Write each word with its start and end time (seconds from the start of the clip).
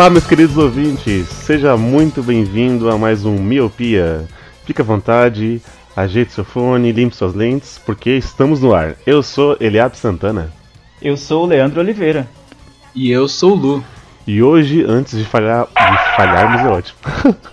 Olá, 0.00 0.08
meus 0.08 0.26
queridos 0.26 0.56
ouvintes. 0.56 1.28
Seja 1.28 1.76
muito 1.76 2.22
bem-vindo 2.22 2.90
a 2.90 2.96
mais 2.96 3.26
um 3.26 3.34
Miopia. 3.34 4.26
Fique 4.64 4.80
à 4.80 4.84
vontade, 4.84 5.60
ajeite 5.94 6.32
seu 6.32 6.42
fone, 6.42 6.90
limpe 6.90 7.14
suas 7.14 7.34
lentes, 7.34 7.78
porque 7.84 8.12
estamos 8.12 8.62
no 8.62 8.74
ar. 8.74 8.94
Eu 9.06 9.22
sou 9.22 9.58
Eliab 9.60 9.94
Santana. 9.94 10.50
Eu 11.02 11.18
sou 11.18 11.44
o 11.44 11.46
Leandro 11.46 11.80
Oliveira. 11.80 12.26
E 12.94 13.10
eu 13.10 13.28
sou 13.28 13.52
o 13.52 13.54
Lu. 13.54 13.84
E 14.26 14.42
hoje, 14.42 14.82
antes 14.88 15.18
de 15.18 15.24
falhar, 15.26 15.66
de 15.66 16.16
falharmos 16.16 16.62
é 16.62 16.68
ótimo. 16.68 16.98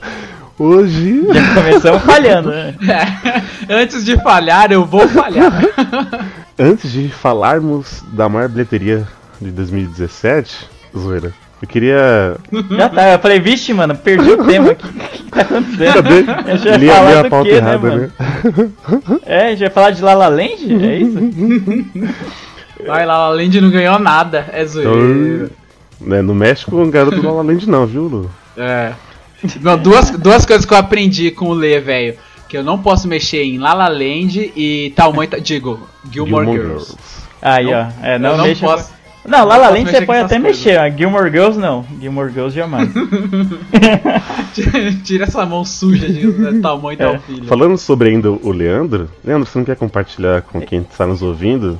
hoje, 0.57 1.27
Já 1.27 1.53
começamos 1.53 2.03
falhando, 2.03 2.49
né? 2.49 2.75
Antes 3.69 4.05
de 4.05 4.15
falhar, 4.23 4.71
eu 4.71 4.85
vou 4.85 5.05
falhar. 5.09 5.51
antes 6.57 6.93
de 6.93 7.09
falarmos 7.09 8.05
da 8.13 8.29
maior 8.29 8.47
bilheteria 8.47 9.05
de 9.41 9.51
2017, 9.51 10.65
zoeira. 10.97 11.46
Eu 11.61 11.67
queria 11.67 12.37
Já 12.77 12.87
tá, 12.89 13.13
eu 13.13 13.19
falei, 13.19 13.39
vixe, 13.39 13.73
mano, 13.73 13.95
perdi 13.95 14.29
o 14.31 14.45
tema 14.45 14.71
aqui. 14.71 14.85
O 14.85 14.89
que 15.25 15.31
tá 15.31 15.41
acontecendo? 15.41 16.55
gente 16.57 16.69
vai 16.69 16.77
ler 16.77 16.87
falar 16.91 17.19
a 17.19 17.21
do 17.23 17.29
pauta 17.29 17.49
quê, 17.49 17.51
né, 17.53 17.57
errada, 17.69 17.89
mano? 17.89 18.01
né? 18.01 18.11
É, 19.25 19.45
a 19.47 19.49
gente 19.49 19.59
vai 19.61 19.69
falar 19.69 19.91
de 19.91 20.01
Lala 20.03 20.27
Land? 20.27 20.85
É 20.85 20.97
isso? 20.97 21.17
Vai 22.85 23.05
lá, 23.07 23.15
a 23.15 23.29
Land 23.29 23.59
não 23.59 23.71
ganhou 23.71 23.97
nada. 23.97 24.45
É 24.53 24.63
zoeira. 24.63 25.49
Né, 25.99 26.21
no 26.21 26.35
México, 26.35 26.77
um 26.77 26.91
garoto 26.91 27.19
do 27.19 27.27
La 27.27 27.33
La 27.33 27.41
Land 27.41 27.67
não, 27.67 27.87
viu, 27.87 28.03
Lu? 28.03 28.31
É. 28.55 28.91
Não, 29.61 29.77
duas, 29.79 30.11
duas 30.11 30.45
coisas 30.45 30.63
que 30.63 30.73
eu 30.73 30.77
aprendi 30.77 31.31
com 31.31 31.47
o 31.47 31.53
Lê, 31.53 31.79
velho. 31.79 32.15
Que 32.47 32.55
eu 32.55 32.63
não 32.63 32.77
posso 32.77 33.07
mexer 33.07 33.43
em 33.43 33.57
La 33.57 33.73
La 33.73 33.87
Land 33.87 34.53
e 34.55 34.93
tal 34.95 35.11
mãe. 35.11 35.27
tá- 35.27 35.39
Digo, 35.39 35.89
Gilmore, 36.11 36.45
Girls. 36.51 36.95
Aí, 37.41 37.65
Não, 37.65 37.71
ó. 37.73 37.87
É, 38.05 38.19
não, 38.19 38.29
eu 38.31 38.37
não 38.37 38.45
mexa 38.45 38.65
posso- 38.65 38.89
com... 38.89 38.96
Não, 39.27 39.45
Lala 39.45 39.67
posso 39.67 39.73
Land 39.77 39.91
você 39.91 39.99
com 39.99 40.05
pode 40.05 40.19
até 40.19 40.39
coisas. 40.39 40.57
mexer, 40.63 40.79
mas 40.79 40.95
Gilmore 40.97 41.29
Girls 41.29 41.59
não. 41.59 41.85
Gilmore 41.99 42.31
Girls 42.31 42.55
jamais. 42.55 42.89
Tira 45.03 45.25
essa 45.25 45.45
mão 45.45 45.63
suja 45.65 46.07
de 46.07 46.25
né, 46.27 46.59
tal 46.61 46.79
mãe 46.81 46.95
e 46.95 46.97
tal 46.97 47.15
É. 47.15 47.19
filho. 47.19 47.45
Falando 47.45 47.77
sobre 47.77 48.09
ainda 48.09 48.31
o 48.31 48.51
Leandro, 48.51 49.09
Leandro, 49.23 49.47
você 49.47 49.57
não 49.57 49.65
quer 49.65 49.75
compartilhar 49.75 50.41
com 50.41 50.59
quem 50.61 50.81
está 50.81 51.05
nos 51.05 51.21
ouvindo 51.21 51.79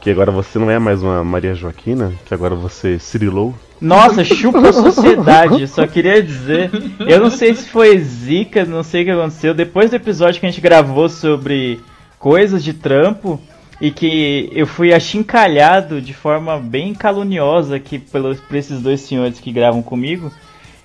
que 0.00 0.10
agora 0.10 0.30
você 0.30 0.58
não 0.60 0.70
é 0.70 0.78
mais 0.78 1.02
uma 1.02 1.24
Maria 1.24 1.54
Joaquina, 1.54 2.12
que 2.24 2.32
agora 2.32 2.54
você 2.54 2.98
cirilou? 3.00 3.52
Nossa, 3.80 4.24
chupa 4.24 4.68
a 4.68 4.72
sociedade, 4.72 5.66
só 5.66 5.86
queria 5.88 6.22
dizer. 6.22 6.70
Eu 7.00 7.20
não 7.20 7.30
sei 7.30 7.52
se 7.54 7.68
foi 7.68 7.98
zica, 7.98 8.64
não 8.64 8.82
sei 8.84 9.02
o 9.02 9.04
que 9.06 9.10
aconteceu. 9.10 9.52
Depois 9.54 9.90
do 9.90 9.96
episódio 9.96 10.38
que 10.40 10.46
a 10.46 10.50
gente 10.50 10.60
gravou 10.60 11.08
sobre 11.08 11.80
coisas 12.18 12.62
de 12.62 12.72
trampo 12.72 13.40
e 13.80 13.90
que 13.90 14.50
eu 14.52 14.66
fui 14.66 14.92
achincalhado 14.92 16.00
de 16.00 16.12
forma 16.12 16.58
bem 16.58 16.94
caluniosa 16.94 17.76
aqui 17.76 17.98
pelos, 17.98 18.40
por 18.40 18.56
esses 18.56 18.80
dois 18.80 19.00
senhores 19.00 19.38
que 19.38 19.52
gravam 19.52 19.82
comigo, 19.82 20.32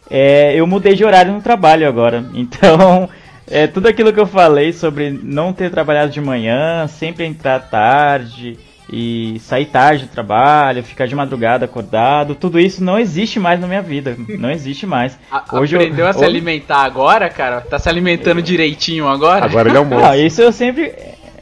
é, 0.10 0.54
eu 0.56 0.68
mudei 0.68 0.94
de 0.96 1.04
horário 1.04 1.34
no 1.34 1.42
trabalho 1.42 1.88
agora. 1.88 2.24
Então, 2.36 3.10
é, 3.50 3.68
tudo 3.68 3.88
aquilo 3.88 4.14
que 4.14 4.20
eu 4.20 4.28
falei 4.28 4.72
sobre 4.74 5.10
não 5.10 5.52
ter 5.54 5.70
trabalhado 5.72 6.12
de 6.12 6.22
manhã, 6.22 6.88
sempre 6.88 7.26
entrar 7.26 7.60
tarde 7.60 8.58
e 8.92 9.38
sair 9.40 9.66
tarde 9.66 10.06
do 10.06 10.10
trabalho, 10.12 10.84
ficar 10.84 11.08
de 11.08 11.16
madrugada 11.16 11.66
acordado, 11.66 12.36
tudo 12.36 12.60
isso 12.60 12.84
não 12.84 13.00
existe 13.00 13.40
mais 13.40 13.60
na 13.60 13.66
minha 13.66 13.82
vida. 13.82 14.16
Não 14.38 14.52
existe 14.52 14.86
mais. 14.86 15.18
A- 15.32 15.44
Hoje 15.54 15.76
eu- 15.76 15.82
aprendeu 15.82 16.06
a 16.06 16.14
se 16.14 16.20
hoje- 16.20 16.28
alimentar 16.28 16.84
agora, 16.84 17.28
cara? 17.30 17.60
Tá 17.62 17.80
se 17.80 17.90
alimentando 17.90 18.42
direitinho 18.42 19.08
agora? 19.08 19.46
Agora 19.46 19.68
ele 19.70 19.78
é 19.78 19.80
almoça. 19.80 20.08
Não, 20.10 20.16
isso 20.16 20.42
eu 20.42 20.52
sempre. 20.52 20.94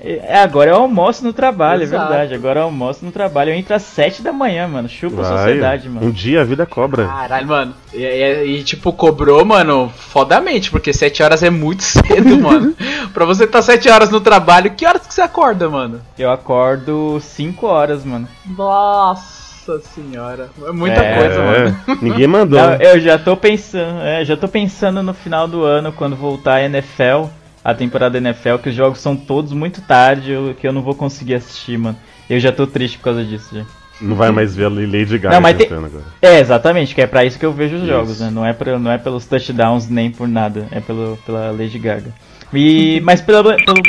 É, 0.03 0.39
agora 0.39 0.71
eu 0.71 0.75
almoço 0.77 1.23
no 1.23 1.31
trabalho, 1.31 1.83
Exato. 1.83 2.03
é 2.03 2.07
verdade. 2.07 2.33
Agora 2.33 2.59
eu 2.61 2.63
almoço 2.63 3.05
no 3.05 3.11
trabalho. 3.11 3.51
Eu 3.51 3.55
entro 3.55 3.75
às 3.75 3.83
7 3.83 4.21
da 4.23 4.33
manhã, 4.33 4.67
mano. 4.67 4.89
Chupa 4.89 5.21
a 5.21 5.23
Vai, 5.23 5.37
sociedade, 5.37 5.87
um 5.87 5.91
mano. 5.91 6.11
dia 6.11 6.41
a 6.41 6.43
vida 6.43 6.65
cobra. 6.65 7.05
Caralho, 7.05 7.47
mano. 7.47 7.73
E, 7.93 8.03
e- 8.03 8.43
e, 8.59 8.63
tipo, 8.63 8.91
cobrou, 8.93 9.45
mano, 9.45 9.91
fodamente, 9.95 10.71
porque 10.71 10.91
7 10.91 11.21
horas 11.21 11.43
é 11.43 11.49
muito 11.51 11.83
cedo, 11.85 12.35
mano. 12.39 12.73
pra 13.13 13.25
você 13.25 13.45
tá 13.45 13.61
7 13.61 13.89
horas 13.89 14.09
no 14.09 14.19
trabalho, 14.19 14.71
que 14.71 14.85
horas 14.87 15.05
que 15.05 15.13
você 15.13 15.21
acorda, 15.21 15.69
mano? 15.69 16.01
Eu 16.17 16.31
acordo 16.31 17.19
5 17.21 17.67
horas, 17.67 18.03
mano. 18.03 18.27
Nossa 18.45 19.79
senhora. 19.93 20.49
É 20.67 20.71
muita 20.71 21.01
É, 21.03 21.15
coisa, 21.19 21.39
mano. 21.43 21.77
ninguém 22.01 22.27
mandou. 22.27 22.59
Não, 22.59 22.73
eu 22.75 22.99
já 22.99 23.17
tô 23.19 23.35
pensando, 23.37 24.01
é, 24.01 24.25
já 24.25 24.35
tô 24.35 24.47
pensando 24.47 25.03
no 25.03 25.13
final 25.13 25.47
do 25.47 25.63
ano, 25.63 25.91
quando 25.91 26.15
voltar 26.15 26.55
a 26.55 26.63
NFL, 26.63 27.25
a 27.63 27.73
temporada 27.73 28.19
da 28.19 28.29
NFL, 28.29 28.57
que 28.57 28.69
os 28.69 28.75
jogos 28.75 28.99
são 28.99 29.15
todos 29.15 29.53
muito 29.53 29.81
tarde, 29.81 30.31
eu- 30.31 30.53
que 30.59 30.67
eu 30.67 30.73
não 30.73 30.81
vou 30.81 30.95
conseguir 30.95 31.35
assistir, 31.35 31.77
mano. 31.77 31.97
Eu 32.29 32.39
já 32.39 32.51
tô 32.51 32.65
triste 32.65 32.97
por 32.97 33.05
causa 33.05 33.23
disso, 33.23 33.55
já. 33.55 33.63
Não 34.01 34.15
vai 34.15 34.31
mais 34.31 34.55
ver 34.55 34.65
a 34.65 34.69
Lady 34.69 35.19
Gaga 35.19 35.35
Não, 35.35 35.41
mas 35.41 35.55
tem- 35.55 35.67
agora. 35.67 36.03
É, 36.21 36.39
exatamente, 36.39 36.95
que 36.95 37.01
é 37.01 37.05
pra 37.07 37.23
isso 37.23 37.37
que 37.37 37.45
eu 37.45 37.53
vejo 37.53 37.75
os 37.75 37.81
Isso. 37.83 37.91
jogos, 37.91 38.19
né? 38.19 38.31
Não 38.31 38.43
é, 38.43 38.51
pra, 38.51 38.79
não 38.79 38.91
é 38.91 38.97
pelos 38.97 39.25
touchdowns 39.27 39.87
nem 39.89 40.09
por 40.09 40.27
nada, 40.27 40.65
é 40.71 40.79
pelo, 40.79 41.17
pela 41.25 41.51
Lady 41.51 41.77
Gaga. 41.77 42.11
E, 42.53 42.99
mas 43.05 43.21
pelo, 43.21 43.43
pelo- 43.43 43.81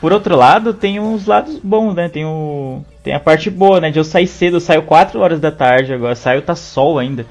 por 0.00 0.12
outro 0.14 0.34
lado, 0.34 0.72
tem 0.72 0.98
uns 0.98 1.26
lados 1.26 1.58
bons, 1.62 1.94
né? 1.94 2.08
Tem, 2.08 2.24
o, 2.24 2.82
tem 3.04 3.12
a 3.14 3.20
parte 3.20 3.50
boa, 3.50 3.80
né? 3.80 3.90
De 3.90 3.98
eu 3.98 4.04
sair 4.04 4.26
cedo, 4.26 4.56
eu 4.56 4.60
saio 4.60 4.82
4 4.82 5.20
horas 5.20 5.38
da 5.38 5.52
tarde 5.52 5.92
agora, 5.92 6.14
saio 6.16 6.40
tá 6.42 6.54
sol 6.56 6.98
ainda, 6.98 7.26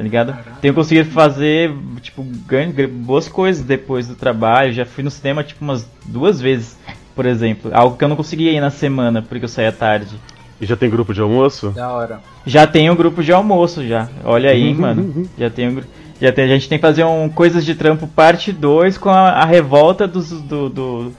tá 0.00 0.02
ligado? 0.02 0.34
Tenho 0.62 0.72
conseguido 0.72 1.10
fazer, 1.10 1.70
tipo, 2.00 2.24
gan- 2.48 2.70
gan- 2.70 2.88
boas 2.88 3.28
coisas 3.28 3.62
depois 3.62 4.06
do 4.08 4.14
trabalho. 4.14 4.72
Já 4.72 4.86
fui 4.86 5.04
no 5.04 5.10
cinema, 5.10 5.44
tipo, 5.44 5.62
umas 5.62 5.86
duas 6.06 6.40
vezes, 6.40 6.74
por 7.14 7.26
exemplo. 7.26 7.70
Algo 7.74 7.98
que 7.98 8.02
eu 8.04 8.08
não 8.08 8.16
conseguia 8.16 8.50
ir 8.50 8.60
na 8.62 8.70
semana, 8.70 9.20
porque 9.20 9.44
eu 9.44 9.48
saía 9.48 9.70
tarde. 9.70 10.16
E 10.58 10.64
já 10.64 10.74
tem 10.74 10.88
grupo 10.88 11.12
de 11.12 11.20
almoço? 11.20 11.68
Da 11.68 11.90
hora. 11.90 12.20
Já 12.46 12.66
tem 12.66 12.88
um 12.88 12.96
grupo 12.96 13.22
de 13.22 13.30
almoço 13.30 13.86
já. 13.86 14.08
Olha 14.24 14.50
aí, 14.50 14.72
mano. 14.72 15.28
Já 15.38 15.50
tem 15.50 15.68
um 15.68 15.82
já 16.18 16.32
tem, 16.32 16.44
a 16.46 16.48
gente 16.48 16.66
tem 16.68 16.78
que 16.78 16.82
fazer 16.86 17.04
um 17.04 17.28
Coisas 17.28 17.62
de 17.64 17.74
Trampo 17.74 18.06
parte 18.06 18.52
2 18.52 18.96
com 18.96 19.10
a, 19.10 19.30
a 19.32 19.44
revolta 19.44 20.06
dos, 20.06 20.30
do, 20.30 20.68
do- 20.70 21.12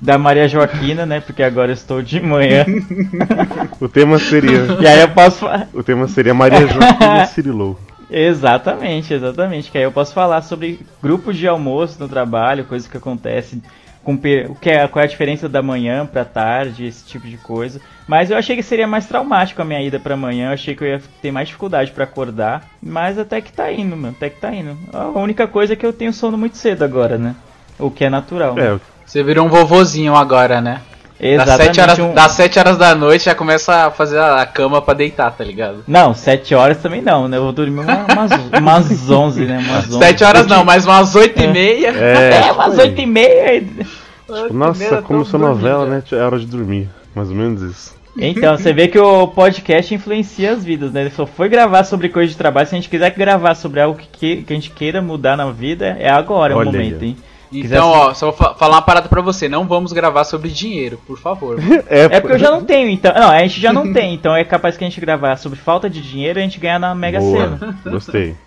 da 0.00 0.18
Maria 0.18 0.46
Joaquina, 0.46 1.04
né? 1.06 1.20
Porque 1.20 1.42
agora 1.42 1.70
eu 1.70 1.74
estou 1.74 2.02
de 2.02 2.20
manhã. 2.20 2.66
O 3.80 3.88
tema 3.88 4.18
seria. 4.18 4.78
e 4.80 4.86
aí 4.86 5.00
eu 5.00 5.08
posso 5.08 5.46
o 5.74 5.82
tema 5.82 6.08
seria 6.08 6.32
Maria 6.34 6.66
Joaquina 6.66 7.26
cirilou. 7.26 7.78
Exatamente, 8.10 9.12
exatamente. 9.14 9.70
Que 9.70 9.78
aí 9.78 9.84
eu 9.84 9.92
posso 9.92 10.12
falar 10.14 10.42
sobre 10.42 10.80
grupos 11.02 11.36
de 11.36 11.46
almoço 11.48 11.96
no 12.00 12.08
trabalho, 12.08 12.64
coisas 12.64 12.88
que 12.88 12.96
acontecem, 12.96 13.62
com 14.04 14.14
o 14.14 14.18
que 14.54 14.70
é, 14.70 14.86
qual 14.86 15.02
é 15.02 15.04
a 15.06 15.08
diferença 15.10 15.48
da 15.48 15.60
manhã 15.62 16.06
pra 16.06 16.24
tarde, 16.24 16.86
esse 16.86 17.04
tipo 17.04 17.26
de 17.26 17.36
coisa. 17.36 17.80
Mas 18.06 18.30
eu 18.30 18.36
achei 18.38 18.54
que 18.54 18.62
seria 18.62 18.86
mais 18.86 19.06
traumático 19.06 19.60
a 19.60 19.64
minha 19.64 19.82
ida 19.82 19.98
pra 19.98 20.16
manhã, 20.16 20.48
eu 20.50 20.54
achei 20.54 20.76
que 20.76 20.84
eu 20.84 20.88
ia 20.88 21.02
ter 21.20 21.32
mais 21.32 21.48
dificuldade 21.48 21.90
pra 21.90 22.04
acordar, 22.04 22.68
mas 22.80 23.18
até 23.18 23.40
que 23.40 23.52
tá 23.52 23.72
indo, 23.72 23.96
mano, 23.96 24.14
até 24.16 24.30
que 24.30 24.40
tá 24.40 24.54
indo. 24.54 24.78
A 24.92 25.08
única 25.08 25.48
coisa 25.48 25.72
é 25.72 25.76
que 25.76 25.84
eu 25.84 25.92
tenho 25.92 26.12
sono 26.12 26.38
muito 26.38 26.56
cedo 26.56 26.84
agora, 26.84 27.18
né? 27.18 27.34
O 27.78 27.90
que 27.90 28.04
é 28.04 28.08
natural. 28.10 28.54
né? 28.54 28.74
É, 28.76 28.80
Você 29.04 29.24
virou 29.24 29.44
um 29.44 29.48
vovozinho 29.50 30.14
agora, 30.14 30.60
né? 30.60 30.80
Das 31.18 31.30
Exatamente. 31.48 31.64
7, 31.76 31.80
horas, 31.80 31.98
um- 31.98 32.14
das 32.14 32.32
7 32.32 32.58
horas 32.58 32.76
da 32.76 32.94
noite 32.94 33.24
já 33.24 33.34
começa 33.34 33.86
a 33.86 33.90
fazer 33.90 34.18
a 34.20 34.44
cama 34.44 34.82
pra 34.82 34.92
deitar, 34.92 35.30
tá 35.30 35.42
ligado? 35.42 35.82
Não, 35.88 36.12
7 36.12 36.54
horas 36.54 36.76
também 36.78 37.00
não, 37.00 37.26
né? 37.26 37.38
Eu 37.38 37.44
vou 37.44 37.52
dormir 37.52 37.80
uma- 37.80 38.06
umas, 38.12 38.30
umas 38.60 39.10
11, 39.10 39.44
né? 39.46 39.58
Umas 39.66 39.86
11. 39.88 39.98
7 39.98 40.24
horas 40.24 40.46
não, 40.46 40.62
mas 40.64 40.84
umas 40.84 41.14
8 41.14 41.42
e 41.42 41.46
meia. 41.48 41.88
é, 41.88 42.44
É, 42.48 42.52
umas 42.52 42.76
8 42.78 43.00
e 43.00 43.06
meia. 43.06 43.60
tipo, 43.62 44.52
nossa, 44.52 45.00
como 45.02 45.24
sua 45.24 45.38
novela, 45.38 45.86
né? 45.86 46.02
É 46.12 46.16
hora 46.16 46.38
de 46.38 46.46
dormir. 46.46 46.88
Mais 47.14 47.30
ou 47.30 47.34
menos 47.34 47.62
isso. 47.62 47.96
Então, 48.18 48.56
você 48.56 48.72
vê 48.72 48.88
que 48.88 48.98
o 48.98 49.28
podcast 49.28 49.94
influencia 49.94 50.52
as 50.52 50.64
vidas, 50.64 50.90
né? 50.92 51.02
Ele 51.02 51.10
só 51.10 51.26
foi 51.26 51.48
gravar 51.48 51.84
sobre 51.84 52.08
coisa 52.08 52.30
de 52.30 52.36
trabalho. 52.36 52.66
Se 52.66 52.74
a 52.74 52.78
gente 52.78 52.88
quiser 52.90 53.10
gravar 53.10 53.54
sobre 53.54 53.80
algo 53.80 53.98
que, 53.98 54.06
que, 54.36 54.42
que 54.42 54.52
a 54.52 54.56
gente 54.56 54.70
queira 54.70 55.00
mudar 55.02 55.36
na 55.36 55.50
vida, 55.50 55.96
é 55.98 56.08
agora 56.10 56.54
o 56.54 56.58
Olha 56.58 56.72
momento, 56.72 57.02
aí. 57.02 57.08
hein? 57.08 57.16
Então, 57.52 57.88
ó, 57.90 58.12
só 58.14 58.26
vou 58.26 58.36
fa- 58.36 58.54
falar 58.54 58.76
uma 58.76 58.82
parada 58.82 59.08
pra 59.08 59.20
você. 59.22 59.48
Não 59.48 59.66
vamos 59.66 59.92
gravar 59.92 60.24
sobre 60.24 60.48
dinheiro, 60.50 60.98
por 61.06 61.18
favor. 61.18 61.58
É 61.88 62.20
porque 62.20 62.34
eu 62.34 62.38
já 62.38 62.50
não 62.50 62.64
tenho, 62.64 62.88
então. 62.90 63.12
Não, 63.14 63.30
a 63.30 63.38
gente 63.40 63.60
já 63.60 63.72
não 63.72 63.90
tem, 63.94 64.14
então 64.14 64.34
é 64.36 64.44
capaz 64.44 64.76
que 64.76 64.84
a 64.84 64.88
gente 64.88 65.00
gravar 65.00 65.36
sobre 65.36 65.58
falta 65.58 65.88
de 65.88 66.00
dinheiro 66.02 66.38
e 66.38 66.42
a 66.42 66.44
gente 66.44 66.58
ganhar 66.58 66.78
na 66.78 66.94
Mega 66.94 67.20
Sena. 67.20 67.56
Boa, 67.56 67.74
gostei. 67.92 68.34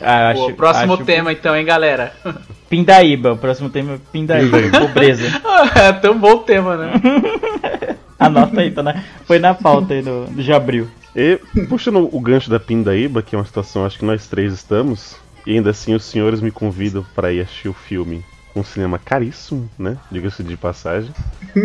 Ah, 0.00 0.32
Pô, 0.34 0.46
acho, 0.46 0.54
próximo 0.56 0.94
acho 0.94 1.04
tema 1.04 1.30
então, 1.32 1.54
hein, 1.54 1.66
galera? 1.66 2.14
Pindaíba, 2.68 3.32
o 3.34 3.36
próximo 3.36 3.68
tema 3.68 3.92
é 3.92 3.98
Pindaíba, 4.10 4.58
pobreza. 4.80 5.26
é 5.76 5.92
tão 5.92 6.18
bom 6.18 6.32
o 6.32 6.38
tema, 6.38 6.78
né? 6.78 6.92
Anota 8.18 8.60
aí, 8.62 8.70
tá 8.70 8.82
na, 8.82 9.02
foi 9.26 9.38
na 9.38 9.52
pauta 9.52 9.92
aí 9.92 10.00
do, 10.00 10.24
do 10.26 10.42
Jabril. 10.42 10.88
E 11.14 11.38
puxando 11.68 12.08
o 12.10 12.20
gancho 12.20 12.48
da 12.48 12.58
Pindaíba, 12.58 13.20
que 13.20 13.34
é 13.34 13.38
uma 13.38 13.44
situação 13.44 13.84
acho 13.84 13.98
que 13.98 14.04
nós 14.04 14.26
três 14.26 14.54
estamos, 14.54 15.16
e 15.46 15.54
ainda 15.56 15.70
assim 15.70 15.94
os 15.94 16.04
senhores 16.04 16.40
me 16.40 16.50
convidam 16.50 17.04
para 17.14 17.32
ir 17.32 17.40
assistir 17.40 17.68
o 17.68 17.72
filme. 17.72 18.24
Um 18.54 18.62
cinema 18.62 18.98
caríssimo, 18.98 19.66
né? 19.78 19.96
Diga-se 20.10 20.42
de 20.42 20.56
passagem. 20.58 21.10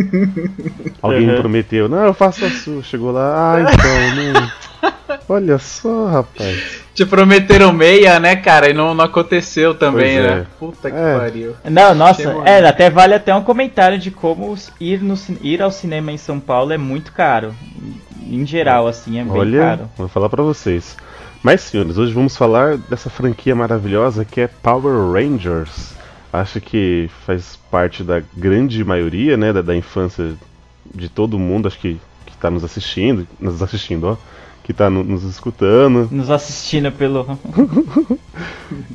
Alguém 1.01 1.25
me 1.27 1.33
Uhum. 1.33 1.39
prometeu, 1.41 1.89
não, 1.89 2.03
eu 2.05 2.13
faço 2.13 2.45
a 2.45 2.49
sua. 2.49 2.81
Chegou 2.81 3.11
lá, 3.11 3.55
ah, 3.55 3.61
então, 3.73 4.33
não. 4.33 4.51
Olha 5.29 5.57
só, 5.59 6.07
rapaz. 6.07 6.81
Te 6.93 7.05
prometeram 7.05 7.73
meia, 7.73 8.19
né, 8.19 8.35
cara? 8.37 8.69
E 8.69 8.73
não, 8.73 8.93
não 8.93 9.03
aconteceu 9.05 9.75
também, 9.75 10.15
Pois 10.17 10.25
é. 10.31 10.35
né? 10.35 10.47
Puta 10.57 10.89
que 10.91 10.97
É. 10.97 11.17
pariu. 11.17 11.55
Não, 11.69 11.93
nossa, 11.93 12.23
Chegou, 12.23 12.45
é, 12.45 12.61
né? 12.61 12.67
até 12.69 12.89
vale 12.89 13.13
até 13.13 13.35
um 13.35 13.43
comentário 13.43 13.97
de 13.99 14.09
como 14.09 14.55
ir, 14.79 15.01
no, 15.03 15.15
ir 15.41 15.61
ao 15.61 15.71
cinema 15.71 16.11
em 16.11 16.17
São 16.17 16.39
Paulo 16.39 16.71
é 16.71 16.77
muito 16.77 17.11
caro. 17.11 17.53
Em 18.25 18.45
geral, 18.45 18.87
assim, 18.87 19.19
é 19.19 19.23
bem 19.23 19.31
Olha, 19.33 19.59
caro. 19.59 19.89
vou 19.97 20.07
falar 20.07 20.29
pra 20.29 20.43
vocês. 20.43 20.95
Mas, 21.43 21.61
senhores, 21.61 21.97
hoje 21.97 22.13
vamos 22.13 22.35
falar 22.35 22.77
dessa 22.77 23.09
franquia 23.09 23.55
maravilhosa 23.55 24.25
que 24.25 24.41
é 24.41 24.47
Power 24.47 25.11
Rangers. 25.11 25.93
Acho 26.31 26.59
que 26.59 27.09
faz 27.25 27.57
parte 27.71 28.03
da 28.03 28.21
grande 28.35 28.83
maioria, 28.83 29.37
né, 29.37 29.53
da, 29.53 29.61
da 29.61 29.75
infância 29.75 30.33
de 30.93 31.07
todo 31.09 31.39
mundo, 31.39 31.67
acho 31.67 31.79
que, 31.79 31.99
que 32.25 32.37
tá 32.37 32.49
nos 32.51 32.63
assistindo, 32.63 33.27
nos 33.39 33.61
assistindo, 33.61 34.05
ó, 34.07 34.17
que 34.63 34.73
tá 34.73 34.89
no- 34.89 35.03
nos 35.03 35.23
escutando. 35.23 36.09
Nos 36.11 36.29
assistindo 36.29 36.91
pelo. 36.91 37.37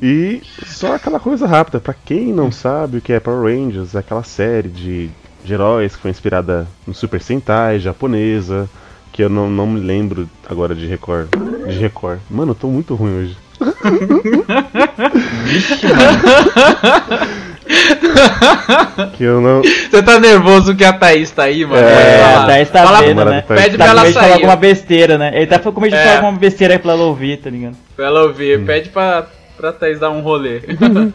E 0.03 0.43
só 0.67 0.95
aquela 0.95 1.19
coisa 1.19 1.47
rápida, 1.47 1.81
pra 1.81 1.95
quem 1.95 2.33
não 2.33 2.53
sabe 2.53 2.99
o 2.99 3.01
que 3.01 3.13
é 3.13 3.19
Power 3.21 3.43
Rangers, 3.55 3.95
é 3.95 4.01
aquela 4.01 4.23
série 4.23 4.69
de, 4.69 5.09
de 5.43 5.53
heróis 5.55 5.97
que 5.97 6.03
foi 6.03 6.11
inspirada 6.11 6.67
no 6.87 6.93
Super 6.93 7.23
Sentai 7.23 7.79
japonesa, 7.79 8.69
que 9.13 9.23
eu 9.23 9.29
não, 9.29 9.51
não 9.51 9.67
me 9.67 9.81
lembro 9.81 10.29
agora 10.49 10.75
de 10.75 10.87
Record. 10.87 11.29
De 11.69 11.79
Record. 11.79 12.19
Mano, 12.31 12.53
eu 12.53 12.57
tô 12.57 12.69
muito 12.69 12.95
ruim 12.95 13.19
hoje. 13.19 13.37
que 19.17 19.25
eu 19.25 19.41
não. 19.41 19.63
Você 19.63 20.03
tá 20.03 20.19
nervoso 20.19 20.75
que 20.75 20.85
a 20.85 20.93
Thaís 20.93 21.31
tá 21.31 21.45
aí, 21.45 21.65
mano? 21.65 21.81
É, 21.87 22.35
a 22.35 22.47
Thaís 22.47 22.71
tá 22.71 22.85
Fala- 22.85 23.01
vendo, 23.03 23.25
né? 23.25 23.41
tá 23.43 23.55
Pede 23.55 23.77
Tá 23.77 23.85
pra 23.85 23.87
com 23.87 23.91
ela 23.93 24.01
medo 24.03 24.09
de 24.09 24.15
falar 24.15 24.27
sair. 24.29 24.35
alguma 24.35 24.57
besteira, 24.57 25.19
né? 25.19 25.31
Ele 25.35 25.47
tá 25.47 25.59
com 25.59 25.81
medo 25.81 25.93
de 25.93 25.97
É. 25.99 26.03
falar 26.05 26.17
alguma 26.17 26.39
besteira 26.39 26.75
aí 26.75 26.79
pra 26.79 26.93
ela 26.93 27.03
ouvir, 27.05 27.37
tá 27.39 27.51
ligado? 27.51 27.77
Pra 27.97 28.07
ela 28.07 28.23
ouvir. 28.25 28.65
Pede 28.65 28.89
pra, 28.91 29.27
pra 29.57 29.73
Thaís 29.73 29.99
dar 30.01 30.11
um 30.11 30.21
rolê. 30.21 30.61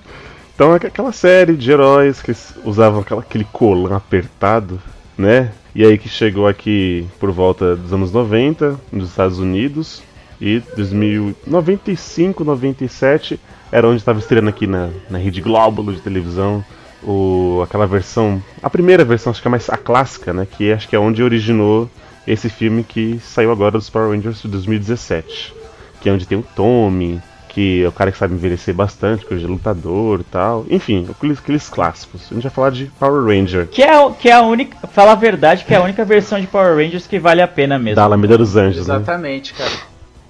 Então 0.57 0.73
é 0.73 0.77
aquela 0.77 1.11
série 1.11 1.55
de 1.55 1.69
heróis 1.71 2.19
que 2.19 2.33
usavam 2.65 3.01
aquela, 3.01 3.21
aquele 3.21 3.43
colã 3.53 3.95
apertado, 3.95 4.81
né? 5.15 5.51
E 5.77 5.85
aí 5.85 5.95
que 5.95 6.09
chegou 6.09 6.47
aqui 6.47 7.05
por 7.19 7.29
volta 7.29 7.75
dos 7.75 7.93
anos 7.93 8.11
90, 8.11 8.79
nos 8.91 9.09
Estados 9.09 9.37
Unidos. 9.37 10.01
E 10.41 10.59
2095, 10.75 12.43
97 12.43 13.39
era 13.71 13.87
onde 13.87 13.97
estava 13.97 14.17
estreando 14.17 14.49
aqui 14.49 14.65
na, 14.65 14.89
na 15.07 15.19
Rede 15.19 15.39
Glóbulo 15.39 15.93
de 15.93 16.01
televisão. 16.01 16.65
O, 17.03 17.61
aquela 17.63 17.85
versão, 17.85 18.41
a 18.63 18.71
primeira 18.71 19.05
versão, 19.05 19.29
acho 19.29 19.39
que 19.39 19.47
é 19.47 19.51
mais 19.51 19.69
a 19.69 19.77
clássica, 19.77 20.33
né? 20.33 20.47
Que 20.49 20.71
acho 20.71 20.89
que 20.89 20.95
é 20.95 20.99
onde 20.99 21.21
originou 21.21 21.87
esse 22.25 22.49
filme 22.49 22.83
que 22.83 23.19
saiu 23.19 23.51
agora 23.51 23.73
dos 23.73 23.87
Power 23.87 24.09
Rangers 24.09 24.41
de 24.41 24.47
2017. 24.47 25.53
Que 26.01 26.09
é 26.09 26.11
onde 26.11 26.25
tem 26.25 26.39
o 26.39 26.45
Tommy, 26.55 27.21
que 27.57 27.83
é 27.83 27.87
o 27.87 27.91
cara 27.91 28.11
que 28.11 28.19
sabe 28.19 28.35
envelhecer 28.35 28.71
bastante, 28.71 29.25
coisa 29.25 29.41
de 29.43 29.51
lutador 29.51 30.19
e 30.19 30.23
tal. 30.25 30.63
Enfim, 30.69 31.07
aqueles, 31.09 31.39
aqueles 31.39 31.67
clássicos. 31.67 32.27
A 32.29 32.35
gente 32.35 32.43
vai 32.43 32.51
falar 32.51 32.69
de 32.69 32.85
Power 32.99 33.25
Ranger, 33.25 33.65
Que 33.67 33.81
é, 33.81 34.11
que 34.11 34.29
é 34.29 34.33
a 34.33 34.41
única. 34.43 34.77
Fala 34.89 35.13
a 35.13 35.15
verdade, 35.15 35.65
que 35.65 35.73
é 35.73 35.77
a 35.77 35.81
única 35.81 36.05
versão 36.05 36.39
de 36.39 36.45
Power 36.45 36.75
Rangers 36.75 37.07
que 37.07 37.17
vale 37.17 37.41
a 37.41 37.47
pena 37.47 37.79
mesmo. 37.79 37.95
da 37.95 38.03
Alameda 38.03 38.37
dos 38.37 38.55
Anjos, 38.55 38.85
né? 38.85 38.95
Exatamente, 38.97 39.55
cara. 39.55 39.71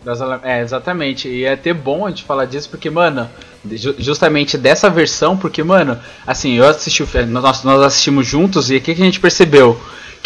Das 0.06 0.21
ala- 0.21 0.39
É, 0.41 0.62
exatamente. 0.62 1.27
E 1.27 1.44
é 1.44 1.51
até 1.51 1.74
bom 1.74 2.06
a 2.06 2.09
gente 2.09 2.24
falar 2.24 2.45
disso, 2.45 2.69
porque, 2.69 2.89
mano, 2.89 3.27
ju- 3.69 3.95
justamente 4.00 4.57
dessa 4.57 4.89
versão, 4.89 5.35
porque, 5.35 5.62
mano, 5.62 5.97
assim, 6.25 6.53
eu 6.53 6.65
assisti 6.65 7.03
o 7.03 7.07
filme, 7.07 7.29
nós, 7.29 7.62
nós 7.65 7.81
assistimos 7.81 8.25
juntos 8.25 8.71
e 8.71 8.77
o 8.77 8.81
que, 8.81 8.95
que 8.95 9.01
a 9.01 9.06
gente 9.06 9.19
percebeu? 9.19 9.77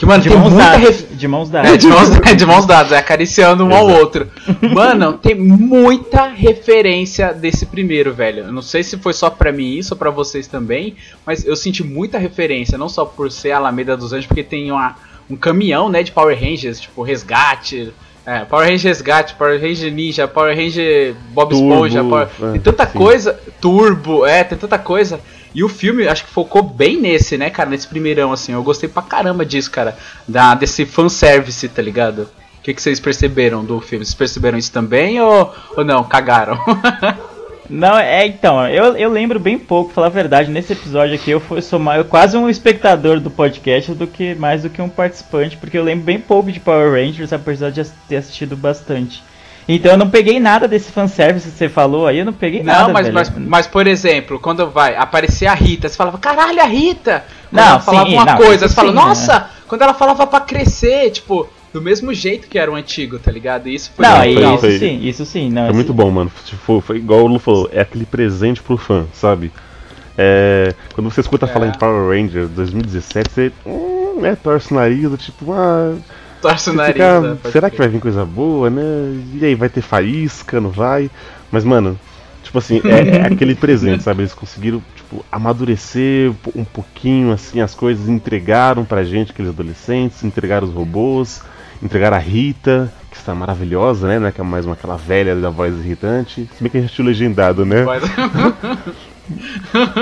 Que, 0.01 0.06
mano, 0.07 0.24
De 0.24 0.30
tem 0.30 0.38
mãos 0.39 0.51
muita 0.51 0.68
dadas. 0.71 1.06
De 1.12 1.27
mãos 1.27 1.50
É, 1.50 1.51
dadas. 1.51 1.77
de 1.77 1.88
mãos, 1.88 2.09
é, 2.25 2.33
de 2.33 2.45
mãos 2.48 2.65
dadas, 2.65 2.92
é 2.92 2.98
acariciando 2.98 3.63
um 3.63 3.71
ao 3.71 3.88
outro. 3.88 4.27
Mano, 4.74 5.13
tem 5.13 5.36
muita 5.36 6.25
referência 6.27 7.31
desse 7.31 7.68
primeiro, 7.68 8.12
velho. 8.12 8.45
Eu 8.45 8.51
não 8.51 8.63
sei 8.63 8.81
se 8.81 8.98
foi 8.98 9.13
só 9.13 9.30
pra 9.30 9.51
mim 9.51 9.75
isso 9.77 9.94
ou 9.94 9.98
pra 10.00 10.09
vocês 10.09 10.48
também, 10.48 10.95
mas 11.24 11.45
eu 11.45 11.56
senti 11.56 11.83
muita 11.83 12.18
referência, 12.18 12.80
não 12.80 12.89
só 12.89 13.06
por 13.06 13.31
ser 13.31 13.51
a 13.51 13.57
Alameda 13.57 13.95
dos 13.95 14.12
Anjos, 14.12 14.25
porque 14.25 14.42
tem 14.42 14.71
uma, 14.71 14.95
um 15.30 15.36
caminhão, 15.36 15.88
né, 15.88 16.01
de 16.01 16.12
Power 16.12 16.36
Rangers, 16.36 16.80
tipo 16.80 17.03
Resgate, 17.03 17.94
é, 18.25 18.39
Power 18.39 18.68
Ranger 18.68 18.89
Resgate, 18.89 19.36
Power 19.36 19.62
Ranger 19.62 19.94
Ninja, 19.94 20.27
Power 20.27 20.56
Ranger 20.57 21.13
Bob 21.31 21.51
Turbo, 21.51 21.74
Esponja, 21.74 22.03
Power- 22.03 22.27
é, 22.42 22.51
tem 22.53 22.62
tanta 22.62 22.88
sim. 22.88 22.98
coisa, 22.98 23.39
Turbo, 23.62 24.25
é, 24.25 24.44
tem 24.44 24.57
tanta 24.57 24.80
coisa. 24.80 25.19
E 25.53 25.63
o 25.63 25.69
filme, 25.69 26.07
acho 26.07 26.25
que 26.25 26.31
focou 26.31 26.63
bem 26.63 27.00
nesse, 27.00 27.38
né, 27.38 27.50
cara, 27.50 27.69
nesse 27.69 27.88
primeirão, 27.88 28.31
assim. 28.31 28.53
Eu 28.53 28.63
gostei 28.63 28.88
pra 28.88 29.01
caramba 29.01 29.45
disso, 29.45 29.69
cara, 29.69 29.98
da, 30.27 30.56
desse 30.56 30.86
fanservice, 30.86 31.68
tá 31.68 31.81
ligado? 31.81 32.30
O 32.59 32.63
que, 32.63 32.74
que 32.74 32.81
vocês 32.81 33.00
perceberam 33.00 33.65
do 33.65 33.81
filme? 33.81 34.06
Vocês 34.06 34.15
perceberam 34.15 34.57
isso 34.57 34.71
também 34.71 35.19
ou, 35.19 35.53
ou 35.75 35.83
não? 35.83 36.03
Cagaram? 36.03 36.59
Não, 37.71 37.98
é 37.98 38.27
então, 38.27 38.68
eu, 38.68 38.98
eu 38.98 39.09
lembro 39.09 39.39
bem 39.39 39.57
pouco, 39.57 39.94
falar 39.94 40.07
a 40.07 40.09
verdade, 40.09 40.51
nesse 40.51 40.74
episódio 40.74 41.15
aqui 41.15 41.31
eu 41.31 41.39
fui, 41.39 41.62
sou 41.62 41.80
mais, 41.80 42.06
quase 42.06 42.36
um 42.36 42.50
espectador 42.50 43.21
do 43.21 43.31
podcast 43.31 43.94
do 43.94 44.06
que 44.06 44.36
mais 44.36 44.63
do 44.63 44.69
que 44.69 44.81
um 44.81 44.89
participante, 44.89 45.56
porque 45.56 45.77
eu 45.77 45.83
lembro 45.83 46.03
bem 46.03 46.19
pouco 46.19 46.51
de 46.51 46.59
Power 46.59 46.92
Rangers, 46.92 47.31
apesar 47.31 47.71
de 47.71 47.81
ter 48.09 48.18
assistido 48.18 48.57
bastante. 48.57 49.24
Então 49.76 49.92
eu 49.92 49.98
não 49.98 50.10
peguei 50.10 50.40
nada 50.40 50.68
desse 50.68 50.92
fanservice 50.92 51.50
que 51.50 51.58
você 51.58 51.70
falou 51.70 52.08
aí, 52.08 52.20
eu 52.20 52.26
não 52.26 52.34
peguei 52.34 52.62
nada. 52.64 52.84
não, 52.88 52.94
mas, 52.94 53.10
mas, 53.12 53.30
mas, 53.38 53.68
por 53.68 53.88
exemplo, 53.88 54.40
quando 54.40 54.70
vai 54.70 54.96
aparecer 54.96 55.46
a 55.48 55.54
Rita, 55.54 55.88
você 55.88 55.96
falava, 55.96 56.18
caralho, 56.18 56.60
a 56.62 56.66
Rita! 56.66 57.24
Quando 57.50 57.62
Não, 57.64 57.70
ela 57.72 57.80
falava 57.80 58.06
sim, 58.10 58.14
uma 58.16 58.26
não, 58.26 58.38
coisa, 58.38 58.68
você 58.68 58.74
fala, 58.76 58.90
sim, 58.90 58.96
nossa! 58.96 59.50
Quando 59.68 59.82
ela 59.84 59.94
falava 59.94 60.26
pra 60.28 60.42
crescer, 60.42 61.12
tipo, 61.12 61.48
do 61.74 61.82
mesmo 61.82 62.14
jeito 62.14 62.48
que 62.48 62.60
era 62.60 62.70
o 62.72 62.76
antigo, 62.76 63.18
tá 63.20 63.32
ligado? 63.32 63.68
E 63.70 63.76
isso 63.76 63.92
foi 63.96 64.06
Não, 64.06 64.20
legal. 64.20 64.56
isso 64.56 64.72
sim, 64.80 65.00
isso 65.08 65.26
sim. 65.26 65.50
Não, 65.50 65.62
Foi 65.62 65.66
esse- 65.68 65.76
muito 65.76 65.94
bom, 65.94 66.12
mano. 66.12 66.32
Tipo, 66.46 66.82
foi 66.82 66.98
igual 66.98 67.22
o 67.22 67.28
Lu 67.28 67.40
falou, 67.40 67.70
é 67.72 67.80
aquele 67.82 68.06
presente 68.06 68.62
pro 68.62 68.76
fã, 68.78 69.06
sabe? 69.14 69.52
É, 70.18 70.74
quando 70.94 71.10
você 71.10 71.22
escuta 71.22 71.46
É. 71.46 71.50
falar 71.50 71.68
em 71.68 71.72
Power 71.72 72.10
Rangers 72.10 72.50
2017, 72.50 73.30
você 73.32 73.52
hum, 73.66 74.20
é, 74.26 74.36
torce 74.36 74.72
o 74.74 74.76
nariz, 74.76 75.10
tipo, 75.24 75.54
ah, 75.54 75.96
Torce 76.42 76.70
o 76.70 76.74
nariz. 76.74 76.94
fica, 76.94 77.22
né, 77.22 77.38
será 77.52 77.70
que 77.70 77.78
vai 77.78 77.88
vir 77.88 78.00
coisa 78.02 78.26
boa, 78.26 78.70
né? 78.70 78.82
E 79.40 79.46
aí, 79.46 79.56
vai 79.56 79.70
ter 79.70 79.82
faísca, 79.82 80.60
não 80.60 80.70
vai? 80.70 81.10
Mas, 81.52 81.64
mano, 81.64 81.98
tipo 82.44 82.58
assim, 82.58 82.82
é, 82.84 83.18
é 83.18 83.22
aquele 83.32 83.56
presente, 83.56 84.04
sabe? 84.04 84.22
Eles 84.24 84.34
conseguiram, 84.34 84.82
tipo, 84.96 85.24
amadurecer 85.32 86.32
um 86.56 86.63
pouquinho, 86.63 87.32
assim, 87.32 87.62
as 87.62 87.75
coisas, 87.75 88.10
entregaram 88.10 88.84
pra 88.86 89.04
gente, 89.04 89.32
aqueles 89.32 89.51
adolescentes, 89.51 90.24
entregaram 90.24 90.68
os 90.68 90.74
robôs, 90.74 91.42
entregaram 91.84 92.18
a 92.18 92.20
Rita, 92.20 92.92
que 93.12 93.18
está 93.18 93.36
maravilhosa, 93.36 94.08
né? 94.08 94.27
É 94.27 94.32
que 94.32 94.39
é 94.39 94.44
mais 94.44 94.65
uma 94.65 94.74
aquela 94.74 94.96
velha 94.98 95.36
da 95.36 95.50
voz 95.50 95.74
irritante. 95.77 96.50
Se 96.58 96.63
bem 96.63 96.72
que 96.72 96.77
a 96.77 96.82
gente 96.82 96.94
tinha 96.94 97.06
legendado, 97.08 97.65
né? 97.65 97.84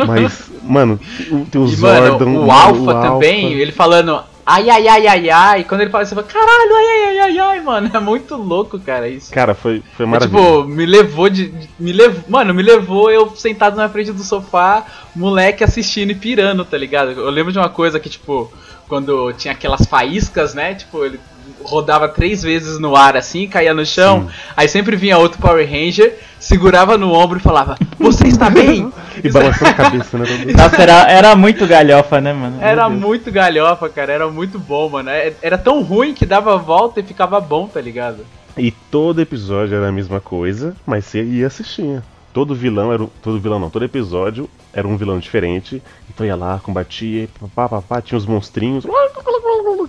Mas- 0.08 0.50
mano, 0.63 1.00
o- 1.32 1.46
tem 1.46 1.62
os 1.62 1.80
mano, 1.80 2.08
Zordon, 2.08 2.25
o 2.25 2.48
mano, 2.48 2.52
Alpha 2.52 2.82
o 2.82 3.02
também, 3.02 3.46
Alpha. 3.46 3.58
ele 3.58 3.72
falando 3.72 4.22
ai, 4.53 4.70
ai, 4.70 4.88
ai, 4.88 5.08
ai, 5.08 5.29
ai. 5.29 5.63
Quando 5.63 5.82
ele 5.82 5.89
fala, 5.89 6.06
você 6.06 6.15
fala, 6.15 6.27
caralho, 6.27 6.75
ai, 6.75 6.88
ai, 6.88 7.03
ai, 7.06 7.20
ai, 7.20 7.39
ai, 7.39 7.62
mano. 7.62 7.89
É 7.96 8.00
muito 8.00 8.36
louco, 8.36 8.79
cara, 8.79 9.08
isso. 9.08 9.32
Cara, 9.32 9.53
foi, 9.53 9.84
foi 9.96 10.06
É, 10.06 10.10
maravilhoso. 10.10 10.46
tipo, 10.62 10.63
me 10.70 10.86
levou 10.86 11.29
de, 11.29 11.50
de- 11.50 11.70
Me 11.79 11.91
levou. 11.94 12.24
Mano, 12.27 12.53
me 12.53 12.63
levou 12.63 13.10
eu 13.12 13.29
sentado 13.36 13.75
na 13.77 13.88
frente 13.89 14.12
do 14.12 14.24
sofá, 14.24 14.86
moleque 15.15 15.63
assistindo 15.63 16.12
e 16.12 16.15
pirando, 16.15 16.63
tá 16.65 16.77
ligado? 16.77 17.12
Eu 17.12 17.29
lembro 17.29 17.51
de 17.51 17.60
uma 17.60 17.70
coisa 17.70 18.00
que, 18.00 18.10
tipo, 18.10 18.51
quando 18.88 19.32
tinha 19.34 19.53
aquelas 19.53 19.86
faíscas, 19.86 20.53
né? 20.53 20.74
Tipo, 20.75 21.06
ele 21.06 21.20
rodava 21.63 22.08
três 22.08 22.42
vezes 22.42 22.80
no 22.80 22.96
ar 22.96 23.16
assim, 23.18 23.48
caía 23.48 23.74
no 23.74 23.86
chão. 23.86 24.28
Aí 24.56 24.68
sempre 24.68 24.96
vinha 24.96 25.18
outro 25.18 25.39
Power 25.42 25.68
Ranger, 25.70 26.18
segurava 26.39 26.98
no 26.98 27.12
ombro 27.13 27.38
e 27.39 27.42
falava: 27.42 27.78
Você 27.98 28.28
está 28.28 28.50
bem? 28.50 28.92
E 29.22 29.30
balançando 29.30 29.72
a 29.72 29.74
cabeça, 29.74 30.18
né? 30.18 30.25
Nossa, 30.56 30.82
era, 30.82 31.12
era 31.12 31.36
muito 31.36 31.68
galhofa, 31.68 32.22
né, 32.22 32.32
mano? 32.32 32.58
Era 32.62 32.88
muito 32.88 33.30
galhofa, 33.30 33.89
cara. 33.89 34.13
Era 34.13 34.30
muito 34.30 34.58
bom, 34.58 34.88
mano. 34.88 35.10
É- 35.10 35.34
Era 35.42 35.58
tão 35.58 35.82
ruim 35.84 36.13
que 36.13 36.25
dava 36.25 36.54
a 36.54 36.58
volta 36.58 37.01
e 37.01 37.04
ficava 37.04 37.38
bom, 37.42 37.68
tá 37.68 37.82
ligado? 37.82 38.25
E 38.58 38.72
todo 38.72 39.20
episódio 39.22 39.75
era 39.75 39.89
a 39.89 39.92
mesma 39.92 40.22
coisa, 40.22 40.74
mas 40.86 41.04
você 41.04 41.22
ia 41.22 41.48
assistir. 41.48 42.01
Todo 42.34 42.56
vilão 42.56 42.94
era. 42.94 43.06
Todo 43.22 43.39
vilão 43.42 43.60
não, 43.60 43.70
todo 43.70 43.84
episódio 43.84 44.50
era 44.74 44.88
um 44.88 44.98
vilão 44.98 45.20
diferente. 45.20 45.82
Então 46.10 46.26
ia 46.26 46.36
lá, 46.36 46.60
combatia, 46.62 47.28
papá, 47.40 47.70
papá, 47.70 48.02
tinha 48.02 48.18
os 48.18 48.26
monstrinhos. 48.26 48.86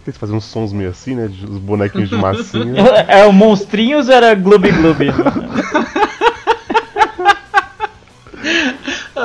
Eles 0.07 0.17
faziam 0.17 0.39
uns 0.39 0.45
sons 0.45 0.73
meio 0.73 0.91
assim, 0.91 1.15
né? 1.15 1.27
Os 1.27 1.59
bonequinhos 1.59 2.09
de 2.09 2.17
massinha. 2.17 2.83
É, 3.07 3.25
o 3.27 3.33
Monstrinhos 3.33 4.09
ou 4.09 4.15
era 4.15 4.35
Gloob 4.35 4.71
Gloob? 4.71 5.07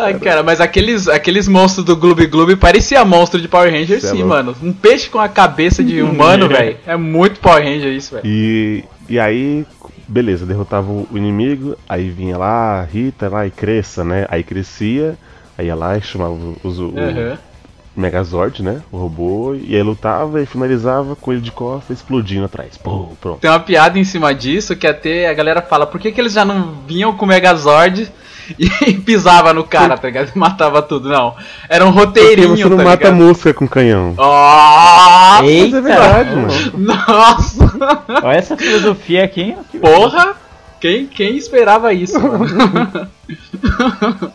Ai, 0.05 0.19
cara, 0.19 0.43
mas 0.43 0.59
aqueles, 0.59 1.07
aqueles 1.07 1.47
monstros 1.47 1.85
do 1.85 1.95
Gloob 1.95 2.25
Gloob 2.27 2.55
parecia 2.57 3.03
monstro 3.05 3.41
de 3.41 3.47
Power 3.47 3.71
Ranger 3.71 3.97
é 3.97 3.99
sim, 3.99 4.17
louco. 4.17 4.27
mano. 4.27 4.55
Um 4.61 4.73
peixe 4.73 5.09
com 5.09 5.19
a 5.19 5.29
cabeça 5.29 5.83
de 5.83 6.01
humano, 6.01 6.47
velho. 6.49 6.77
É 6.85 6.95
muito 6.95 7.39
Power 7.39 7.63
Ranger 7.63 7.91
isso, 7.93 8.13
velho. 8.15 8.25
E, 8.25 8.83
e 9.09 9.19
aí, 9.19 9.65
beleza, 10.07 10.45
derrotava 10.45 10.91
o 10.91 11.07
inimigo, 11.13 11.75
aí 11.87 12.09
vinha 12.09 12.37
lá 12.37 12.83
Rita 12.83 13.29
lá 13.29 13.47
e 13.47 13.51
cresça, 13.51 14.03
né? 14.03 14.27
Aí 14.29 14.43
crescia, 14.43 15.17
aí 15.57 15.67
ia 15.67 15.75
lá 15.75 15.97
e 15.97 16.01
chamava 16.01 16.33
os, 16.63 16.79
o 16.79 16.93
Aham. 16.97 17.37
Megazord, 17.95 18.61
né? 18.61 18.81
O 18.91 18.97
robô, 18.97 19.55
e 19.55 19.73
aí 19.75 19.81
lutava 19.81 20.41
e 20.41 20.45
finalizava 20.45 21.15
com 21.15 21.31
ele 21.31 21.39
de 21.41 21.51
costas 21.51 21.97
explodindo 21.97 22.43
atrás. 22.45 22.77
Pô, 22.77 23.07
pronto. 23.21 23.39
Tem 23.39 23.49
uma 23.49 23.59
piada 23.59 23.97
em 23.97 24.03
cima 24.03 24.33
disso 24.35 24.75
que 24.75 24.85
até 24.85 25.29
a 25.29 25.33
galera 25.33 25.61
fala, 25.61 25.85
por 25.87 25.99
que, 25.99 26.11
que 26.11 26.19
eles 26.19 26.33
já 26.33 26.43
não 26.43 26.73
vinham 26.85 27.13
com 27.15 27.23
o 27.23 27.27
Megazord 27.27 28.11
e 28.59 28.93
pisava 28.95 29.53
no 29.53 29.63
cara, 29.63 29.97
tá 29.97 30.07
ligado? 30.07 30.29
E 30.35 30.37
matava 30.37 30.81
tudo. 30.81 31.07
Não. 31.07 31.35
Era 31.69 31.85
um 31.85 31.93
Porque 31.93 32.05
roteirinho, 32.05 32.57
você 32.57 32.65
não 32.69 32.77
tá 32.77 32.83
mata 32.83 33.07
a 33.07 33.11
ligado? 33.11 33.27
mosca 33.27 33.53
com 33.53 33.65
canhão. 33.67 34.13
Nossa! 34.17 35.41
Mas 35.41 35.49
Eita! 35.49 35.77
é 35.77 35.81
verdade, 35.81 36.35
mano. 36.35 36.53
Nossa! 36.77 37.71
Olha 38.23 38.35
essa 38.37 38.57
filosofia 38.57 39.23
aqui. 39.23 39.41
hein? 39.41 39.57
Porra! 39.79 40.35
Quem, 40.85 41.07
quem 41.07 41.35
esperava 41.35 41.91
isso? 41.93 42.19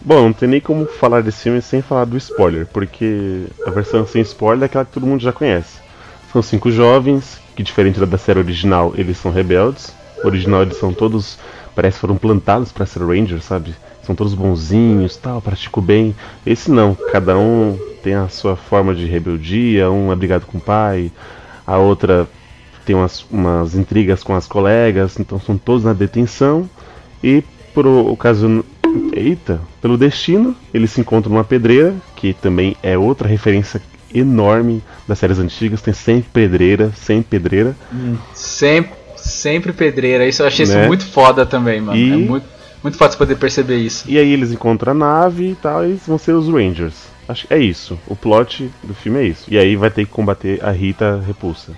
Bom, 0.02 0.24
não 0.24 0.32
tem 0.32 0.48
nem 0.48 0.60
como 0.60 0.84
falar 0.84 1.22
desse 1.22 1.44
filme 1.44 1.62
sem 1.62 1.80
falar 1.80 2.06
do 2.06 2.16
spoiler, 2.16 2.66
porque 2.66 3.44
a 3.64 3.70
versão 3.70 4.04
sem 4.04 4.20
spoiler 4.22 4.64
é 4.64 4.66
aquela 4.66 4.84
que 4.84 4.90
todo 4.90 5.06
mundo 5.06 5.22
já 5.22 5.32
conhece. 5.32 5.78
São 6.32 6.42
cinco 6.42 6.72
jovens, 6.72 7.38
que 7.54 7.62
diferente 7.62 8.00
da 8.00 8.06
da 8.06 8.18
série 8.18 8.40
original, 8.40 8.92
eles 8.96 9.16
são 9.18 9.30
rebeldes. 9.30 9.94
O 10.24 10.26
original 10.26 10.62
eles 10.62 10.76
são 10.76 10.92
todos, 10.92 11.38
parece 11.72 11.98
que 11.98 12.00
foram 12.00 12.16
plantados 12.16 12.72
pra 12.72 12.84
ser 12.84 13.06
Ranger, 13.06 13.40
sabe? 13.40 13.72
São 14.02 14.16
todos 14.16 14.34
bonzinhos, 14.34 15.16
tal, 15.16 15.40
praticam 15.40 15.80
bem. 15.80 16.16
Esse 16.44 16.68
não, 16.68 16.96
cada 17.12 17.38
um 17.38 17.78
tem 18.02 18.14
a 18.14 18.28
sua 18.28 18.56
forma 18.56 18.92
de 18.92 19.06
rebeldia, 19.06 19.88
um 19.88 20.10
é 20.10 20.16
brigado 20.16 20.46
com 20.46 20.58
o 20.58 20.60
pai, 20.60 21.12
a 21.64 21.78
outra 21.78 22.26
tem 22.90 22.96
umas, 22.96 23.24
umas 23.30 23.76
intrigas 23.76 24.24
com 24.24 24.34
as 24.34 24.48
colegas, 24.48 25.16
então 25.20 25.38
são 25.38 25.56
todos 25.56 25.84
na 25.84 25.92
detenção. 25.92 26.68
E 27.22 27.42
por 27.72 27.86
o 27.86 28.16
caso. 28.16 28.64
Eita, 29.12 29.60
pelo 29.80 29.96
destino, 29.96 30.56
eles 30.74 30.90
se 30.90 31.00
encontram 31.00 31.32
numa 31.32 31.44
pedreira, 31.44 31.94
que 32.16 32.34
também 32.34 32.76
é 32.82 32.98
outra 32.98 33.28
referência 33.28 33.80
enorme 34.12 34.82
das 35.06 35.20
séries 35.20 35.38
antigas, 35.38 35.80
tem 35.80 35.94
sempre 35.94 36.28
pedreira, 36.32 36.90
sempre 36.96 37.38
pedreira. 37.38 37.76
Sempre, 38.34 38.90
sempre 39.16 39.72
pedreira. 39.72 40.26
Isso 40.26 40.42
eu 40.42 40.46
achei 40.48 40.64
isso 40.64 40.74
Né? 40.74 40.88
muito 40.88 41.04
foda 41.06 41.46
também, 41.46 41.80
mano. 41.80 41.96
E- 41.96 42.10
É 42.12 42.16
muito, 42.16 42.46
muito 42.82 42.98
foda 42.98 43.12
você 43.12 43.18
poder 43.18 43.36
perceber 43.36 43.76
isso. 43.76 44.04
E 44.10 44.18
aí 44.18 44.32
eles 44.32 44.50
encontram 44.50 44.90
a 44.90 44.94
nave 44.94 45.50
e 45.50 45.54
tal, 45.54 45.86
e 45.86 45.92
vão 46.04 46.18
ser 46.18 46.32
os 46.32 46.48
Rangers. 46.48 46.94
Acho 47.28 47.46
que 47.46 47.54
é 47.54 47.58
isso. 47.60 47.96
O 48.08 48.16
plot 48.16 48.68
do 48.82 48.92
filme 48.92 49.20
é 49.20 49.24
isso. 49.26 49.44
E 49.48 49.56
aí 49.56 49.76
vai 49.76 49.90
ter 49.90 50.04
que 50.04 50.10
combater 50.10 50.58
a 50.64 50.72
Rita 50.72 51.22
Repulsa. 51.24 51.72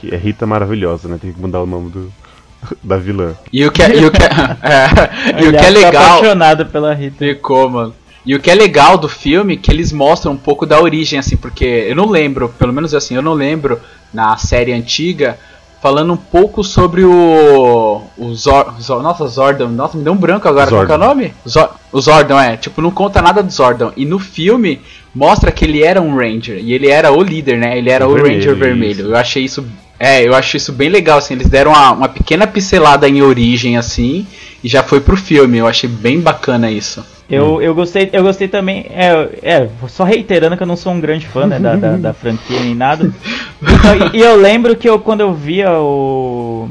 Que 0.00 0.14
é 0.14 0.16
Rita 0.16 0.46
Maravilhosa, 0.46 1.08
né? 1.08 1.18
Tem 1.20 1.32
que 1.32 1.40
mudar 1.40 1.60
o 1.60 1.66
nome 1.66 1.90
do, 1.90 2.12
da 2.82 2.96
vilã. 2.96 3.34
E 3.52 3.64
o 3.66 3.70
que 3.72 3.82
é, 3.82 3.96
e 3.96 4.04
o 4.04 4.10
que 4.10 4.22
é, 4.22 4.26
é, 5.36 5.42
e 5.44 5.48
o 5.48 5.50
que 5.50 5.56
é 5.56 5.62
tô 5.64 5.70
legal. 5.80 6.04
apaixonado 6.16 6.66
pela 6.66 6.94
Rita. 6.94 7.24
Ficou, 7.24 7.68
mano. 7.68 7.94
E 8.24 8.34
o 8.34 8.40
que 8.40 8.50
é 8.50 8.54
legal 8.54 8.98
do 8.98 9.08
filme 9.08 9.54
é 9.54 9.56
que 9.56 9.70
eles 9.70 9.92
mostram 9.92 10.32
um 10.32 10.36
pouco 10.36 10.66
da 10.66 10.80
origem, 10.80 11.18
assim, 11.18 11.36
porque 11.36 11.64
eu 11.64 11.96
não 11.96 12.06
lembro, 12.08 12.50
pelo 12.50 12.72
menos 12.72 12.94
assim, 12.94 13.14
eu 13.14 13.22
não 13.22 13.32
lembro 13.32 13.80
na 14.12 14.36
série 14.36 14.74
antiga, 14.74 15.38
falando 15.80 16.12
um 16.12 16.16
pouco 16.18 16.62
sobre 16.62 17.02
o. 17.02 18.02
O 18.18 18.34
Zor, 18.34 18.74
Zor- 18.78 19.02
Nossa, 19.02 19.26
Zordon. 19.26 19.68
Nossa, 19.68 19.96
me 19.96 20.04
deu 20.04 20.12
um 20.12 20.16
branco 20.16 20.46
agora. 20.46 20.68
Qual 20.70 20.84
que 20.84 20.92
é 20.92 20.94
o 20.94 20.98
Zordon. 20.98 21.06
nome? 21.14 21.34
Zor, 21.48 21.70
o 21.90 22.00
Zordon, 22.00 22.38
é. 22.38 22.56
Tipo, 22.58 22.82
não 22.82 22.90
conta 22.90 23.22
nada 23.22 23.42
do 23.42 23.50
Zordon. 23.50 23.90
E 23.96 24.04
no 24.04 24.18
filme 24.18 24.82
mostra 25.14 25.50
que 25.50 25.64
ele 25.64 25.82
era 25.82 25.98
um 26.02 26.14
Ranger. 26.14 26.58
E 26.62 26.74
ele 26.74 26.88
era 26.88 27.10
o 27.10 27.22
líder, 27.22 27.56
né? 27.56 27.78
Ele 27.78 27.88
era 27.88 28.06
O 28.06 28.10
o, 28.10 28.14
vermelho, 28.14 28.34
Ranger 28.36 28.54
vermelho. 28.56 28.90
isso. 28.92 29.00
Eu 29.02 29.16
achei 29.16 29.44
isso. 29.44 29.64
É, 30.02 30.26
eu 30.26 30.34
acho 30.34 30.56
isso 30.56 30.72
bem 30.72 30.88
legal, 30.88 31.18
assim. 31.18 31.34
Eles 31.34 31.46
deram 31.46 31.72
uma, 31.72 31.92
uma 31.92 32.08
pequena 32.08 32.46
pincelada 32.46 33.06
em 33.06 33.20
origem, 33.20 33.76
assim, 33.76 34.26
e 34.64 34.68
já 34.68 34.82
foi 34.82 34.98
pro 34.98 35.14
filme. 35.14 35.58
Eu 35.58 35.66
achei 35.66 35.90
bem 35.90 36.18
bacana 36.18 36.70
isso. 36.70 37.04
Eu, 37.28 37.60
eu 37.62 37.74
gostei, 37.74 38.08
eu 38.12 38.22
gostei 38.22 38.48
também. 38.48 38.86
É, 38.90 39.28
é, 39.42 39.68
só 39.88 40.02
reiterando 40.02 40.56
que 40.56 40.62
eu 40.62 40.66
não 40.66 40.76
sou 40.76 40.92
um 40.92 41.00
grande 41.00 41.26
fã 41.26 41.46
né, 41.46 41.60
da, 41.60 41.76
da, 41.76 41.96
da 41.96 42.12
franquia 42.14 42.58
nem 42.60 42.74
nada. 42.74 43.12
Então, 43.62 44.08
e, 44.12 44.16
e 44.16 44.20
eu 44.22 44.36
lembro 44.36 44.74
que 44.74 44.88
eu, 44.88 44.98
quando 44.98 45.20
eu 45.20 45.34
via 45.34 45.70
o. 45.78 46.68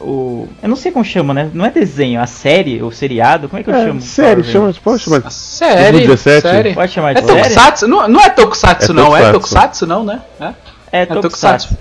O. 0.00 0.48
Eu 0.62 0.68
não 0.70 0.76
sei 0.76 0.92
como 0.92 1.04
chama, 1.04 1.34
né? 1.34 1.50
Não 1.52 1.66
é 1.66 1.70
desenho, 1.70 2.22
a 2.22 2.26
série, 2.26 2.80
o 2.82 2.90
seriado, 2.90 3.48
como 3.50 3.60
é 3.60 3.64
que 3.64 3.68
eu 3.68 3.74
É, 3.74 3.86
chamo? 3.86 4.00
série, 4.00 4.44
chama, 4.44 4.72
pode 4.82 5.02
chamar. 5.02 5.22
A 5.26 5.30
série, 5.30 6.06
2017? 6.06 6.40
série. 6.40 6.74
Pode 6.74 6.92
chamar 6.92 7.10
É 7.10 7.14
de 7.20 7.26
série? 7.26 7.42
Tokusatsu? 7.42 7.88
Não, 7.88 8.08
não 8.08 8.20
é 8.20 8.30
Tokusatsu, 8.30 8.92
É 8.92 8.94
não. 8.94 9.14
É 9.14 9.30
Tokusatsu. 9.32 9.32
Tokusatsu, 9.32 9.86
não, 9.86 10.04
né? 10.04 10.22
É, 10.40 11.00
É 11.00 11.02
é 11.02 11.06
Tokusatsu. 11.06 11.76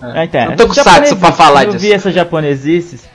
Ah, 0.00 0.24
então, 0.24 0.40
É 0.40 0.44
essas 0.44 0.56
Tokusatsu 0.56 0.84
japonesices, 0.90 1.18
pra 1.18 1.32
falar 1.32 1.64
Eu 1.64 1.70
disso. 1.72 1.78
vi 1.84 1.92
essas 1.92 2.14
japonesices 2.14 3.08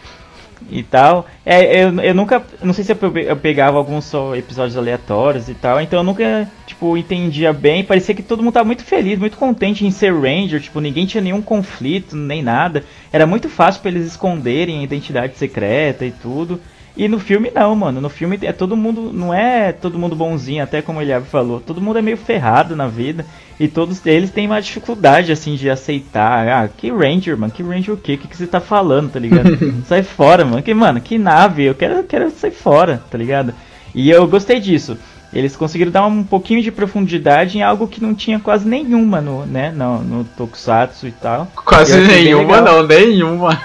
e 0.69 0.81
tal. 0.83 1.25
É, 1.45 1.83
eu, 1.83 1.99
eu 1.99 2.13
nunca. 2.13 2.41
Não 2.61 2.73
sei 2.73 2.83
se 2.83 2.91
eu, 2.91 2.95
pe- 2.95 3.25
eu 3.27 3.35
pegava 3.35 3.77
alguns 3.77 4.05
só 4.05 4.35
episódios 4.35 4.77
aleatórios 4.77 5.47
e 5.49 5.53
tal. 5.53 5.79
Então 5.81 5.99
eu 5.99 6.03
nunca, 6.03 6.47
tipo, 6.65 6.95
entendia 6.97 7.53
bem. 7.53 7.83
Parecia 7.83 8.13
que 8.15 8.23
todo 8.23 8.41
mundo 8.43 8.53
tava 8.53 8.65
muito 8.65 8.83
feliz, 8.83 9.17
muito 9.19 9.37
contente 9.37 9.85
em 9.85 9.91
ser 9.91 10.13
Ranger. 10.13 10.61
Tipo, 10.61 10.79
ninguém 10.79 11.05
tinha 11.05 11.21
nenhum 11.21 11.41
conflito, 11.41 12.15
nem 12.15 12.41
nada. 12.41 12.83
Era 13.11 13.25
muito 13.27 13.49
fácil 13.49 13.81
pra 13.81 13.91
eles 13.91 14.05
esconderem 14.07 14.79
a 14.79 14.83
identidade 14.83 15.37
secreta 15.37 16.05
e 16.05 16.11
tudo. 16.11 16.59
E 16.95 17.07
no 17.07 17.19
filme 17.19 17.51
não, 17.53 17.75
mano. 17.75 17.99
No 17.99 18.09
filme 18.09 18.37
é 18.43 18.51
todo 18.51 18.77
mundo. 18.77 19.11
Não 19.11 19.33
é 19.33 19.71
todo 19.71 19.97
mundo 19.97 20.15
bonzinho, 20.15 20.63
até 20.63 20.81
como 20.81 20.99
o 20.99 21.01
Eliab 21.01 21.25
falou. 21.25 21.59
Todo 21.59 21.81
mundo 21.81 21.97
é 21.97 22.01
meio 22.01 22.17
ferrado 22.17 22.75
na 22.75 22.87
vida. 22.87 23.25
E 23.59 23.67
todos 23.67 24.05
eles 24.05 24.29
têm 24.29 24.45
uma 24.45 24.61
dificuldade, 24.61 25.31
assim, 25.31 25.55
de 25.55 25.69
aceitar. 25.69 26.47
Ah, 26.47 26.67
que 26.67 26.91
Ranger, 26.91 27.37
mano? 27.37 27.51
Que 27.51 27.63
Ranger 27.63 27.93
o 27.93 27.97
quê? 27.97 28.13
O 28.13 28.17
que, 28.17 28.27
que 28.27 28.37
você 28.37 28.47
tá 28.47 28.59
falando, 28.59 29.11
tá 29.11 29.19
ligado? 29.19 29.57
Sai 29.87 30.03
fora, 30.03 30.45
mano. 30.45 30.61
Que, 30.61 30.73
mano, 30.73 31.01
que 31.01 31.17
nave. 31.17 31.63
Eu 31.63 31.75
quero, 31.75 31.95
eu 31.95 32.03
quero 32.03 32.29
sair 32.31 32.51
fora, 32.51 33.01
tá 33.09 33.17
ligado? 33.17 33.53
E 33.93 34.09
eu 34.09 34.27
gostei 34.27 34.59
disso. 34.59 34.97
Eles 35.33 35.55
conseguiram 35.55 35.91
dar 35.91 36.05
um 36.05 36.23
pouquinho 36.23 36.61
de 36.61 36.71
profundidade 36.71 37.57
em 37.57 37.63
algo 37.63 37.87
que 37.87 38.01
não 38.01 38.13
tinha 38.13 38.39
quase 38.39 38.67
nenhuma 38.67 39.19
no, 39.19 39.45
né, 39.45 39.71
no, 39.75 39.99
no 40.03 40.23
Tokusatsu 40.23 41.07
e 41.07 41.11
tal. 41.11 41.47
Quase 41.65 41.91
Eu 41.97 42.03
achei 42.03 42.07
bem 42.15 42.23
nenhuma, 42.25 42.61
não, 42.61 42.83
nenhuma. 42.85 43.59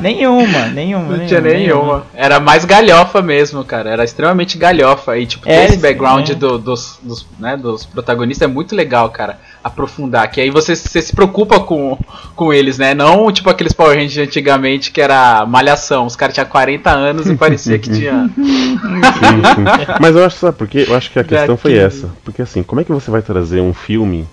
Nenhuma, 0.00 0.66
nenhuma. 0.74 1.16
Não 1.16 1.26
tinha 1.26 1.40
nenhuma. 1.40 2.06
Era 2.14 2.40
mais 2.40 2.64
galhofa 2.64 3.22
mesmo, 3.22 3.64
cara. 3.64 3.90
Era 3.90 4.04
extremamente 4.04 4.58
galhofa. 4.58 5.16
E, 5.18 5.26
tipo, 5.26 5.48
É, 5.48 5.66
esse 5.66 5.76
background 5.78 6.28
é. 6.30 6.34
do- 6.34 6.58
dos, 6.58 6.98
dos, 7.02 7.26
né, 7.38 7.56
dos 7.56 7.84
protagonistas 7.86 8.48
é 8.48 8.52
muito 8.52 8.74
legal, 8.74 9.08
cara. 9.10 9.38
Aprofundar. 9.66 10.30
Que 10.30 10.40
aí 10.40 10.50
você, 10.50 10.74
você 10.76 11.02
se 11.02 11.14
preocupa 11.14 11.58
com, 11.60 11.98
com 12.34 12.52
eles, 12.52 12.78
né? 12.78 12.94
Não, 12.94 13.30
tipo, 13.32 13.50
aqueles 13.50 13.72
Power 13.72 13.96
Rangers 13.96 14.28
antigamente 14.28 14.90
que 14.92 15.00
era 15.00 15.44
malhação. 15.46 16.06
Os 16.06 16.14
caras 16.16 16.34
tinham 16.34 16.46
40 16.48 16.90
anos 16.90 17.26
e 17.28 17.34
parecia 17.34 17.78
que 17.78 17.90
tinha. 17.90 18.30
Sim, 18.36 18.76
sim. 18.78 19.64
Mas 20.00 20.14
eu 20.16 20.24
acho, 20.24 20.36
sabe 20.38 20.56
por 20.56 20.68
quê? 20.68 20.84
Eu 20.88 20.94
acho 20.96 21.10
que 21.10 21.18
a 21.18 21.24
questão 21.24 21.56
foi 21.56 21.72
Daquele- 21.72 21.86
essa. 21.86 22.10
Porque 22.24 22.42
assim, 22.42 22.62
como 22.62 22.80
é 22.80 22.84
que 22.84 22.92
você 22.92 23.10
vai 23.10 23.22
trazer 23.22 23.60
um 23.60 23.74
filme 23.74 24.26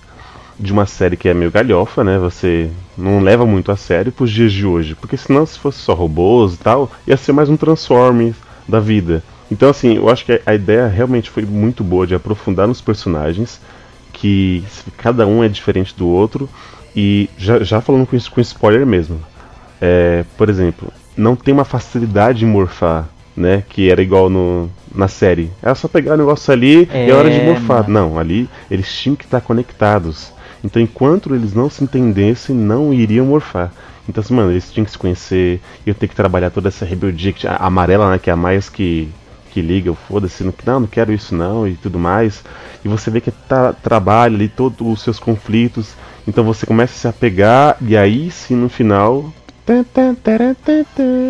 de 0.59 0.71
uma 0.71 0.85
série 0.85 1.17
que 1.17 1.27
é 1.27 1.33
meio 1.33 1.49
galhofa, 1.51 2.03
né? 2.03 2.17
Você 2.19 2.69
não 2.97 3.19
leva 3.21 3.45
muito 3.45 3.71
a 3.71 3.75
sério 3.75 4.11
pros 4.11 4.29
dias 4.31 4.53
de 4.53 4.65
hoje. 4.65 4.93
Porque 4.95 5.17
senão, 5.17 5.45
se 5.45 5.57
fosse 5.57 5.79
só 5.79 5.93
robôs 5.93 6.53
e 6.53 6.57
tal, 6.57 6.91
ia 7.07 7.17
ser 7.17 7.31
mais 7.33 7.49
um 7.49 7.57
Transformers 7.57 8.35
da 8.67 8.79
vida. 8.79 9.23
Então, 9.51 9.69
assim, 9.69 9.95
eu 9.97 10.09
acho 10.09 10.25
que 10.25 10.41
a 10.45 10.53
ideia 10.55 10.87
realmente 10.87 11.29
foi 11.29 11.43
muito 11.43 11.83
boa 11.83 12.07
de 12.07 12.15
aprofundar 12.15 12.67
nos 12.67 12.81
personagens, 12.81 13.59
que 14.23 14.63
cada 14.97 15.27
um 15.27 15.43
é 15.43 15.49
diferente 15.49 15.93
do 15.97 16.07
outro. 16.07 16.49
E 16.95 17.29
já, 17.37 17.61
já 17.61 17.81
falando 17.81 18.07
com 18.07 18.15
isso 18.15 18.31
com 18.31 18.39
spoiler 18.39 18.85
mesmo. 18.85 19.19
É, 19.81 20.23
por 20.37 20.47
exemplo, 20.47 20.93
não 21.17 21.35
tem 21.35 21.53
uma 21.53 21.65
facilidade 21.65 22.45
em 22.45 22.47
morfar, 22.47 23.09
né? 23.35 23.63
Que 23.67 23.91
era 23.91 24.01
igual 24.01 24.29
no, 24.29 24.69
na 24.95 25.09
série. 25.09 25.51
Era 25.61 25.75
só 25.75 25.89
pegar 25.89 26.13
o 26.13 26.17
negócio 26.17 26.53
ali 26.53 26.87
e 26.93 27.09
é 27.09 27.13
hora 27.13 27.29
de 27.29 27.41
É, 27.41 27.45
morfar. 27.45 27.89
Não, 27.89 28.17
ali 28.17 28.49
eles 28.71 28.89
tinham 28.95 29.15
que 29.17 29.25
estar 29.25 29.41
conectados. 29.41 30.31
Então, 30.63 30.81
enquanto 30.81 31.35
eles 31.35 31.53
não 31.53 31.69
se 31.69 31.83
entendessem, 31.83 32.55
não 32.55 32.93
iriam 32.93 33.25
morfar. 33.25 33.73
Então, 34.07 34.23
assim, 34.23 34.33
mano, 34.33 34.51
eles 34.51 34.71
tinham 34.71 34.85
que 34.85 34.91
se 34.91 34.97
conhecer, 34.97 35.59
iam 35.85 35.93
ter 35.93 36.07
que 36.07 36.15
trabalhar 36.15 36.49
toda 36.49 36.69
essa 36.69 36.85
rebeldia 36.85 37.33
que, 37.33 37.45
a 37.45 37.57
amarela, 37.57 38.09
né? 38.09 38.17
Que 38.17 38.29
é 38.29 38.33
a 38.33 38.37
mais 38.37 38.69
que, 38.69 39.09
que 39.51 39.59
liga, 39.59 39.91
o 39.91 39.95
foda-se, 39.95 40.45
não, 40.45 40.53
não 40.79 40.87
quero 40.87 41.11
isso 41.11 41.35
não 41.35 41.67
e 41.67 41.73
tudo 41.75 41.99
mais. 41.99 42.41
E 42.83 42.87
você 42.87 43.09
vê 43.09 43.21
que 43.21 43.31
tá, 43.31 43.73
trabalha 43.73 44.35
ali 44.35 44.47
todos 44.47 44.77
os 44.85 45.01
seus 45.01 45.19
conflitos. 45.19 45.93
Então 46.27 46.43
você 46.43 46.65
começa 46.65 46.93
a 46.93 46.97
se 46.97 47.07
apegar 47.07 47.77
e 47.81 47.95
aí 47.97 48.29
sim 48.31 48.55
no 48.55 48.69
final. 48.69 49.31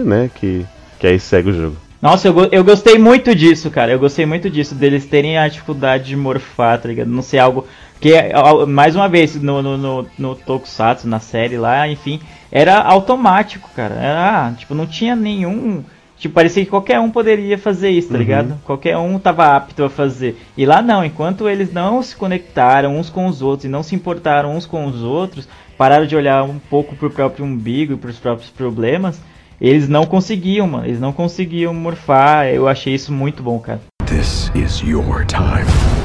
Né? 0.06 0.30
Que, 0.34 0.66
que 1.00 1.08
aí 1.08 1.20
segue 1.20 1.50
o 1.50 1.54
jogo. 1.54 1.76
Nossa, 2.02 2.28
eu, 2.28 2.36
eu 2.52 2.64
gostei 2.66 2.98
muito 2.98 3.34
disso, 3.34 3.72
cara. 3.72 3.92
Eu 3.94 4.00
gostei 4.00 4.26
muito 4.26 4.50
disso, 4.50 4.76
deles 4.76 5.06
terem 5.06 5.38
a 5.38 5.48
dificuldade 5.48 6.04
de 6.06 6.16
morfar, 6.18 6.78
tá 6.82 6.90
ligado? 6.90 7.08
Não 7.08 7.22
ser 7.22 7.40
algo. 7.40 7.66
Que, 8.02 8.14
ao- 8.34 8.68
mais 8.68 8.94
uma 8.96 9.08
vez, 9.08 9.42
no, 9.42 9.62
no, 9.62 9.78
no, 9.78 10.06
no 10.18 10.36
Tokusatsu, 10.36 11.08
na 11.08 11.22
série 11.22 11.58
lá, 11.58 11.88
enfim, 11.88 12.20
era 12.52 12.78
automático, 12.82 13.70
cara. 13.74 13.96
Era, 13.96 14.48
ah, 14.48 14.52
tipo, 14.52 14.76
não 14.76 14.86
tinha 14.86 15.16
nenhum. 15.16 15.82
Tipo, 16.24 16.36
parecia 16.36 16.64
que 16.64 16.70
qualquer 16.70 17.02
um 17.02 17.12
poderia 17.12 17.58
fazer 17.58 17.90
isso, 17.90 18.08
tá 18.08 18.14
Uhum. 18.14 18.20
ligado? 18.22 18.58
Qualquer 18.64 18.96
um 18.98 19.20
tava 19.20 19.58
apto 19.58 19.84
a 19.84 19.90
fazer. 19.90 20.38
E 20.56 20.66
lá 20.66 20.82
não, 20.82 21.04
enquanto 21.04 21.50
eles 21.50 21.74
não 21.74 22.02
se 22.02 22.16
conectaram 22.16 22.98
uns 22.98 23.10
com 23.10 23.26
os 23.28 23.42
outros 23.42 23.66
e 23.66 23.68
não 23.68 23.84
se 23.84 23.94
importaram 23.94 24.56
uns 24.56 24.66
com 24.66 24.86
os 24.86 25.02
outros, 25.04 25.50
pararam 25.78 26.06
de 26.06 26.16
olhar 26.16 26.42
um 26.44 26.60
pouco 26.70 26.96
pro 26.96 27.10
próprio 27.12 27.44
umbigo 27.44 27.92
e 27.92 27.98
pros 27.98 28.20
próprios 28.20 28.50
problemas, 28.50 29.20
eles 29.60 29.90
não 29.90 30.06
conseguiam, 30.06 30.66
mano. 30.66 30.86
Eles 30.86 31.02
não 31.02 31.12
conseguiam 31.12 31.74
morfar. 31.74 32.46
Eu 32.48 32.70
achei 32.70 32.94
isso 32.94 33.12
muito 33.12 33.44
bom, 33.44 33.60
cara. 33.60 33.82
This 34.06 34.50
is 34.56 34.80
your 34.80 35.26
time. 35.26 36.03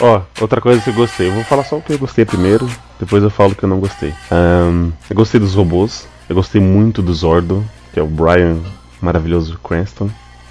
Ó, 0.00 0.20
outra 0.40 0.60
coisa 0.60 0.80
que 0.80 0.90
eu 0.90 0.94
gostei. 0.94 1.28
Eu 1.28 1.32
vou 1.32 1.44
falar 1.44 1.64
só 1.64 1.76
o 1.76 1.82
que 1.82 1.92
eu 1.92 1.98
gostei 1.98 2.24
primeiro, 2.24 2.68
depois 3.00 3.22
eu 3.22 3.30
falo 3.30 3.52
o 3.52 3.54
que 3.54 3.62
eu 3.64 3.68
não 3.68 3.80
gostei. 3.80 4.12
Ahn, 4.30 4.90
eu 5.08 5.16
gostei 5.16 5.40
dos 5.40 5.54
robôs. 5.54 6.06
Eu 6.28 6.34
gostei 6.34 6.60
muito 6.60 7.00
do 7.00 7.14
Zordon, 7.14 7.62
que 7.92 8.00
é 8.00 8.02
o 8.02 8.06
Brian 8.06 8.56
maravilhoso 9.00 9.58
Cranston. 9.62 10.10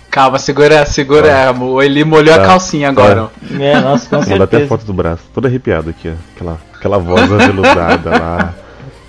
Calma, 0.09 0.39
segura, 0.39 0.85
segura. 0.85 1.51
o 1.59 1.81
Eli 1.83 2.05
molhou 2.05 2.33
a 2.33 2.37
Tá. 2.39 2.45
calcinha 2.45 2.87
agora. 2.87 3.29
É, 3.59 3.79
nossa, 3.81 4.09
com 4.09 4.21
Vou 4.21 4.29
mandar 4.29 4.45
até 4.45 4.55
a 4.55 4.59
certeza. 4.59 4.67
foto 4.69 4.85
do 4.85 4.93
braço. 4.93 5.23
Todo 5.33 5.45
arrepiado 5.45 5.89
aqui, 5.89 6.07
ó. 6.09 6.13
Aquela, 6.33 6.57
aquela 6.73 6.97
voz 6.97 7.29
aveludada 7.33 8.09
lá. 8.11 8.53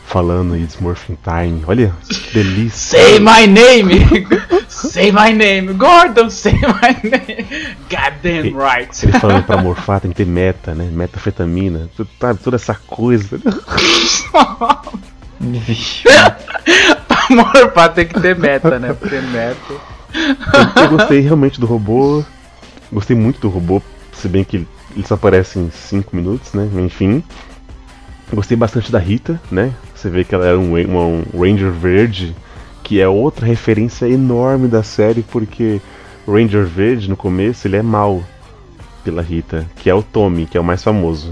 Falando 0.06 0.56
It's 0.56 0.78
Morphin 0.80 1.18
Time. 1.22 1.62
Olha, 1.66 1.92
que 2.08 2.32
delícia. 2.38 2.98
Say 2.98 3.18
my 3.18 3.46
name! 3.46 4.06
say 4.68 5.10
my 5.10 5.32
name! 5.32 5.74
Gordon, 5.74 6.30
say 6.30 6.52
my 6.52 6.96
name! 7.02 7.76
Goddamn 7.90 8.56
right! 8.56 9.02
Ele 9.02 9.18
falando 9.18 9.44
pra 9.44 9.56
morfar 9.56 10.00
tem 10.00 10.10
que 10.12 10.16
ter 10.16 10.26
meta, 10.26 10.74
né? 10.74 10.88
Metafetamina. 10.90 11.90
Sabe, 12.20 12.38
toda 12.38 12.56
essa 12.56 12.74
coisa. 12.74 13.38
Amor, 17.28 17.72
pá, 17.72 17.88
tem 17.88 18.06
que 18.06 18.20
ter 18.20 18.38
meta, 18.38 18.78
né? 18.78 18.94
Ter 18.94 19.22
meta. 19.22 19.74
Eu 20.80 20.88
gostei 20.88 21.20
realmente 21.20 21.60
do 21.60 21.66
robô. 21.66 22.24
Gostei 22.92 23.16
muito 23.16 23.40
do 23.40 23.48
robô, 23.48 23.82
se 24.12 24.28
bem 24.28 24.44
que 24.44 24.66
ele 24.94 25.06
só 25.06 25.14
aparece 25.14 25.58
em 25.58 25.68
5 25.70 26.14
minutos, 26.14 26.52
né? 26.52 26.68
Enfim. 26.84 27.24
Gostei 28.32 28.56
bastante 28.56 28.90
da 28.90 28.98
Rita, 28.98 29.40
né? 29.50 29.72
Você 29.96 30.08
vê 30.10 30.22
que 30.24 30.34
ela 30.34 30.46
era 30.46 30.58
um, 30.58 30.74
uma- 30.80 31.24
um 31.34 31.40
Ranger 31.40 31.70
verde, 31.72 32.36
que 32.84 33.00
é 33.00 33.08
outra 33.08 33.46
referência 33.46 34.06
enorme 34.08 34.68
da 34.68 34.82
série, 34.82 35.22
porque 35.22 35.80
Ranger 36.28 36.64
verde 36.64 37.08
no 37.08 37.16
começo 37.16 37.66
ele 37.66 37.76
é 37.76 37.82
mal 37.82 38.22
pela 39.02 39.22
Rita, 39.22 39.66
que 39.76 39.88
é 39.90 39.94
o 39.94 40.02
Tommy, 40.02 40.46
que 40.46 40.56
é 40.56 40.60
o 40.60 40.64
mais 40.64 40.82
famoso. 40.84 41.30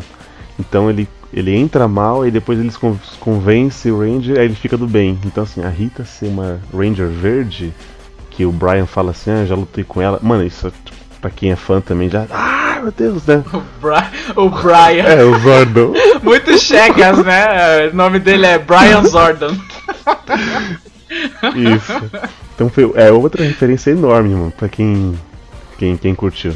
Então 0.59 0.89
ele, 0.89 1.07
ele 1.33 1.55
entra 1.55 1.87
mal 1.87 2.27
e 2.27 2.31
depois 2.31 2.59
eles 2.59 2.77
con- 2.77 2.97
convence 3.21 3.91
o 3.91 3.99
Ranger, 4.01 4.39
aí 4.39 4.47
ele 4.47 4.55
fica 4.55 4.77
do 4.77 4.87
bem. 4.87 5.19
Então 5.27 5.45
assim, 5.45 5.63
a 5.63 5.69
Rita 5.69 6.05
ser 6.05 6.27
uma 6.27 6.61
Ranger 6.73 7.09
verde, 7.09 7.73
que 8.31 8.45
o 8.47 8.51
Brian 8.53 8.87
fala 8.87 9.11
assim, 9.11 9.31
ah, 9.31 9.45
já 9.45 9.55
lutei 9.55 9.85
com 9.85 10.01
ela. 10.01 10.19
Mano, 10.23 10.45
isso 10.45 10.73
tipo, 10.85 10.97
pra 11.21 11.31
quem 11.31 11.53
é 11.53 11.57
fã 11.57 11.81
também 11.81 12.09
já. 12.09 12.27
Ah, 12.31 12.64
meu 12.85 12.93
Deus, 12.97 13.27
né? 13.27 13.43
O, 13.53 13.61
Bri- 13.81 14.37
o 14.37 14.49
Brian. 14.51 15.05
É, 15.05 15.25
o 15.25 15.39
Zordon. 15.41 15.93
Muito 16.23 16.57
chegas, 16.59 17.19
né? 17.25 17.89
O 17.93 17.97
nome 17.97 18.19
dele 18.19 18.47
é 18.47 18.59
Brian 18.59 19.03
Zordon. 19.05 19.57
Isso. 21.55 21.93
Então 22.55 22.69
foi, 22.69 22.91
é 22.95 23.11
outra 23.13 23.43
referência 23.45 23.91
enorme, 23.91 24.31
mano, 24.35 24.53
pra 24.57 24.69
quem, 24.69 25.19
quem, 25.79 25.97
quem 25.97 26.15
curtiu. 26.15 26.55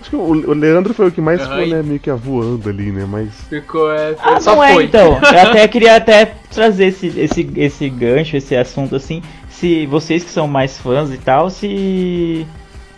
Acho 0.00 0.10
que 0.10 0.16
o, 0.16 0.20
o 0.20 0.52
Leandro 0.52 0.92
foi 0.92 1.08
o 1.08 1.10
que 1.12 1.20
mais 1.20 1.40
ficou, 1.40 1.56
Ai. 1.56 1.66
né, 1.66 1.82
meio 1.82 1.98
que 1.98 2.10
avoando 2.10 2.68
ali, 2.68 2.92
né, 2.92 3.06
mas... 3.08 3.28
Ficou, 3.48 3.90
é, 3.92 4.14
Ah, 4.22 4.38
só 4.38 4.54
não 4.56 4.64
é, 4.64 4.74
foi. 4.74 4.84
então. 4.84 5.18
Eu 5.32 5.40
até 5.50 5.66
queria 5.66 5.96
até 5.96 6.34
trazer 6.52 6.86
esse, 6.86 7.06
esse, 7.18 7.50
esse 7.56 7.88
gancho, 7.88 8.36
esse 8.36 8.54
assunto 8.54 8.94
assim. 8.96 9.22
Se 9.48 9.86
vocês 9.86 10.22
que 10.22 10.30
são 10.30 10.46
mais 10.46 10.78
fãs 10.78 11.10
e 11.10 11.16
tal, 11.16 11.48
se. 11.48 12.46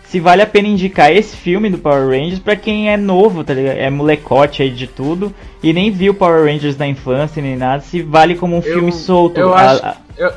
Se 0.09 0.19
vale 0.21 0.41
a 0.41 0.47
pena 0.47 0.67
indicar 0.69 1.11
esse 1.11 1.35
filme 1.35 1.69
do 1.69 1.77
Power 1.77 2.07
Rangers 2.07 2.39
pra 2.39 2.55
quem 2.55 2.89
é 2.89 2.95
novo, 2.95 3.43
tá 3.43 3.53
ligado? 3.53 3.75
É 3.77 3.89
molecote 3.89 4.61
aí 4.61 4.69
de 4.69 4.87
tudo 4.87 5.33
e 5.61 5.73
nem 5.73 5.91
viu 5.91 6.13
Power 6.13 6.45
Rangers 6.45 6.77
na 6.77 6.87
infância 6.87 7.41
nem 7.41 7.57
nada, 7.57 7.83
se 7.83 8.01
vale 8.01 8.35
como 8.35 8.55
um 8.55 8.61
filme 8.61 8.91
solto. 8.93 9.37
Eu 9.39 9.53
acho. 9.53 9.85
a- 9.85 9.97
eu- 10.17 10.31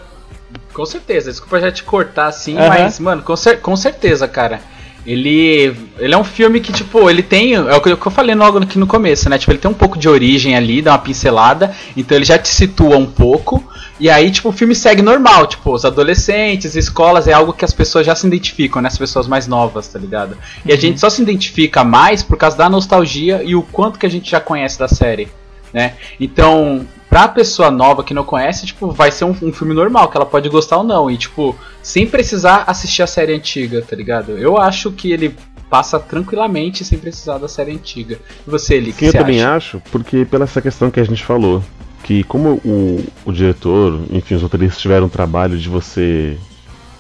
com 0.74 0.84
certeza, 0.84 1.30
desculpa 1.30 1.60
já 1.60 1.70
te 1.70 1.84
cortar 1.84 2.26
assim, 2.26 2.56
Aham. 2.58 2.68
mas, 2.68 2.98
mano, 2.98 3.22
com, 3.22 3.36
cer- 3.36 3.60
com 3.60 3.76
certeza, 3.76 4.26
cara. 4.26 4.60
Ele, 5.06 5.74
ele 5.98 6.14
é 6.14 6.18
um 6.18 6.24
filme 6.24 6.60
que, 6.60 6.72
tipo, 6.72 7.08
ele 7.08 7.22
tem. 7.22 7.54
É 7.54 7.74
o 7.74 7.80
que 7.80 7.90
eu 7.90 8.10
falei 8.10 8.34
logo 8.34 8.58
aqui 8.58 8.78
no 8.78 8.86
começo, 8.86 9.28
né? 9.30 9.38
Tipo, 9.38 9.52
ele 9.52 9.58
tem 9.58 9.70
um 9.70 9.74
pouco 9.74 9.98
de 9.98 10.08
origem 10.08 10.54
ali, 10.54 10.82
dá 10.82 10.92
uma 10.92 10.98
pincelada, 10.98 11.74
então 11.96 12.16
ele 12.16 12.24
já 12.24 12.38
te 12.38 12.48
situa 12.48 12.96
um 12.96 13.06
pouco. 13.06 13.64
E 13.98 14.08
aí, 14.08 14.30
tipo, 14.30 14.48
o 14.48 14.52
filme 14.52 14.74
segue 14.74 15.02
normal, 15.02 15.46
tipo, 15.46 15.72
os 15.72 15.84
adolescentes, 15.84 16.74
escolas, 16.74 17.28
é 17.28 17.32
algo 17.32 17.52
que 17.52 17.64
as 17.64 17.72
pessoas 17.72 18.06
já 18.06 18.14
se 18.14 18.26
identificam, 18.26 18.80
né? 18.80 18.88
As 18.88 18.96
pessoas 18.96 19.26
mais 19.26 19.46
novas, 19.46 19.88
tá 19.88 19.98
ligado? 19.98 20.36
E 20.64 20.72
a 20.72 20.76
gente 20.76 20.98
só 21.00 21.10
se 21.10 21.20
identifica 21.20 21.84
mais 21.84 22.22
por 22.22 22.36
causa 22.36 22.56
da 22.56 22.68
nostalgia 22.68 23.42
e 23.44 23.54
o 23.54 23.62
quanto 23.62 23.98
que 23.98 24.06
a 24.06 24.10
gente 24.10 24.30
já 24.30 24.40
conhece 24.40 24.78
da 24.78 24.88
série, 24.88 25.28
né? 25.72 25.94
Então, 26.18 26.86
pra 27.10 27.26
pessoa 27.26 27.72
nova 27.72 28.04
que 28.04 28.14
não 28.14 28.22
conhece, 28.22 28.64
tipo, 28.64 28.92
vai 28.92 29.10
ser 29.10 29.24
um, 29.24 29.34
um 29.42 29.52
filme 29.52 29.74
normal, 29.74 30.08
que 30.08 30.16
ela 30.16 30.24
pode 30.24 30.48
gostar 30.48 30.78
ou 30.78 30.84
não. 30.84 31.10
E, 31.10 31.18
tipo, 31.18 31.58
sem 31.82 32.06
precisar 32.06 32.64
assistir 32.68 33.02
a 33.02 33.06
série 33.06 33.34
antiga, 33.34 33.82
tá 33.82 33.96
ligado? 33.96 34.38
Eu 34.38 34.56
acho 34.56 34.92
que 34.92 35.10
ele 35.12 35.34
passa 35.68 35.98
tranquilamente 35.98 36.84
sem 36.84 36.98
precisar 36.98 37.38
da 37.38 37.48
série 37.48 37.72
antiga. 37.72 38.18
E 38.46 38.50
você, 38.50 38.76
Eli, 38.76 38.92
que 38.92 39.06
eu 39.06 39.12
também 39.12 39.42
acha? 39.42 39.56
acho, 39.56 39.82
porque 39.90 40.24
pela 40.24 40.44
essa 40.44 40.62
questão 40.62 40.90
que 40.90 41.00
a 41.00 41.04
gente 41.04 41.24
falou, 41.24 41.62
que 42.04 42.22
como 42.24 42.60
o, 42.64 43.04
o 43.24 43.32
diretor, 43.32 44.00
enfim, 44.10 44.36
os 44.36 44.42
roteiristas 44.42 44.80
tiveram 44.80 45.06
um 45.06 45.10
trabalho 45.10 45.58
de 45.58 45.68
você. 45.68 46.38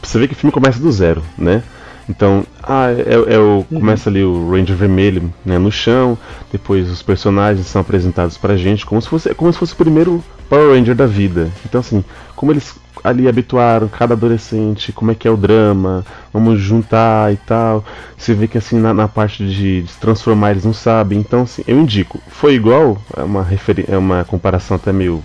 Você 0.02 0.18
vê 0.18 0.26
que 0.26 0.34
o 0.34 0.36
filme 0.36 0.52
começa 0.52 0.80
do 0.80 0.90
zero, 0.90 1.22
né? 1.38 1.62
Então, 2.08 2.44
ah, 2.62 2.90
é, 2.90 3.34
é 3.34 3.38
o, 3.38 3.64
começa 3.64 4.10
ali 4.10 4.22
o 4.22 4.50
Ranger 4.50 4.76
Vermelho 4.76 5.32
né, 5.44 5.58
no 5.58 5.70
chão, 5.70 6.18
depois 6.50 6.90
os 6.90 7.02
personagens 7.02 7.66
são 7.66 7.80
apresentados 7.80 8.36
pra 8.36 8.56
gente 8.56 8.84
como 8.84 9.00
se 9.00 9.08
fosse, 9.08 9.34
como 9.34 9.52
se 9.52 9.58
fosse 9.58 9.72
o 9.74 9.76
primeiro 9.76 10.22
Power 10.48 10.74
Ranger 10.76 10.94
da 10.94 11.06
vida. 11.06 11.48
Então, 11.64 11.80
assim, 11.80 12.04
como 12.34 12.52
eles 12.52 12.74
ali 13.02 13.28
habituaram 13.28 13.88
cada 13.88 14.14
adolescente, 14.14 14.92
como 14.92 15.10
é 15.10 15.14
que 15.14 15.26
é 15.26 15.30
o 15.30 15.36
drama, 15.36 16.04
vamos 16.32 16.60
juntar 16.60 17.32
e 17.32 17.36
tal. 17.36 17.84
Você 18.16 18.34
vê 18.34 18.46
que 18.46 18.58
assim 18.58 18.78
na, 18.78 18.92
na 18.92 19.08
parte 19.08 19.46
de, 19.46 19.82
de 19.82 19.92
transformar 19.94 20.52
eles 20.52 20.64
não 20.64 20.72
sabem. 20.72 21.18
Então, 21.18 21.42
assim, 21.42 21.62
eu 21.66 21.78
indico. 21.78 22.20
Foi 22.28 22.54
igual, 22.54 23.00
é 23.16 23.22
uma, 23.22 23.46
é 23.88 23.96
uma 23.96 24.24
comparação 24.24 24.76
até 24.76 24.92
meio 24.92 25.22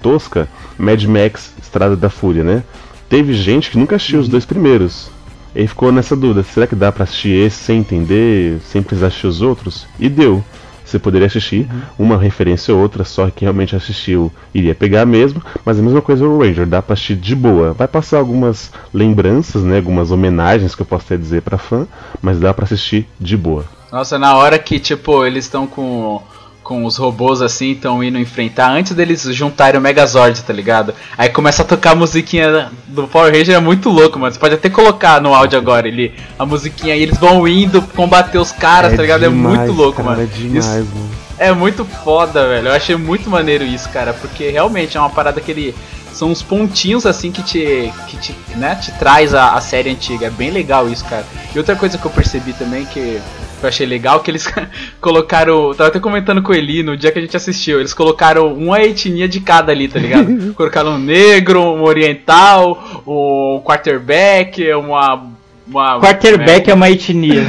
tosca, 0.00 0.48
Mad 0.78 1.02
Max 1.04 1.52
Estrada 1.60 1.96
da 1.96 2.10
Fúria, 2.10 2.44
né? 2.44 2.62
Teve 3.08 3.32
gente 3.34 3.70
que 3.70 3.78
nunca 3.78 3.96
assistiu 3.96 4.20
os 4.20 4.28
dois 4.28 4.44
primeiros. 4.44 5.10
E 5.54 5.60
aí 5.60 5.66
ficou 5.66 5.92
nessa 5.92 6.16
dúvida, 6.16 6.42
será 6.42 6.66
que 6.66 6.74
dá 6.74 6.90
pra 6.90 7.04
assistir 7.04 7.30
esse 7.30 7.56
sem 7.56 7.78
entender, 7.78 8.58
sem 8.64 8.82
precisar 8.82 9.06
assistir 9.06 9.26
os 9.26 9.40
outros? 9.40 9.86
E 9.98 10.08
deu. 10.08 10.42
Você 10.84 10.98
poderia 10.98 11.26
assistir 11.26 11.66
uma 11.98 12.18
referência 12.18 12.74
ou 12.74 12.80
outra, 12.80 13.04
só 13.04 13.30
que 13.30 13.44
realmente 13.44 13.74
assistiu 13.74 14.30
iria 14.54 14.74
pegar 14.74 15.06
mesmo, 15.06 15.42
mas 15.64 15.78
a 15.78 15.82
mesma 15.82 16.02
coisa 16.02 16.24
o 16.24 16.38
Ranger, 16.38 16.66
dá 16.66 16.82
pra 16.82 16.92
assistir 16.92 17.16
de 17.16 17.34
boa. 17.34 17.72
Vai 17.72 17.88
passar 17.88 18.18
algumas 18.18 18.70
lembranças, 18.92 19.62
né, 19.62 19.78
algumas 19.78 20.10
homenagens 20.10 20.74
que 20.74 20.82
eu 20.82 20.86
posso 20.86 21.06
até 21.06 21.16
dizer 21.16 21.42
pra 21.42 21.56
fã, 21.56 21.86
mas 22.20 22.38
dá 22.38 22.52
pra 22.52 22.64
assistir 22.64 23.08
de 23.18 23.36
boa. 23.36 23.64
Nossa, 23.90 24.18
na 24.18 24.36
hora 24.36 24.58
que, 24.58 24.78
tipo, 24.78 25.24
eles 25.24 25.44
estão 25.44 25.66
com, 25.66 26.20
com 26.64 26.84
os 26.84 26.96
robôs 26.96 27.42
assim, 27.42 27.72
estão 27.72 28.02
indo 28.02 28.18
enfrentar, 28.18 28.70
antes 28.70 28.94
deles 28.94 29.22
juntarem 29.30 29.78
o 29.78 29.82
Megazord, 29.82 30.42
tá 30.42 30.52
ligado? 30.52 30.94
Aí 31.16 31.28
começa 31.28 31.62
a 31.62 31.64
tocar 31.64 31.90
a 31.92 31.94
musiquinha 31.94 32.70
do 32.88 33.06
Power 33.06 33.32
Ranger, 33.32 33.54
é 33.54 33.60
muito 33.60 33.90
louco, 33.90 34.18
mano. 34.18 34.32
Você 34.32 34.40
pode 34.40 34.54
até 34.54 34.70
colocar 34.70 35.20
no 35.20 35.34
áudio 35.34 35.58
agora 35.58 35.86
ele, 35.86 36.14
a 36.38 36.46
musiquinha, 36.46 36.96
e 36.96 37.02
eles 37.02 37.18
vão 37.18 37.46
indo 37.46 37.82
combater 37.82 38.38
os 38.38 38.50
caras, 38.50 38.96
tá 38.96 39.02
ligado? 39.02 39.24
é 39.24 39.28
demais, 39.28 39.58
muito 39.58 39.72
louco, 39.72 40.02
cara, 40.02 40.16
mano. 40.16 40.22
É 40.22 40.26
demais, 40.26 40.64
Isso- 40.64 40.94
mano. 40.94 41.10
É 41.36 41.52
muito 41.52 41.84
foda, 41.84 42.46
velho. 42.48 42.68
Eu 42.68 42.72
achei 42.72 42.96
muito 42.96 43.28
maneiro 43.28 43.64
isso, 43.64 43.88
cara, 43.90 44.12
porque 44.14 44.50
realmente 44.50 44.96
é 44.96 45.00
uma 45.00 45.10
parada 45.10 45.40
que 45.40 45.50
ele 45.50 45.74
são 46.12 46.30
uns 46.30 46.42
pontinhos 46.42 47.04
assim 47.06 47.32
que 47.32 47.42
te 47.42 47.92
que 48.06 48.16
te, 48.16 48.34
né, 48.54 48.76
te 48.76 48.92
traz 48.92 49.34
a, 49.34 49.50
a 49.54 49.60
série 49.60 49.90
antiga. 49.90 50.26
É 50.26 50.30
bem 50.30 50.50
legal 50.50 50.88
isso, 50.88 51.04
cara. 51.04 51.26
E 51.52 51.58
outra 51.58 51.74
coisa 51.74 51.98
que 51.98 52.04
eu 52.06 52.10
percebi 52.10 52.52
também 52.52 52.86
que 52.86 53.20
eu 53.62 53.68
achei 53.68 53.86
legal 53.86 54.20
que 54.20 54.30
eles 54.30 54.46
colocaram, 55.00 55.72
tava 55.74 55.88
até 55.88 55.98
comentando 56.00 56.42
com 56.42 56.52
o 56.52 56.54
Eli 56.54 56.82
no 56.82 56.96
dia 56.96 57.10
que 57.10 57.18
a 57.18 57.22
gente 57.22 57.36
assistiu, 57.36 57.78
eles 57.80 57.94
colocaram 57.94 58.52
uma 58.54 58.80
etnia 58.82 59.28
de 59.28 59.40
cada 59.40 59.72
ali, 59.72 59.88
tá 59.88 59.98
ligado? 59.98 60.52
colocaram 60.54 60.92
um 60.92 60.98
negro, 60.98 61.60
um 61.60 61.82
oriental, 61.82 63.02
um 63.06 63.60
quarterback, 63.64 64.72
uma 64.74 65.32
uma 65.66 65.98
Quarterback 65.98 66.70
é 66.70 66.74
uma 66.74 66.90
etnia. 66.90 67.46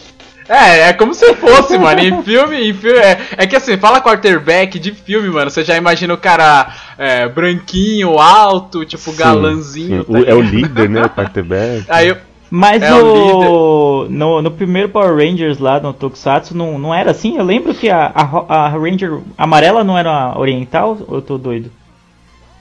é, 0.48 0.88
é 0.88 0.92
como 0.94 1.12
se 1.12 1.34
fosse, 1.34 1.76
mano. 1.76 2.00
Em 2.00 2.22
filme, 2.22 2.70
em 2.70 2.72
filme. 2.72 2.98
É, 2.98 3.20
é 3.36 3.46
que 3.46 3.54
assim, 3.54 3.76
fala 3.76 4.00
quarterback 4.00 4.78
de 4.78 4.92
filme, 4.92 5.28
mano. 5.28 5.50
Você 5.50 5.62
já 5.62 5.76
imagina 5.76 6.14
o 6.14 6.18
cara 6.18 6.74
é, 6.96 7.28
branquinho, 7.28 8.18
alto, 8.18 8.86
tipo, 8.86 9.10
Sim, 9.10 9.16
galanzinho. 9.18 10.04
sim. 10.06 10.12
tá 10.12 10.18
O- 10.18 10.24
é 10.24 10.34
o 10.34 10.40
líder, 10.40 10.88
né? 10.88 11.04
O 11.04 11.10
quarterback. 11.10 11.84
Aí 11.90 12.08
eu, 12.08 12.16
Mas 12.50 12.82
É 12.82 12.90
no, 12.90 14.08
no, 14.08 14.42
no 14.42 14.50
primeiro 14.50 14.88
Power 14.88 15.14
Rangers 15.16 15.58
lá 15.58 15.78
no 15.80 15.92
Tokusatsu 15.92 16.56
não, 16.56 16.78
não 16.78 16.94
era 16.94 17.10
assim? 17.10 17.36
Eu 17.36 17.44
lembro 17.44 17.74
que 17.74 17.90
a, 17.90 18.10
a, 18.14 18.64
a 18.64 18.68
Ranger 18.68 19.18
amarela 19.36 19.84
não 19.84 19.98
era 19.98 20.10
a 20.10 20.38
oriental, 20.38 20.96
eu 21.10 21.20
tô 21.20 21.36
doido? 21.36 21.70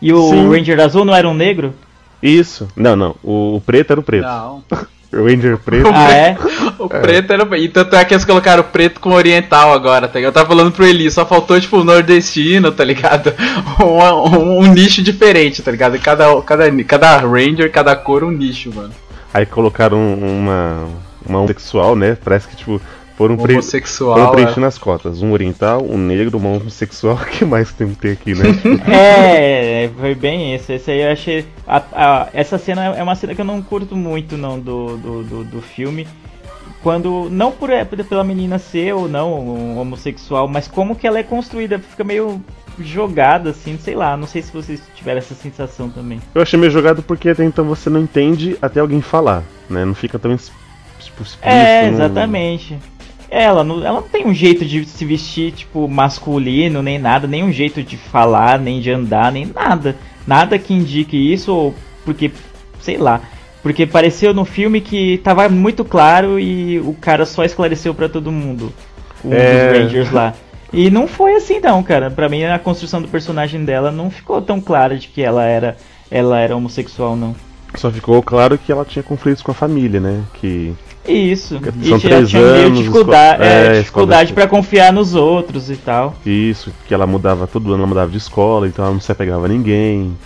E 0.02 0.14
o 0.14 0.30
Sim. 0.30 0.50
Ranger 0.50 0.80
azul 0.82 1.06
não 1.06 1.16
era 1.16 1.28
um 1.28 1.34
negro? 1.34 1.74
Isso. 2.22 2.68
Não, 2.76 2.96
não. 2.96 3.16
O, 3.24 3.56
o 3.56 3.62
preto 3.62 3.92
era 3.92 4.00
o 4.00 4.04
preto. 4.04 4.26
Não. 4.26 4.64
O 5.10 5.24
Ranger 5.24 5.58
preto. 5.58 5.88
Ah, 5.96 6.12
é? 6.12 6.38
O 6.78 6.90
preto 6.90 7.32
era. 7.32 7.58
E 7.58 7.70
tanto 7.70 7.96
é 7.96 8.04
que 8.04 8.14
eles 8.14 8.26
colocaram 8.26 8.62
preto 8.62 9.00
com 9.00 9.12
oriental 9.14 9.72
agora, 9.72 10.06
tá 10.06 10.16
ligado? 10.20 10.32
Eu 10.32 10.34
tava 10.34 10.48
falando 10.50 10.70
pro 10.74 10.86
Eli, 10.86 11.10
só 11.10 11.26
faltou, 11.26 11.60
tipo, 11.62 11.82
nordestino, 11.82 12.74
tá 12.74 12.84
ligado? 12.84 13.34
Um, 13.82 14.38
um- 14.38 14.60
um 14.60 14.74
nicho 14.74 15.02
diferente, 15.02 15.62
tá 15.64 15.72
ligado? 15.72 15.98
Cada, 16.00 16.42
cada, 16.42 16.84
cada 16.84 17.18
Ranger, 17.20 17.72
cada 17.72 17.96
cor, 17.96 18.22
um 18.22 18.32
nicho, 18.32 18.70
mano. 18.76 18.92
Aí 19.34 19.46
colocaram 19.46 19.98
uma. 20.14 20.88
Uma 21.28 21.40
homossexual, 21.40 21.94
né? 21.96 22.18
Parece 22.24 22.48
que, 22.48 22.56
tipo, 22.56 22.80
foram, 23.18 23.36
pre... 23.36 23.42
foram 23.48 23.54
Homossexual. 23.56 24.28
é. 24.28 24.32
preenchendo 24.32 24.66
as 24.66 24.78
cotas. 24.78 25.22
Um 25.22 25.34
oriental, 25.34 25.84
um 25.84 25.98
negro, 25.98 26.38
uma 26.38 26.50
homossexual. 26.50 27.16
O 27.22 27.26
que 27.26 27.44
mais 27.44 27.74
tem 27.74 27.90
que 27.90 27.96
ter 27.96 28.12
aqui, 28.12 28.34
né? 28.34 28.46
É, 28.88 29.90
foi 30.00 30.16
bem 30.16 30.56
esse. 30.56 30.72
Esse 30.74 30.92
aí 30.92 31.02
eu 31.02 31.12
achei. 31.12 31.46
a- 31.68 31.84
a- 31.92 32.28
essa 32.34 32.58
cena 32.58 32.86
é 32.96 33.04
uma 33.04 33.16
cena 33.16 33.36
que 33.36 33.42
eu 33.42 33.46
não 33.46 33.62
curto 33.62 33.96
muito 33.96 34.38
não 34.38 34.58
do, 34.60 34.96
do, 34.98 35.24
do, 35.24 35.44
do 35.44 35.62
filme. 35.62 36.08
Quando. 36.82 37.28
Não 37.30 37.52
por, 37.52 37.70
é, 37.70 37.84
pela 37.84 38.24
menina 38.24 38.58
ser 38.58 38.94
ou 38.94 39.10
não 39.10 39.34
um 39.40 39.78
homossexual, 39.80 40.48
mas 40.48 40.68
como 40.70 40.96
que 40.96 41.06
ela 41.06 41.20
é 41.20 41.24
construída. 41.24 41.78
Fica 41.80 42.04
meio 42.06 42.42
jogada, 42.80 43.50
assim, 43.52 43.78
sei 43.82 43.96
lá. 43.96 44.16
Não 44.18 44.28
sei 44.28 44.42
se 44.42 44.52
vocês 44.52 44.82
tiveram 44.96 45.18
essa 45.20 45.34
sensação 45.36 45.90
também. 45.90 46.20
Eu 46.34 46.42
achei 46.42 46.60
meio 46.60 46.72
jogado 46.72 47.02
porque 47.04 47.30
até 47.30 47.44
então 47.44 47.66
você 47.66 47.90
não 47.90 48.02
entende 48.02 48.58
até 48.62 48.80
alguém 48.80 49.02
falar, 49.02 49.44
né? 49.70 49.84
Não 49.86 49.94
fica 49.96 50.18
tão 50.20 50.36
tipo, 50.36 50.54
explícito. 51.00 51.40
É, 51.42 51.84
não- 51.88 51.94
exatamente. 51.94 52.78
Ela 53.30 53.62
não, 53.64 53.86
ela 53.86 54.00
não 54.00 54.08
tem 54.08 54.26
um 54.26 54.34
jeito 54.34 54.64
de 54.64 54.86
se 54.86 55.04
vestir, 55.04 55.52
tipo, 55.52 55.86
masculino, 55.88 56.82
nem 56.82 56.98
nada, 56.98 57.28
nem 57.28 57.44
um 57.44 57.52
jeito 57.52 57.84
de 57.84 57.98
falar, 57.98 58.58
nem 58.58 58.80
de 58.80 58.90
andar, 58.90 59.32
nem 59.34 59.46
nada. 59.46 59.98
Nada 60.26 60.58
que 60.58 60.74
indique 60.74 61.16
isso, 61.34 61.54
ou 61.54 61.76
porque, 62.06 62.32
sei 62.80 62.98
lá. 62.98 63.20
Porque 63.62 63.86
pareceu 63.86 64.34
no 64.34 64.46
filme 64.46 64.80
que 64.80 65.18
tava 65.26 65.50
muito 65.50 65.84
claro 65.84 66.40
e 66.40 66.80
o 66.80 66.94
cara 66.94 67.26
só 67.26 67.44
esclareceu 67.44 67.94
pra 67.94 68.08
todo 68.08 68.32
mundo. 68.32 68.72
Um 69.26 69.34
É. 69.34 69.74
dos 69.74 69.78
Rangers 69.82 70.12
lá. 70.12 70.34
E 70.74 70.90
não 70.90 71.08
foi 71.08 71.36
assim 71.36 71.60
não, 71.60 71.82
cara. 71.82 72.12
Pra 72.12 72.28
mim 72.30 72.44
a 72.44 72.60
construção 72.60 73.02
do 73.02 73.08
personagem 73.08 73.64
dela 73.64 73.92
não 73.92 74.10
ficou 74.10 74.42
tão 74.42 74.60
clara 74.60 74.98
de 74.98 75.08
que 75.08 75.22
ela 75.22 75.44
era 75.44 75.78
ela 76.10 76.40
era 76.40 76.56
homossexual 76.56 77.16
não. 77.16 77.36
Só 77.76 77.92
ficou 77.92 78.22
claro 78.24 78.58
que 78.58 78.72
ela 78.72 78.86
tinha 78.86 79.04
conflitos 79.04 79.44
com 79.44 79.52
a 79.52 79.54
família, 79.54 80.00
né? 80.00 80.22
Que 80.36 80.74
Isso. 81.08 81.60
São 81.84 81.98
e 81.98 82.02
três 82.02 82.30
tinha 82.30 82.42
meio 82.42 82.66
anos, 82.68 82.78
dificuldade, 82.80 83.44
escola- 83.44 83.46
é, 83.46 83.68
é, 83.78 83.80
dificuldade 83.80 84.34
pra 84.34 84.48
confiar 84.48 84.92
nos 84.94 85.16
outros 85.16 85.70
e 85.70 85.76
tal. 85.76 86.16
Isso, 86.26 86.72
que 86.88 86.94
ela 86.94 87.06
mudava 87.06 87.46
todo 87.48 87.68
ano, 87.74 87.80
ela 87.84 87.88
mudava 87.88 88.10
de 88.12 88.18
escola, 88.18 88.68
então 88.68 88.84
ela 88.86 88.94
não 88.94 89.02
se 89.02 89.12
apegava 89.12 89.46
a 89.46 89.50
ninguém. 89.50 90.18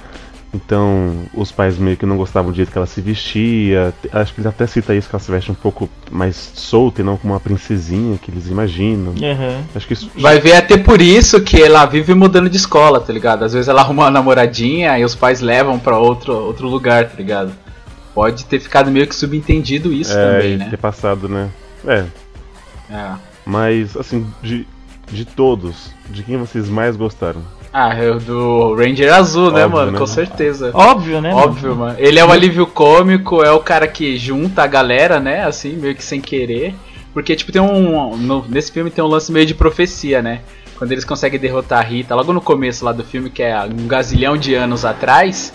Então, 0.53 1.23
os 1.33 1.49
pais 1.49 1.77
meio 1.77 1.95
que 1.95 2.05
não 2.05 2.17
gostavam 2.17 2.51
do 2.51 2.55
jeito 2.55 2.71
que 2.71 2.77
ela 2.77 2.85
se 2.85 2.99
vestia. 2.99 3.93
Acho 4.11 4.33
que 4.33 4.41
ele 4.41 4.49
até 4.49 4.67
cita 4.67 4.93
isso, 4.93 5.09
que 5.09 5.15
ela 5.15 5.23
se 5.23 5.31
veste 5.31 5.49
um 5.49 5.55
pouco 5.55 5.89
mais 6.11 6.35
solta 6.35 6.99
e 6.99 7.05
não 7.05 7.15
como 7.15 7.33
uma 7.33 7.39
princesinha 7.39 8.17
que 8.17 8.29
eles 8.29 8.47
imaginam. 8.47 9.13
Aham. 9.13 9.63
Acho 9.73 9.87
que 9.87 9.93
isso. 9.93 10.11
Vai 10.17 10.39
ver 10.41 10.57
até 10.57 10.77
por 10.77 11.01
isso 11.01 11.39
que 11.41 11.61
ela 11.61 11.85
vive 11.85 12.13
mudando 12.13 12.49
de 12.49 12.57
escola, 12.57 12.99
tá 12.99 13.13
ligado? 13.13 13.45
Às 13.45 13.53
vezes 13.53 13.69
ela 13.69 13.79
arruma 13.79 14.03
uma 14.03 14.11
namoradinha 14.11 14.99
e 14.99 15.05
os 15.05 15.15
pais 15.15 15.39
levam 15.39 15.79
pra 15.79 15.97
outro, 15.97 16.33
outro 16.33 16.67
lugar, 16.67 17.09
tá 17.09 17.15
ligado? 17.15 17.53
Pode 18.13 18.43
ter 18.43 18.59
ficado 18.59 18.91
meio 18.91 19.07
que 19.07 19.15
subentendido 19.15 19.93
isso 19.93 20.11
é, 20.11 20.31
também, 20.33 20.57
né? 20.57 20.67
ter 20.69 20.77
passado, 20.77 21.29
né? 21.29 21.49
É, 21.87 22.03
É. 22.91 23.11
mas 23.45 23.95
assim, 23.95 24.27
de, 24.43 24.67
de 25.09 25.23
todos, 25.23 25.91
de 26.09 26.21
quem 26.23 26.35
vocês 26.35 26.67
mais 26.67 26.97
gostaram? 26.97 27.41
Ah, 27.73 27.93
é 27.95 28.09
o 28.11 28.19
do 28.19 28.75
Ranger 28.75 29.13
Azul, 29.13 29.51
né, 29.51 29.63
Óbvio, 29.63 29.79
mano? 29.79 29.91
né? 29.93 29.97
Com 29.99 30.07
certeza. 30.07 30.71
Óbvio, 30.73 31.21
né? 31.21 31.33
Óbvio, 31.33 31.75
mano. 31.75 31.95
Ele 31.97 32.19
é 32.19 32.25
o 32.25 32.31
alívio 32.31 32.67
cômico, 32.67 33.41
é 33.43 33.51
o 33.51 33.59
cara 33.59 33.87
que 33.87 34.17
junta 34.17 34.63
a 34.63 34.67
galera, 34.67 35.19
né? 35.21 35.45
Assim, 35.45 35.77
meio 35.77 35.95
que 35.95 36.03
sem 36.03 36.19
querer. 36.19 36.75
Porque, 37.13 37.33
tipo, 37.35 37.51
tem 37.51 37.61
um. 37.61 38.17
no- 38.17 38.45
nesse 38.47 38.71
filme 38.71 38.89
tem 38.91 39.03
um 39.03 39.07
lance 39.07 39.31
meio 39.31 39.45
de 39.45 39.53
profecia, 39.55 40.21
né? 40.21 40.41
Quando 40.77 40.91
eles 40.91 41.05
conseguem 41.05 41.39
derrotar 41.39 41.79
a 41.79 41.83
Rita, 41.83 42.13
logo 42.15 42.33
no 42.33 42.41
começo 42.41 42.83
lá 42.83 42.91
do 42.91 43.03
filme, 43.03 43.29
que 43.29 43.43
é 43.43 43.57
um 43.63 43.87
gazilhão 43.87 44.35
de 44.35 44.53
anos 44.53 44.83
atrás. 44.83 45.53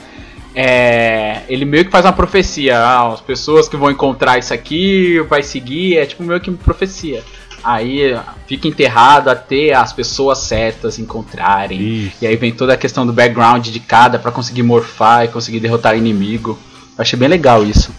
É, 0.54 1.42
ele 1.50 1.66
meio 1.66 1.84
que 1.84 1.90
faz 1.90 2.04
uma 2.06 2.12
profecia. 2.14 2.78
Ah, 2.78 3.12
as 3.12 3.20
pessoas 3.20 3.68
que 3.68 3.76
vão 3.76 3.90
encontrar 3.90 4.38
isso 4.38 4.54
aqui 4.54 5.20
vai 5.28 5.42
seguir. 5.42 5.98
É 5.98 6.06
tipo 6.06 6.22
meio 6.22 6.40
que 6.40 6.48
uma 6.48 6.56
profecia. 6.58 7.22
Aí 7.66 8.16
fica 8.46 8.68
enterrado 8.68 9.28
até 9.28 9.74
as 9.74 9.92
pessoas 9.92 10.38
certas 10.38 11.00
encontrarem. 11.00 11.80
Isso. 11.80 12.16
E 12.22 12.26
aí 12.28 12.36
vem 12.36 12.52
toda 12.52 12.74
a 12.74 12.76
questão 12.76 13.04
do 13.04 13.12
background 13.12 13.66
de 13.66 13.80
cada 13.80 14.20
pra 14.20 14.30
conseguir 14.30 14.62
morfar 14.62 15.24
e 15.24 15.28
conseguir 15.28 15.58
derrotar 15.58 15.94
o 15.94 15.98
inimigo. 15.98 16.56
Eu 16.96 17.02
achei 17.02 17.18
bem 17.18 17.28
legal 17.28 17.64
isso. 17.64 17.92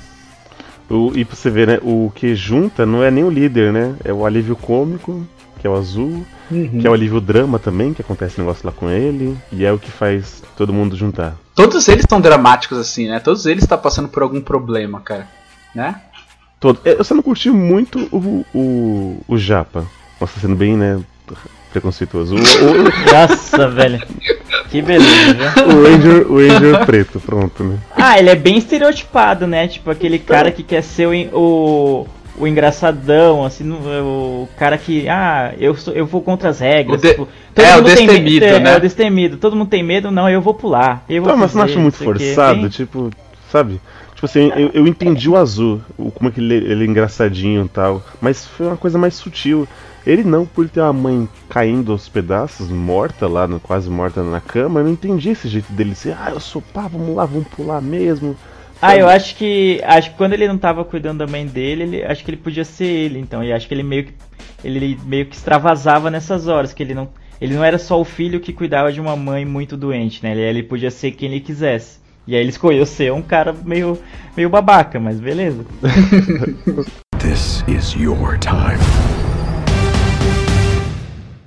O, 0.89 1.11
e 1.13 1.25
pra 1.25 1.35
você 1.35 1.49
ver, 1.49 1.67
né? 1.67 1.79
O 1.81 2.09
que 2.15 2.33
junta 2.33 2.85
não 2.85 3.03
é 3.03 3.11
nem 3.11 3.25
o 3.25 3.29
líder, 3.29 3.73
né? 3.73 3.93
É 4.05 4.13
o 4.13 4.25
alívio 4.25 4.55
cômico, 4.55 5.27
que 5.59 5.67
é 5.67 5.69
o 5.69 5.75
azul, 5.75 6.25
que 6.49 6.87
é 6.87 6.89
o 6.89 6.93
alívio 6.93 7.19
drama 7.19 7.59
também, 7.59 7.93
que 7.93 8.01
acontece 8.01 8.39
um 8.39 8.45
negócio 8.45 8.65
lá 8.65 8.71
com 8.71 8.89
ele, 8.89 9.37
e 9.51 9.65
é 9.65 9.71
o 9.73 9.77
que 9.77 9.91
faz 9.91 10.41
todo 10.55 10.71
mundo 10.71 10.95
juntar. 10.95 11.35
Todos 11.53 11.89
eles 11.89 12.05
são 12.09 12.21
dramáticos 12.21 12.77
assim, 12.77 13.09
né? 13.09 13.19
Todos 13.19 13.45
eles 13.45 13.65
estão 13.65 13.77
passando 13.77 14.07
por 14.07 14.23
algum 14.23 14.39
problema, 14.39 15.01
cara. 15.01 15.27
Né? 15.75 16.01
Todo. 16.59 16.79
Eu 16.83 17.03
só 17.03 17.13
não 17.13 17.21
curti 17.21 17.49
muito 17.51 18.07
o, 18.11 18.45
o, 18.53 19.21
o 19.27 19.37
Japa. 19.37 19.85
Nossa, 20.19 20.39
sendo 20.39 20.55
bem, 20.55 20.75
né? 20.75 20.99
Preconceituoso. 21.71 22.35
O, 22.35 22.37
o, 22.39 22.83
Nossa, 23.13 23.67
velho. 23.69 24.01
Que 24.69 24.81
beleza, 24.81 25.33
viu? 25.33 25.77
o 25.77 25.83
Ranger, 25.83 26.31
o 26.31 26.37
Ranger 26.39 26.85
preto, 26.85 27.19
pronto, 27.19 27.63
né? 27.63 27.77
Ah, 27.95 28.17
ele 28.17 28.29
é 28.29 28.35
bem 28.35 28.57
estereotipado, 28.57 29.45
né? 29.45 29.67
Tipo 29.67 29.91
aquele 29.91 30.17
cara 30.17 30.51
que 30.51 30.63
quer 30.63 30.81
ser 30.81 31.07
o, 31.07 31.11
o, 31.37 32.07
o 32.37 32.47
engraçadão, 32.47 33.45
assim, 33.45 33.63
no- 33.63 33.77
o 33.77 34.49
cara 34.57 34.77
que, 34.77 35.07
ah, 35.07 35.53
eu, 35.59 35.75
sou, 35.75 35.93
eu 35.93 36.05
vou 36.05 36.21
contra 36.21 36.49
as 36.49 36.59
regras. 36.59 36.99
O 36.99 37.01
de- 37.01 37.09
tipo, 37.11 37.27
todo 37.53 37.63
é, 37.65 37.73
o 37.73 37.83
mundo 37.83 37.95
tem 37.95 38.07
destemido, 38.07 38.45
é, 38.45 38.59
né? 38.59 38.73
É, 38.73 38.77
o 38.77 38.81
destemido. 38.81 39.37
Todo 39.37 39.55
mundo 39.55 39.69
tem 39.69 39.83
medo, 39.83 40.09
não, 40.09 40.29
eu 40.29 40.41
vou 40.41 40.53
pular. 40.53 41.03
Eu 41.07 41.21
vou 41.21 41.31
Não, 41.31 41.37
mas 41.37 41.51
você 41.51 41.57
não 41.57 41.65
acha 41.65 41.79
muito 41.79 41.97
forçado? 41.97 42.69
Tipo, 42.69 43.11
sabe? 43.51 43.79
Tipo 44.17 44.25
assim, 44.25 44.51
eu, 44.55 44.71
eu 44.73 44.87
entendi 44.87 45.29
o 45.29 45.35
azul, 45.37 45.79
o- 45.95 46.11
como 46.11 46.29
é 46.29 46.33
que 46.33 46.39
ele, 46.39 46.55
ele 46.55 46.83
é 46.83 46.87
engraçadinho 46.87 47.65
e 47.65 47.69
tal, 47.69 48.03
mas 48.19 48.45
foi 48.47 48.65
uma 48.65 48.75
coisa 48.77 48.97
mais 48.97 49.13
sutil. 49.13 49.67
Ele 50.05 50.23
não, 50.23 50.43
por 50.45 50.67
ter 50.67 50.81
uma 50.81 50.91
mãe 50.93 51.29
caindo 51.49 51.91
aos 51.91 52.09
pedaços, 52.09 52.69
morta 52.69 53.27
lá, 53.27 53.47
no- 53.47 53.59
quase 53.59 53.89
morta 53.89 54.23
na 54.23 54.41
cama, 54.41 54.79
eu 54.79 54.85
não 54.85 54.91
entendi 54.91 55.29
esse 55.29 55.47
jeito 55.47 55.71
dele 55.71 55.93
ser, 55.93 56.15
ah, 56.19 56.31
eu 56.31 56.39
sou 56.39 56.61
pá, 56.63 56.87
vamos 56.87 57.15
lá, 57.15 57.25
vamos 57.25 57.47
pular 57.49 57.79
mesmo. 57.79 58.35
Ah, 58.81 58.95
eu 58.97 59.07
acho 59.07 59.35
que. 59.35 59.81
Acho 59.83 60.11
que 60.11 60.17
quando 60.17 60.33
ele 60.33 60.47
não 60.47 60.57
tava 60.57 60.83
cuidando 60.85 61.19
da 61.19 61.27
mãe 61.27 61.45
dele, 61.47 61.83
ele, 61.83 62.03
acho 62.03 62.23
que 62.23 62.29
ele 62.31 62.37
podia 62.37 62.63
ser 62.63 62.85
ele, 62.85 63.19
então. 63.19 63.43
E 63.43 63.51
acho 63.51 63.67
que 63.67 63.73
ele 63.73 63.83
meio 63.83 64.05
que. 64.05 64.13
Ele 64.63 64.97
meio 65.03 65.25
que 65.25 65.35
extravasava 65.35 66.09
nessas 66.11 66.47
horas, 66.47 66.73
que 66.73 66.83
ele 66.83 66.93
não. 66.93 67.09
Ele 67.39 67.53
não 67.55 67.63
era 67.63 67.77
só 67.77 67.99
o 67.99 68.05
filho 68.05 68.39
que 68.39 68.53
cuidava 68.53 68.91
de 68.91 68.99
uma 69.01 69.15
mãe 69.15 69.45
muito 69.45 69.77
doente, 69.77 70.23
né? 70.23 70.31
Ele, 70.31 70.41
ele 70.41 70.63
podia 70.63 70.89
ser 70.91 71.11
quem 71.11 71.29
ele 71.29 71.39
quisesse. 71.39 71.99
E 72.27 72.35
aí 72.35 72.41
ele 72.41 72.49
escolheu 72.49 72.85
ser 72.85 73.11
um 73.13 73.21
cara 73.21 73.55
meio, 73.65 73.97
meio 74.35 74.49
babaca, 74.49 74.99
mas 74.99 75.19
beleza. 75.19 75.63
This 77.19 77.63
is 77.67 77.93
your 77.95 78.37
time. 78.39 78.77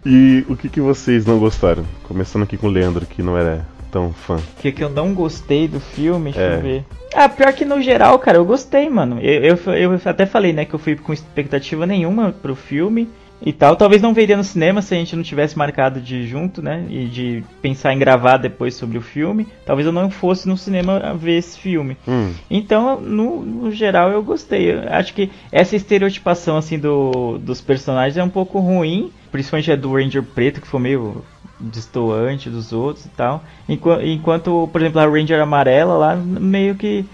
E 0.05 0.45
o 0.49 0.57
que, 0.57 0.69
que 0.69 0.81
vocês 0.81 1.27
não 1.27 1.39
gostaram? 1.39 1.85
Começando 2.05 2.45
aqui 2.45 2.57
com 2.57 2.67
o 2.67 2.71
Leandro, 2.71 3.05
que 3.05 3.23
não 3.23 3.37
era 3.37 3.67
tão 3.93 4.13
fã. 4.13 4.37
O 4.37 4.61
que, 4.63 4.73
que 4.73 4.83
eu 4.83 4.89
não 4.89 5.13
gostei 5.13 5.69
do 5.69 5.79
filme, 5.81 6.33
deixa 6.33 6.41
É. 6.41 6.57
eu 6.57 6.63
ver. 6.63 6.85
Ah, 7.15 7.29
pior 7.29 7.53
que 7.53 7.65
no 7.65 7.83
geral, 7.83 8.19
cara, 8.19 8.39
eu 8.39 8.45
gostei, 8.45 8.89
mano. 8.89 9.19
Eu, 9.21 9.57
eu, 9.67 9.75
eu 9.93 10.01
até 10.05 10.25
falei, 10.25 10.53
né, 10.53 10.65
que 10.65 10.73
eu 10.75 10.79
fui 10.79 10.97
com 10.97 11.13
expectativa 11.13 11.85
nenhuma 11.85 12.33
pro 12.33 12.55
filme 12.55 13.09
e 13.43 13.53
tal. 13.53 13.77
Talvez 13.77 14.03
não 14.03 14.13
veria 14.15 14.37
no 14.37 14.45
cinema 14.45 14.83
se 14.83 14.95
a 14.95 14.99
gente 14.99 15.17
não 15.17 15.23
tivesse 15.23 15.57
marcado 15.57 16.01
de 16.01 16.27
junto, 16.27 16.61
né? 16.63 16.85
E 16.89 17.07
de 17.07 17.45
pensar 17.63 17.93
em 17.93 17.99
gravar 17.99 18.37
depois 18.37 18.75
sobre 18.75 18.99
o 18.99 19.03
filme. 19.03 19.47
Talvez 19.65 19.87
eu 19.87 19.93
não 19.93 20.11
fosse 20.11 20.49
no 20.49 20.57
cinema 20.57 21.15
ver 21.15 21.39
esse 21.39 21.59
filme. 21.59 21.97
Hum, 22.07 22.33
Então, 22.51 23.01
no, 23.01 23.43
no 23.43 23.71
geral, 23.73 24.11
eu 24.11 24.23
gostei. 24.23 24.73
Eu 24.73 24.83
acho 24.91 25.15
que 25.15 25.31
essa 25.51 25.77
estereotipação 25.77 26.57
assim 26.57 26.79
do, 26.79 27.39
dos 27.39 27.61
personagens 27.61 28.17
é 28.17 28.23
um 28.23 28.29
pouco 28.29 28.59
ruim, 28.61 29.11
principalmente 29.31 29.73
a 29.73 29.77
do 29.77 29.93
Ranger 29.95 30.23
Preto, 30.23 30.61
que 30.61 30.67
foi 30.67 30.81
meio 30.81 31.25
destoante 31.59 32.49
dos 32.49 32.73
outros 32.73 33.05
e 33.05 33.11
tal. 33.11 33.43
Enquanto, 33.69 34.03
enquanto 34.05 34.69
por 34.73 34.81
exemplo, 34.81 35.01
a 35.01 35.07
Ranger 35.07 35.41
Amarela 35.41 35.95
lá 35.97 36.17
meio 36.17 36.75
que 36.75 37.05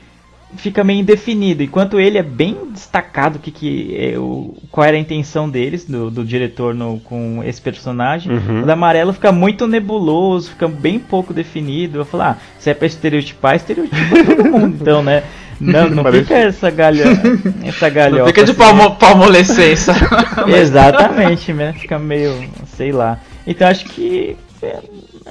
fica 0.56 0.84
meio 0.84 1.00
indefinido. 1.00 1.62
Enquanto 1.62 1.98
ele 1.98 2.18
é 2.18 2.22
bem 2.22 2.56
destacado 2.72 3.38
que, 3.38 3.50
que 3.50 3.96
é 3.98 4.18
o, 4.18 4.54
qual 4.70 4.86
era 4.86 4.96
a 4.96 5.00
intenção 5.00 5.48
deles, 5.48 5.84
do, 5.84 6.10
do 6.10 6.24
diretor 6.24 6.74
no, 6.74 6.98
com 7.00 7.42
esse 7.44 7.60
personagem. 7.60 8.32
Uhum. 8.32 8.62
O 8.62 8.66
da 8.66 8.74
amarelo 8.74 9.12
fica 9.12 9.32
muito 9.32 9.66
nebuloso, 9.66 10.50
fica 10.50 10.68
bem 10.68 10.98
pouco 10.98 11.34
definido. 11.34 11.98
Eu 11.98 12.04
falo, 12.04 12.22
ah, 12.22 12.36
se 12.58 12.70
é 12.70 12.74
pra 12.74 12.86
estereotipar, 12.86 13.56
estereotipa 13.56 14.24
todo 14.24 14.44
mundo, 14.50 14.76
então, 14.80 15.02
né? 15.02 15.22
Não, 15.58 15.88
não 15.88 16.02
Parece- 16.02 16.24
fica 16.24 16.34
essa 16.34 16.70
galha, 16.70 17.04
essa 17.64 17.88
galhofa. 17.88 18.20
Não 18.20 18.26
fica 18.28 18.44
de 18.44 18.50
assim, 18.50 18.60
palmo, 18.60 18.94
palmolescência. 18.96 19.94
Exatamente, 20.54 21.52
né? 21.52 21.72
Fica 21.72 21.98
meio, 21.98 22.44
sei 22.76 22.92
lá. 22.92 23.18
Então 23.46 23.66
acho 23.66 23.86
que 23.86 24.36
é, 24.62 24.78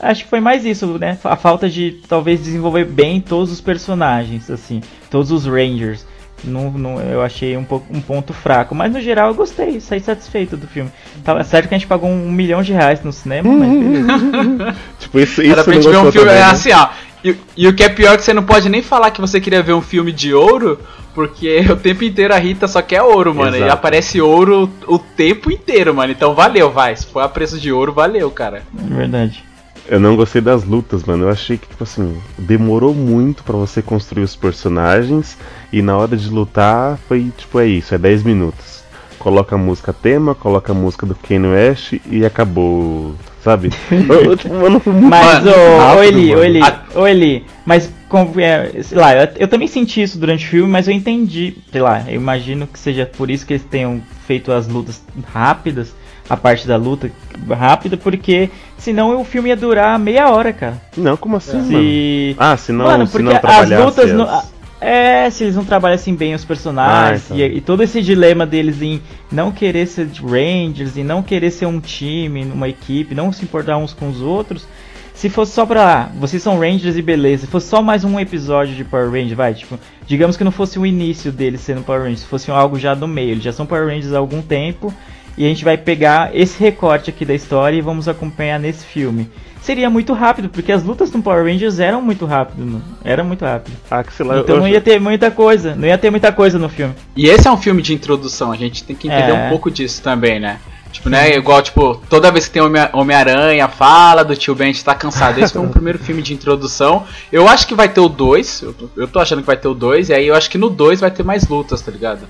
acho 0.02 0.24
que 0.24 0.30
foi 0.30 0.40
mais 0.40 0.66
isso, 0.66 0.86
né? 1.00 1.18
A 1.24 1.36
falta 1.36 1.70
de 1.70 2.00
talvez 2.08 2.42
desenvolver 2.44 2.86
bem 2.86 3.20
todos 3.22 3.52
os 3.52 3.62
personagens, 3.62 4.50
assim, 4.50 4.82
todos 5.10 5.32
os 5.32 5.46
Rangers. 5.46 6.06
Não, 6.44 6.70
não, 6.72 7.00
eu 7.00 7.24
achei 7.24 7.56
um, 7.58 7.64
pouco, 7.64 7.88
um 7.96 8.02
ponto 8.02 8.34
fraco, 8.34 8.76
mas 8.76 8.92
no 8.92 9.02
geral 9.02 9.30
eu 9.30 9.34
gostei, 9.34 9.80
saí 9.80 10.00
satisfeito 10.00 10.56
do 10.56 10.68
filme. 10.68 10.92
Tava 11.24 11.44
certo 11.44 11.68
que 11.70 11.74
a 11.74 11.78
gente 11.78 11.88
pagou 11.88 12.10
um 12.10 12.30
milhão 12.32 12.62
de 12.62 12.72
reais 12.74 13.02
no 13.04 13.12
cinema, 13.12 13.52
mas 13.52 13.70
beleza. 13.70 14.76
Tipo, 15.00 15.20
isso, 15.20 15.42
isso 15.42 15.52
Era 15.54 15.64
pra 15.64 15.74
gente 15.74 15.88
ver 15.88 15.98
um 15.98 16.12
filme. 16.12 16.28
também, 16.28 16.36
É 16.36 16.46
né? 16.46 16.52
assim, 16.52 16.72
ó. 16.72 16.90
E, 17.24 17.36
e 17.58 17.68
o 17.68 17.74
que 17.74 17.84
é 17.84 17.90
pior 17.90 18.14
é 18.14 18.18
que 18.18 18.24
você 18.24 18.34
não 18.34 18.44
pode 18.44 18.70
nem 18.70 18.84
falar 18.84 19.10
que 19.10 19.22
você 19.22 19.42
queria 19.42 19.64
ver 19.64 19.74
um 19.74 19.82
filme 19.82 20.12
de 20.12 20.34
ouro, 20.34 20.78
porque 21.16 21.62
o 21.72 21.76
tempo 21.78 22.04
inteiro 22.04 22.34
a 22.36 22.38
Rita 22.38 22.68
só 22.68 22.82
quer 22.82 23.02
ouro, 23.02 23.34
mano. 23.34 23.56
E 23.56 23.60
Exato. 23.60 23.74
aparece 23.74 24.22
ouro 24.22 24.70
o 24.88 25.00
tempo 25.00 25.50
inteiro, 25.52 25.96
mano. 25.96 26.12
Então 26.12 26.36
valeu, 26.36 26.70
vai. 26.70 26.96
Se 26.96 27.08
for 27.08 27.22
a 27.22 27.30
preço 27.30 27.58
de 27.60 27.72
ouro, 27.72 27.92
valeu, 27.94 28.30
cara. 28.30 28.62
Verdade. 28.72 29.44
Eu 29.88 30.00
não 30.00 30.16
gostei 30.16 30.42
das 30.42 30.64
lutas, 30.64 31.04
mano. 31.04 31.26
Eu 31.26 31.30
achei 31.30 31.58
que, 31.58 31.68
tipo 31.68 31.84
assim, 31.84 32.18
demorou 32.38 32.94
muito 32.94 33.44
pra 33.44 33.56
você 33.56 33.82
construir 33.82 34.24
os 34.24 34.36
personagens 34.36 35.38
e 35.72 35.82
na 35.82 35.98
hora 35.98 36.18
de 36.18 36.30
lutar 36.30 36.98
foi, 37.08 37.32
tipo, 37.38 37.60
é 37.60 37.68
isso, 37.68 37.94
é 37.94 37.98
10 37.98 38.24
minutos. 38.24 38.84
Coloca 39.20 39.56
a 39.56 39.58
música 39.58 39.94
tema, 39.94 40.36
coloca 40.36 40.72
a 40.72 40.76
música 40.76 41.06
do 41.06 41.16
Kanye 41.16 41.48
West 41.48 41.94
e 42.10 42.26
acabou, 42.26 43.16
sabe? 43.44 43.72
eu, 43.92 44.38
tipo, 44.38 44.54
mano, 44.54 44.80
foi 44.80 44.94
muito 44.94 45.10
Mas, 45.10 45.44
ô, 45.46 46.04
Eli, 46.04 46.36
ô. 46.36 46.44
Eli, 46.44 46.60
ô 46.96 47.08
Eli, 47.08 47.46
mas, 47.66 47.92
com, 48.08 48.34
é, 48.40 48.72
sei 48.84 48.98
lá, 48.98 49.16
eu, 49.16 49.28
eu 49.38 49.48
também 49.48 49.68
senti 49.68 50.02
isso 50.02 50.20
durante 50.20 50.46
o 50.46 50.50
filme, 50.50 50.72
mas 50.72 50.88
eu 50.88 50.94
entendi, 50.94 51.58
sei 51.72 51.82
lá, 51.82 52.04
eu 52.08 52.16
imagino 52.16 52.68
que 52.68 52.78
seja 52.78 53.06
por 53.06 53.32
isso 53.32 53.46
que 53.46 53.54
eles 53.54 53.66
tenham 53.66 54.02
feito 54.28 54.52
as 54.52 54.68
lutas 54.68 55.02
rápidas, 55.32 55.94
a 56.30 56.36
parte 56.38 56.68
da 56.68 56.76
luta 56.78 57.12
rápida, 57.58 57.96
porque 57.98 58.50
senão 58.78 59.20
o 59.20 59.24
filme 59.24 59.50
ia 59.50 59.56
durar 59.56 59.98
meia 60.00 60.30
hora, 60.30 60.52
cara. 60.52 60.82
Não, 60.98 61.16
como 61.18 61.36
assim, 61.38 61.58
mano? 61.58 61.68
Se... 61.68 62.36
Ah, 62.40 62.58
se 62.58 62.72
não, 62.72 62.86
Mano, 62.86 63.06
se 63.06 63.12
porque 63.12 63.24
não 63.26 63.40
as 63.44 63.70
lutas. 63.70 64.12
no- 64.14 64.24
as- 64.24 64.56
É, 64.82 65.30
se 65.30 65.44
eles 65.46 65.56
não 65.56 65.64
trabalhassem 65.66 66.14
bem 66.14 66.36
os 66.36 66.44
personagens 66.44 67.22
Ah, 67.32 67.36
então. 67.36 67.38
e, 67.38 67.58
e 67.58 67.62
todo 67.62 67.82
esse 67.82 68.02
dilema 68.02 68.46
deles 68.46 68.82
em 68.82 69.02
não 69.32 69.52
querer 69.52 69.88
ser 69.88 70.06
de 70.06 70.22
Rangers 70.22 70.98
e 70.98 71.04
não 71.04 71.24
querer 71.24 71.50
ser 71.50 71.66
um 71.66 71.80
time, 71.80 72.44
uma 72.44 72.68
equipe, 72.68 73.16
não 73.16 73.32
se 73.32 73.44
importar 73.44 73.78
uns 73.78 73.94
com 73.94 74.10
os 74.10 74.22
outros. 74.22 74.68
Se 75.14 75.30
fosse 75.30 75.54
só 75.54 75.66
pra. 75.66 76.04
ah, 76.04 76.10
vocês 76.20 76.44
são 76.44 76.60
Rangers 76.60 76.98
e 76.98 77.02
beleza. 77.02 77.46
Se 77.46 77.52
fosse 77.52 77.68
só 77.68 77.82
mais 77.82 78.04
um 78.04 78.20
episódio 78.20 78.76
de 78.76 78.84
Power 78.84 79.10
Rangers, 79.10 79.32
vai, 79.32 79.54
tipo. 79.54 79.80
Digamos 80.06 80.36
que 80.36 80.44
não 80.44 80.52
fosse 80.52 80.78
o 80.78 80.86
início 80.86 81.32
deles 81.32 81.62
sendo 81.62 81.82
Power 81.82 82.02
Rangers, 82.04 82.26
fosse 82.26 82.52
algo 82.52 82.78
já 82.78 82.94
do 82.94 83.08
meio. 83.08 83.32
Eles 83.32 83.44
já 83.44 83.54
são 83.54 83.66
Power 83.66 83.88
Rangers 83.88 84.14
há 84.14 84.18
algum 84.18 84.42
tempo. 84.42 84.94
E 85.38 85.46
a 85.46 85.48
gente 85.50 85.64
vai 85.66 85.78
pegar 85.78 86.30
esse 86.36 86.58
recorte 86.60 87.10
aqui 87.10 87.26
da 87.26 87.34
história 87.34 87.76
e 87.78 87.82
vamos 87.82 88.08
acompanhar 88.08 88.60
nesse 88.60 88.86
filme. 88.86 89.30
Seria 89.62 89.90
muito 89.90 90.14
rápido, 90.14 90.48
porque 90.48 90.72
as 90.72 90.84
lutas 90.84 91.12
no 91.12 91.22
Power 91.24 91.44
Rangers 91.44 91.80
eram 91.80 92.02
muito 92.02 92.26
rápido, 92.26 92.60
mano. 92.64 92.84
Era 93.04 93.24
muito 93.24 93.44
rápido. 93.44 93.76
Ah, 93.90 94.04
que 94.04 94.14
sei 94.14 94.26
lá, 94.26 94.40
Então 94.40 94.56
eu, 94.56 94.62
não 94.62 94.68
ia 94.68 94.80
ter 94.80 95.00
muita 95.00 95.32
coisa. 95.32 95.76
Não 95.76 95.88
ia 95.88 95.98
ter 95.98 96.12
muita 96.12 96.32
coisa 96.32 96.60
no 96.60 96.70
filme. 96.70 96.94
E 97.18 97.28
esse 97.28 97.48
é 97.48 97.52
um 97.52 97.58
filme 97.58 97.82
de 97.82 97.94
introdução, 97.94 98.52
a 98.52 98.56
gente 98.56 98.84
tem 98.84 98.96
que 98.96 99.08
entender 99.08 99.32
É. 99.32 99.46
um 99.46 99.50
pouco 99.50 99.72
disso 99.72 100.02
também, 100.04 100.40
né? 100.40 100.60
Tipo, 100.92 101.10
né? 101.10 101.36
Igual, 101.36 101.62
tipo, 101.62 102.00
toda 102.10 102.32
vez 102.32 102.46
que 102.48 102.54
tem 102.54 102.62
Homem- 102.62 102.88
Homem-Aranha, 102.94 103.68
fala 103.68 104.24
do 104.24 104.34
tio 104.36 104.56
Ben, 104.56 104.70
a 104.70 104.72
gente 104.72 104.86
tá 104.86 104.96
cansado. 104.96 105.38
Esse 105.42 105.52
foi 105.52 105.62
um 105.62 105.68
primeiro 105.70 106.00
filme 106.00 106.22
de 106.22 106.34
introdução. 106.34 107.04
Eu 107.32 107.50
acho 107.50 107.68
que 107.68 107.76
vai 107.76 107.90
ter 107.90 108.00
o 108.00 108.08
2. 108.08 108.62
Eu, 108.62 108.76
eu 108.96 109.08
tô 109.08 109.20
achando 109.20 109.40
que 109.42 109.48
vai 109.48 109.58
ter 109.58 109.68
o 109.68 109.74
2. 109.74 110.10
E 110.10 110.14
aí 110.14 110.28
eu 110.28 110.36
acho 110.36 110.50
que 110.50 110.58
no 110.58 110.70
2 110.70 111.02
vai 111.02 111.12
ter 111.12 111.24
mais 111.24 111.46
lutas, 111.50 111.82
tá 111.82 111.92
ligado? 111.92 112.22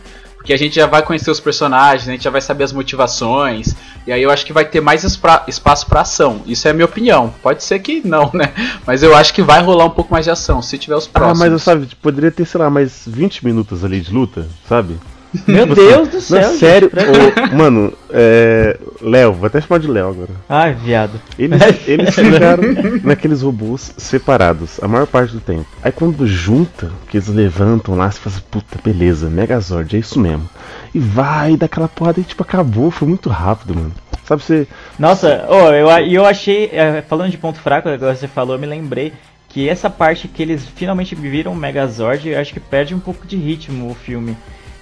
Porque 0.45 0.53
a 0.53 0.58
gente 0.60 0.75
já 0.75 0.86
vai 0.86 1.01
conhecer 1.01 1.31
os 1.31 1.39
personagens, 1.39 2.08
a 2.08 2.12
gente 2.12 2.23
já 2.23 2.29
vai 2.29 2.39
saber 2.39 2.65
as 2.65 2.71
motivações. 2.71 3.75
E 4.05 4.12
aí 4.12 4.21
eu 4.21 4.29
acho 4.29 4.45
que 4.45 4.53
vai 4.53 4.63
ter 4.63 4.79
mais 4.79 5.03
espaço 5.03 5.88
pra 5.88 6.01
ação. 6.01 6.43
Isso 6.45 6.67
é 6.67 6.71
a 6.71 6.73
minha 6.75 6.86
opinião. 6.86 7.34
Pode 7.41 7.63
ser 7.63 7.79
que 7.79 8.08
não, 8.08 8.29
né? 8.31 8.53
Mas 8.86 9.01
eu 9.01 9.15
acho 9.15 9.34
que 9.34 9.41
vai 9.41 9.63
rolar 9.63 9.86
um 9.86 9.89
pouco 9.89 10.13
mais 10.13 10.23
de 10.23 10.29
ação, 10.29 10.62
se 10.62 10.77
tiver 10.77 10.95
os 10.95 11.08
Ah, 11.08 11.10
próximos. 11.17 11.39
mas 11.39 11.51
eu 11.51 11.58
sabe, 11.58 11.88
poderia 11.99 12.29
ter, 12.29 12.45
sei 12.45 12.60
lá, 12.62 12.69
mais 12.69 13.01
20 13.08 13.43
minutos 13.43 13.84
ali 13.84 13.99
de 13.99 14.13
luta, 14.13 14.47
sabe? 14.69 14.99
Meu 15.48 15.65
Deus 15.65 16.10
do 16.10 16.21
céu. 16.21 16.41
Não, 16.41 16.58
sério, 16.58 16.91
ô, 16.93 17.56
mano, 17.56 17.93
é. 18.10 18.78
Léo, 19.02 19.34
vou 19.34 19.48
até 19.48 19.62
chamar 19.62 19.80
de 19.80 19.88
Léo 19.88 20.10
agora. 20.10 20.30
Ai, 20.50 20.74
viado. 20.74 21.19
Eles, 21.38 21.62
eles 21.88 22.15
ficaram 22.15 22.63
naqueles 23.04 23.41
robôs 23.41 23.93
separados 23.98 24.80
a 24.82 24.88
maior 24.88 25.06
parte 25.06 25.34
do 25.34 25.39
tempo. 25.39 25.65
Aí 25.84 25.91
quando 25.91 26.26
junta, 26.26 26.91
que 27.10 27.17
eles 27.17 27.28
levantam 27.28 27.95
lá, 27.95 28.10
você 28.10 28.19
fala 28.19 28.36
assim, 28.36 28.45
puta, 28.50 28.80
beleza, 28.84 29.30
Megazord, 29.30 29.95
é 29.95 30.00
isso 30.00 30.19
mesmo. 30.19 30.50
E 30.93 31.00
vai, 31.00 31.56
dá 31.58 31.65
aquela 31.65 31.88
porrada 31.88 32.19
e 32.19 32.24
tipo, 32.24 32.41
acabou, 32.41 32.89
foi 32.89 33.08
muito 33.08 33.30
rápido, 33.30 33.76
mano. 33.76 33.91
Sabe, 34.24 34.41
você. 34.41 34.67
Nossa, 34.98 35.45
oh, 35.50 35.71
eu, 35.71 35.88
e 36.06 36.15
eu 36.15 36.26
achei, 36.26 36.69
é, 36.74 37.04
falando 37.04 37.30
de 37.30 37.38
ponto 37.38 37.60
fraco, 37.60 37.88
agora 37.88 38.15
você 38.15 38.28
falou, 38.28 38.56
eu 38.56 38.60
me 38.60 38.65
lembrei 38.65 39.13
que 39.50 39.69
essa 39.69 39.89
parte 39.89 40.28
que 40.28 40.41
eles 40.41 40.65
finalmente 40.65 41.15
viram 41.15 41.54
o 41.54 41.56
Megazord, 41.56 42.28
eu 42.28 42.39
acho 42.39 42.54
que 42.54 42.60
perde 42.60 42.93
um 42.93 43.00
pouco 43.00 43.26
de 43.26 43.38
ritmo 43.38 43.89
o 43.89 43.95
filme. 43.95 44.36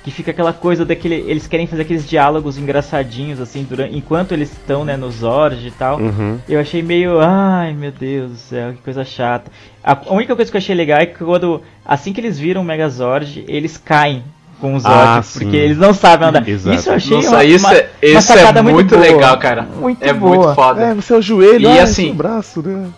Que 0.04 0.12
fica 0.12 0.32
aquela 0.32 0.52
coisa 0.52 0.84
daquele. 0.84 1.16
Eles 1.16 1.48
querem 1.48 1.66
fazer 1.66 1.84
aqueles 1.84 2.08
diálogos 2.08 2.58
engraçadinhos, 2.58 3.40
assim, 3.40 3.64
durante, 3.64 3.96
enquanto 3.98 4.34
eles 4.34 4.52
estão, 4.52 4.84
né, 4.84 4.98
no 4.98 5.10
Zord 5.10 5.66
e 5.66 5.72
tal. 5.72 5.98
Uhum. 5.98 6.40
Eu 6.48 6.60
achei 6.60 6.84
meio. 6.84 7.22
Ai 7.22 7.74
meu 7.74 7.92
Deus 7.92 8.32
do 8.32 8.38
céu, 8.38 8.74
que 8.74 8.82
coisa 8.82 9.06
chata. 9.06 9.50
A 9.82 9.94
a 9.94 10.14
única 10.14 10.36
coisa 10.36 10.52
que 10.52 10.58
eu 10.58 10.60
achei 10.60 10.76
legal 10.76 11.00
é 11.00 11.06
que 11.06 11.24
quando. 11.24 11.62
Assim 11.86 12.12
que 12.12 12.20
eles 12.20 12.38
viram 12.38 12.62
o 12.62 12.66
Megazord, 12.66 13.46
eles 13.48 13.78
caem 13.78 14.24
com 14.60 14.76
o 14.76 14.80
Zord. 14.80 14.96
Ah, 14.98 15.22
porque 15.22 15.46
sim. 15.52 15.56
eles 15.56 15.78
não 15.78 15.94
sabem 15.94 16.28
andar. 16.28 16.48
Exato. 16.48 16.76
Isso 16.78 16.90
eu 16.90 16.94
achei 16.96 17.18
Nossa, 17.18 17.30
uma, 17.30 17.44
isso 17.46 17.68
é, 17.68 17.90
uma 18.12 18.20
isso 18.20 18.34
é 18.34 18.62
muito, 18.62 18.90
boa. 18.96 19.02
legal, 19.02 19.38
cara. 19.38 19.64
Muito 19.80 20.04
é 20.04 20.14
boa. 20.14 20.36
muito 20.38 20.56
foda. 20.56 20.82
É, 20.82 20.94
você 20.94 21.14
é 21.14 21.18
o 21.18 21.22
joelho, 21.22 21.70
E 21.70 21.80
ah, 21.80 21.84
assim- 21.84 22.14
braço, 22.14 22.62
né? 22.62 22.90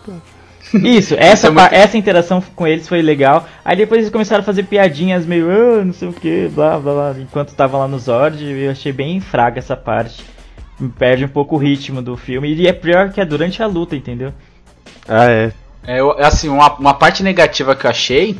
Isso, 0.74 1.14
essa, 1.16 1.46
é 1.46 1.50
muito- 1.50 1.72
essa 1.74 1.96
interação 1.96 2.42
com 2.54 2.66
eles 2.66 2.88
foi 2.88 3.00
legal. 3.00 3.46
Aí 3.64 3.76
depois 3.76 4.00
eles 4.00 4.10
começaram 4.12 4.42
a 4.42 4.44
fazer 4.44 4.64
piadinhas 4.64 5.24
meio, 5.24 5.48
ah, 5.50 5.84
não 5.84 5.92
sei 5.92 6.08
o 6.08 6.12
que, 6.12 6.48
blá 6.54 6.78
blá 6.78 6.92
blá, 6.92 7.14
enquanto 7.20 7.54
tava 7.54 7.78
lá 7.78 7.86
no 7.88 7.98
Zord, 7.98 8.42
eu 8.44 8.70
achei 8.70 8.92
bem 8.92 9.20
fraca 9.20 9.58
essa 9.58 9.76
parte. 9.76 10.24
Me 10.78 10.88
Perde 10.88 11.24
um 11.24 11.28
pouco 11.28 11.54
o 11.54 11.58
ritmo 11.58 12.02
do 12.02 12.16
filme. 12.16 12.52
E 12.54 12.66
é 12.66 12.72
pior 12.72 13.10
que 13.10 13.20
é 13.20 13.24
durante 13.24 13.62
a 13.62 13.66
luta, 13.66 13.96
entendeu? 13.96 14.32
Ah, 15.08 15.30
é. 15.30 15.52
É, 15.86 16.00
eu- 16.00 16.12
assim, 16.18 16.48
uma, 16.48 16.72
uma 16.74 16.94
parte 16.94 17.22
negativa 17.22 17.74
que 17.76 17.86
eu 17.86 17.90
achei, 17.90 18.36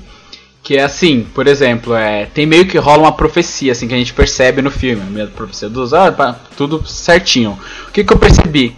que 0.62 0.76
é 0.76 0.82
assim, 0.82 1.24
por 1.34 1.46
exemplo, 1.46 1.94
é, 1.94 2.26
tem 2.26 2.44
meio 2.44 2.66
que 2.66 2.76
rola 2.76 3.02
uma 3.04 3.12
profecia, 3.12 3.70
assim, 3.72 3.86
que 3.86 3.94
a 3.94 3.98
gente 3.98 4.12
percebe 4.12 4.60
no 4.60 4.70
filme, 4.70 5.00
a 5.02 5.06
minha 5.10 5.26
profecia 5.28 5.68
dos 5.68 5.94
ah, 5.94 6.10
pá, 6.10 6.36
tudo 6.56 6.84
certinho. 6.86 7.56
O 7.88 7.92
que, 7.92 8.02
que 8.02 8.12
eu 8.12 8.18
percebi? 8.18 8.74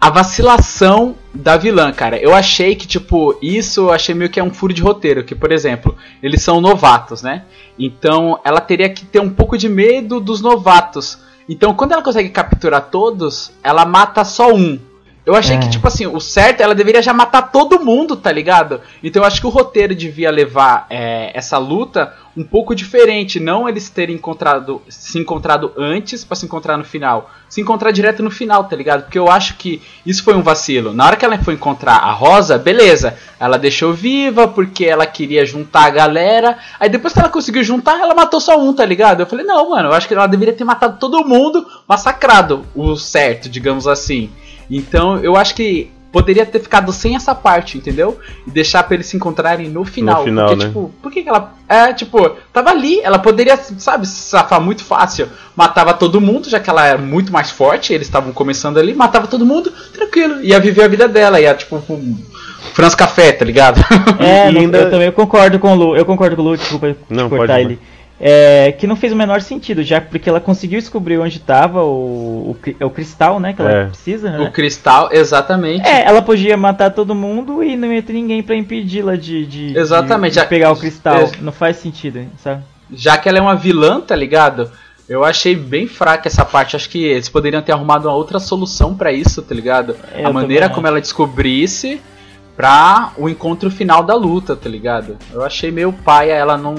A 0.00 0.08
vacilação 0.08 1.14
da 1.34 1.58
vilã, 1.58 1.92
cara. 1.92 2.16
Eu 2.16 2.34
achei 2.34 2.74
que, 2.74 2.86
tipo, 2.86 3.38
isso 3.42 3.82
eu 3.82 3.92
achei 3.92 4.14
meio 4.14 4.30
que 4.30 4.40
é 4.40 4.42
um 4.42 4.52
furo 4.52 4.72
de 4.72 4.80
roteiro, 4.80 5.22
que, 5.22 5.34
por 5.34 5.52
exemplo, 5.52 5.94
eles 6.22 6.42
são 6.42 6.58
novatos, 6.58 7.20
né? 7.20 7.44
Então 7.78 8.40
ela 8.42 8.60
teria 8.60 8.88
que 8.88 9.04
ter 9.04 9.20
um 9.20 9.28
pouco 9.28 9.58
de 9.58 9.68
medo 9.68 10.18
dos 10.18 10.40
novatos. 10.40 11.18
Então, 11.46 11.74
quando 11.74 11.92
ela 11.92 12.02
consegue 12.02 12.30
capturar 12.30 12.88
todos, 12.90 13.52
ela 13.62 13.84
mata 13.84 14.24
só 14.24 14.54
um. 14.54 14.78
Eu 15.24 15.34
achei 15.34 15.56
É. 15.56 15.58
que, 15.58 15.68
tipo 15.68 15.86
assim, 15.86 16.06
o 16.06 16.18
certo, 16.18 16.62
ela 16.62 16.74
deveria 16.74 17.02
já 17.02 17.12
matar 17.12 17.42
todo 17.52 17.84
mundo, 17.84 18.16
tá 18.16 18.32
ligado? 18.32 18.80
Então 19.02 19.22
eu 19.22 19.26
acho 19.26 19.40
que 19.40 19.46
o 19.46 19.50
roteiro 19.50 19.94
devia 19.94 20.30
levar 20.30 20.86
é, 20.88 21.30
essa 21.34 21.58
luta 21.58 22.14
um 22.36 22.42
pouco 22.42 22.74
diferente. 22.74 23.38
Não 23.38 23.68
eles 23.68 23.90
terem 23.90 24.16
encontrado, 24.16 24.80
se 24.88 25.18
encontrado 25.18 25.72
antes 25.76 26.24
pra 26.24 26.34
se 26.34 26.46
encontrar 26.46 26.78
no 26.78 26.84
final. 26.84 27.30
Se 27.48 27.60
encontrar 27.60 27.90
direto 27.90 28.22
no 28.22 28.30
final, 28.30 28.64
tá 28.64 28.74
ligado? 28.74 29.02
Porque 29.02 29.18
eu 29.18 29.30
acho 29.30 29.56
que 29.56 29.82
isso 30.06 30.22
foi 30.24 30.34
um 30.34 30.42
vacilo. 30.42 30.94
Na 30.94 31.06
hora 31.06 31.16
que 31.16 31.24
ela 31.24 31.36
foi 31.38 31.54
encontrar 31.54 31.96
a 31.96 32.12
Rosa, 32.12 32.56
beleza. 32.56 33.16
Ela 33.38 33.58
deixou 33.58 33.92
viva 33.92 34.48
porque 34.48 34.86
ela 34.86 35.04
queria 35.06 35.44
juntar 35.44 35.84
a 35.84 35.90
galera. 35.90 36.56
Aí 36.78 36.88
depois 36.88 37.12
que 37.12 37.18
ela 37.18 37.28
conseguiu 37.28 37.62
juntar, 37.62 38.00
ela 38.00 38.14
matou 38.14 38.40
só 38.40 38.58
um, 38.58 38.72
tá 38.72 38.86
ligado? 38.86 39.20
Eu 39.20 39.26
falei, 39.26 39.44
não, 39.44 39.70
mano, 39.70 39.88
eu 39.90 39.92
acho 39.92 40.08
que 40.08 40.14
ela 40.14 40.26
deveria 40.26 40.54
ter 40.54 40.64
matado 40.64 40.98
todo 40.98 41.24
mundo, 41.26 41.66
massacrado 41.86 42.64
o 42.74 42.96
certo, 42.96 43.48
digamos 43.48 43.86
assim. 43.86 44.30
Então 44.70 45.18
eu 45.18 45.36
acho 45.36 45.54
que 45.54 45.90
poderia 46.12 46.44
ter 46.44 46.58
ficado 46.58 46.92
sem 46.92 47.14
essa 47.14 47.32
parte, 47.34 47.78
entendeu? 47.78 48.18
E 48.44 48.50
deixar 48.50 48.82
pra 48.82 48.94
eles 48.94 49.06
se 49.06 49.16
encontrarem 49.16 49.68
no 49.68 49.84
final. 49.84 50.24
final, 50.24 50.48
porque, 50.48 50.62
né? 50.62 50.66
tipo, 50.68 50.90
por 51.00 51.12
que, 51.12 51.22
que 51.22 51.28
ela. 51.28 51.54
É, 51.68 51.92
tipo, 51.92 52.30
tava 52.52 52.70
ali, 52.70 53.00
ela 53.00 53.18
poderia, 53.18 53.56
sabe, 53.56 54.06
se 54.08 54.22
safar 54.30 54.60
muito 54.60 54.82
fácil. 54.84 55.28
Matava 55.54 55.94
todo 55.94 56.20
mundo, 56.20 56.48
já 56.48 56.58
que 56.58 56.68
ela 56.68 56.84
era 56.84 56.98
muito 56.98 57.32
mais 57.32 57.50
forte, 57.52 57.92
eles 57.92 58.08
estavam 58.08 58.32
começando 58.32 58.78
ali, 58.78 58.92
matava 58.92 59.28
todo 59.28 59.46
mundo, 59.46 59.72
tranquilo. 59.92 60.42
Ia 60.42 60.58
viver 60.58 60.82
a 60.82 60.88
vida 60.88 61.06
dela, 61.06 61.40
ia, 61.40 61.54
tipo, 61.54 61.76
um 61.88 62.16
Franz 62.74 62.96
Café, 62.96 63.30
tá 63.30 63.44
ligado? 63.44 63.80
É, 64.18 64.48
E 64.48 64.52
não- 64.52 64.60
ainda- 64.62 64.78
eu 64.78 64.90
também 64.90 65.12
concordo 65.12 65.60
com 65.60 65.72
o 65.72 65.74
Lu. 65.76 65.96
Eu 65.96 66.04
concordo 66.04 66.34
com 66.34 66.42
o 66.42 66.44
Lu, 66.44 66.56
desculpa 66.56 66.96
Não, 67.08 67.28
cortar 67.28 67.54
pode, 67.54 67.60
ele. 67.66 67.78
É, 68.22 68.72
que 68.72 68.86
não 68.86 68.96
fez 68.96 69.12
o 69.12 69.16
menor 69.16 69.40
sentido, 69.40 69.82
já 69.82 69.98
porque 70.00 70.28
ela 70.28 70.40
conseguiu 70.40 70.78
descobrir 70.78 71.18
onde 71.18 71.38
estava 71.38 71.82
o, 71.82 72.50
o, 72.50 72.56
é 72.78 72.84
o 72.84 72.90
cristal, 72.90 73.40
né? 73.40 73.54
Que 73.54 73.62
ela 73.62 73.70
É. 73.72 73.84
precisa, 73.86 74.28
O 74.28 74.44
né? 74.44 74.50
cristal, 74.52 75.08
exatamente. 75.10 75.88
É, 75.88 76.04
ela 76.04 76.20
podia 76.20 76.56
matar 76.56 76.90
todo 76.90 77.14
mundo 77.14 77.64
e 77.64 77.76
não 77.76 77.90
ia 77.92 78.02
ter 78.02 78.12
ninguém 78.12 78.42
pra 78.42 78.54
impedi-la 78.54 79.16
de, 79.16 79.46
de, 79.46 79.78
Exatamente, 79.78 80.32
de- 80.32 80.38
de 80.38 80.42
já- 80.42 80.46
pegar 80.46 80.70
o 80.70 80.76
cristal. 80.76 81.16
é- 81.16 81.30
Não 81.40 81.50
faz 81.52 81.76
sentido, 81.78 82.26
sabe? 82.42 82.62
Já 82.92 83.16
que 83.16 83.28
ela 83.28 83.38
é 83.38 83.40
uma 83.40 83.56
vilã, 83.56 84.00
tá 84.00 84.14
ligado? 84.14 84.70
Eu 85.08 85.24
achei 85.24 85.56
bem 85.56 85.86
fraca 85.88 86.28
essa 86.28 86.44
parte. 86.44 86.76
Acho 86.76 86.88
que 86.90 87.02
eles 87.02 87.28
poderiam 87.28 87.62
ter 87.62 87.72
arrumado 87.72 88.06
uma 88.06 88.14
outra 88.14 88.38
solução 88.38 88.94
pra 88.94 89.10
isso, 89.12 89.40
tá 89.42 89.54
ligado? 89.54 89.96
É, 90.14 90.24
a 90.24 90.32
maneira 90.32 90.68
como 90.68 90.86
ela 90.86 91.00
descobrisse 91.00 92.00
pra 92.56 93.12
o 93.16 93.28
encontro 93.28 93.70
final 93.70 94.02
da 94.02 94.14
luta, 94.14 94.54
tá 94.54 94.68
ligado? 94.68 95.16
Eu 95.32 95.42
achei 95.42 95.70
meio 95.70 95.92
paia 95.92 96.32
ela 96.34 96.56
não. 96.58 96.74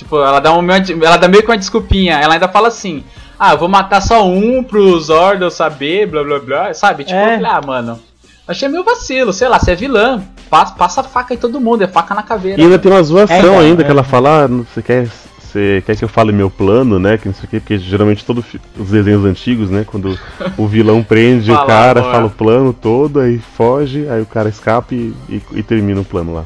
Tipo, 0.00 0.16
ela 0.16 0.40
dá, 0.40 0.52
uma, 0.54 0.72
ela 1.02 1.16
dá 1.18 1.28
meio 1.28 1.42
que 1.42 1.50
uma 1.50 1.58
desculpinha. 1.58 2.14
Ela 2.18 2.34
ainda 2.34 2.48
fala 2.48 2.68
assim: 2.68 3.04
Ah, 3.38 3.52
eu 3.52 3.58
vou 3.58 3.68
matar 3.68 4.00
só 4.00 4.26
um 4.26 4.62
pro 4.64 4.98
Zordon 4.98 5.50
saber, 5.50 6.06
blá 6.06 6.24
blá 6.24 6.38
blá. 6.38 6.72
Sabe? 6.74 7.04
Tipo, 7.04 7.18
É. 7.18 7.40
ah, 7.44 7.60
mano. 7.64 8.00
Achei 8.48 8.66
meio 8.68 8.82
vacilo, 8.82 9.30
sei 9.32 9.46
lá, 9.46 9.58
você 9.60 9.72
é 9.72 9.74
vilã, 9.76 10.22
passa, 10.48 10.74
passa 10.74 11.00
a 11.02 11.04
faca 11.04 11.34
em 11.34 11.36
todo 11.36 11.60
mundo, 11.60 11.82
é 11.84 11.86
faca 11.86 12.14
na 12.14 12.22
caveira. 12.22 12.60
E 12.60 12.64
ainda 12.64 12.78
tem 12.78 12.90
uma 12.90 13.02
zoação 13.02 13.36
É, 13.36 13.38
então, 13.40 13.58
ainda, 13.60 13.82
é. 13.82 13.84
que 13.84 13.90
ela 13.90 14.02
fala, 14.02 14.44
ah, 14.44 14.48
não- 14.48 14.64
você 14.64 14.82
quer, 14.82 15.06
você 15.38 15.82
quer 15.86 15.94
que 15.96 16.02
eu 16.04 16.08
fale 16.08 16.32
meu 16.32 16.50
plano, 16.50 16.98
né? 16.98 17.16
Que 17.18 17.28
não 17.28 17.34
sei 17.34 17.44
o 17.44 17.48
quê, 17.48 17.60
porque 17.60 17.78
geralmente 17.78 18.24
todos 18.24 18.44
os 18.76 18.88
desenhos 18.88 19.24
antigos, 19.24 19.70
né? 19.70 19.84
Quando 19.86 20.18
o 20.56 20.66
vilão 20.66 21.00
prende 21.04 21.52
o 21.52 21.54
Fala, 21.54 21.66
cara, 21.68 22.00
amor. 22.00 22.12
fala 22.12 22.26
o 22.26 22.30
plano 22.30 22.72
todo, 22.72 23.20
aí 23.20 23.38
foge, 23.38 24.08
aí 24.08 24.20
o 24.22 24.26
cara 24.26 24.48
escapa 24.48 24.94
e, 24.94 25.14
e- 25.28 25.42
e 25.52 25.62
termina 25.62 26.00
o 26.00 26.04
plano 26.04 26.32
lá. 26.34 26.44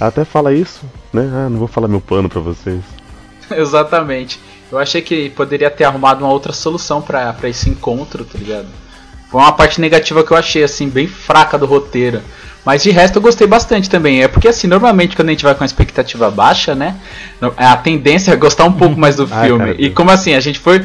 Ela 0.00 0.08
até 0.08 0.24
fala 0.24 0.52
isso, 0.52 0.80
né? 1.12 1.30
Ah, 1.32 1.48
não 1.48 1.58
vou 1.58 1.68
falar 1.68 1.86
meu 1.86 2.00
plano 2.00 2.28
pra 2.28 2.40
vocês. 2.40 2.80
Exatamente. 3.56 4.40
Eu 4.70 4.78
achei 4.78 5.02
que 5.02 5.30
poderia 5.30 5.70
ter 5.70 5.84
arrumado 5.84 6.24
uma 6.24 6.32
outra 6.32 6.52
solução 6.52 7.00
pra 7.00 7.32
pra 7.32 7.48
esse 7.48 7.68
encontro, 7.70 8.24
tá 8.24 8.38
ligado? 8.38 8.66
Foi 9.30 9.40
uma 9.40 9.52
parte 9.52 9.80
negativa 9.80 10.22
que 10.22 10.30
eu 10.30 10.36
achei, 10.36 10.62
assim, 10.62 10.88
bem 10.88 11.06
fraca 11.06 11.58
do 11.58 11.66
roteiro. 11.66 12.20
Mas 12.64 12.82
de 12.82 12.90
resto 12.90 13.16
eu 13.16 13.22
gostei 13.22 13.46
bastante 13.46 13.90
também. 13.90 14.22
É 14.22 14.28
porque, 14.28 14.48
assim, 14.48 14.66
normalmente 14.66 15.14
quando 15.14 15.28
a 15.28 15.32
gente 15.32 15.44
vai 15.44 15.54
com 15.54 15.64
a 15.64 15.66
expectativa 15.66 16.30
baixa, 16.30 16.74
né? 16.74 16.96
A 17.56 17.76
tendência 17.76 18.32
é 18.32 18.36
gostar 18.36 18.64
um 18.64 18.72
pouco 18.72 18.96
mais 18.98 19.16
do 19.16 19.28
Ai, 19.30 19.46
filme. 19.46 19.64
cara, 19.66 19.76
e 19.78 19.90
como 19.90 20.10
assim, 20.10 20.34
a 20.34 20.40
gente 20.40 20.58
foi. 20.58 20.84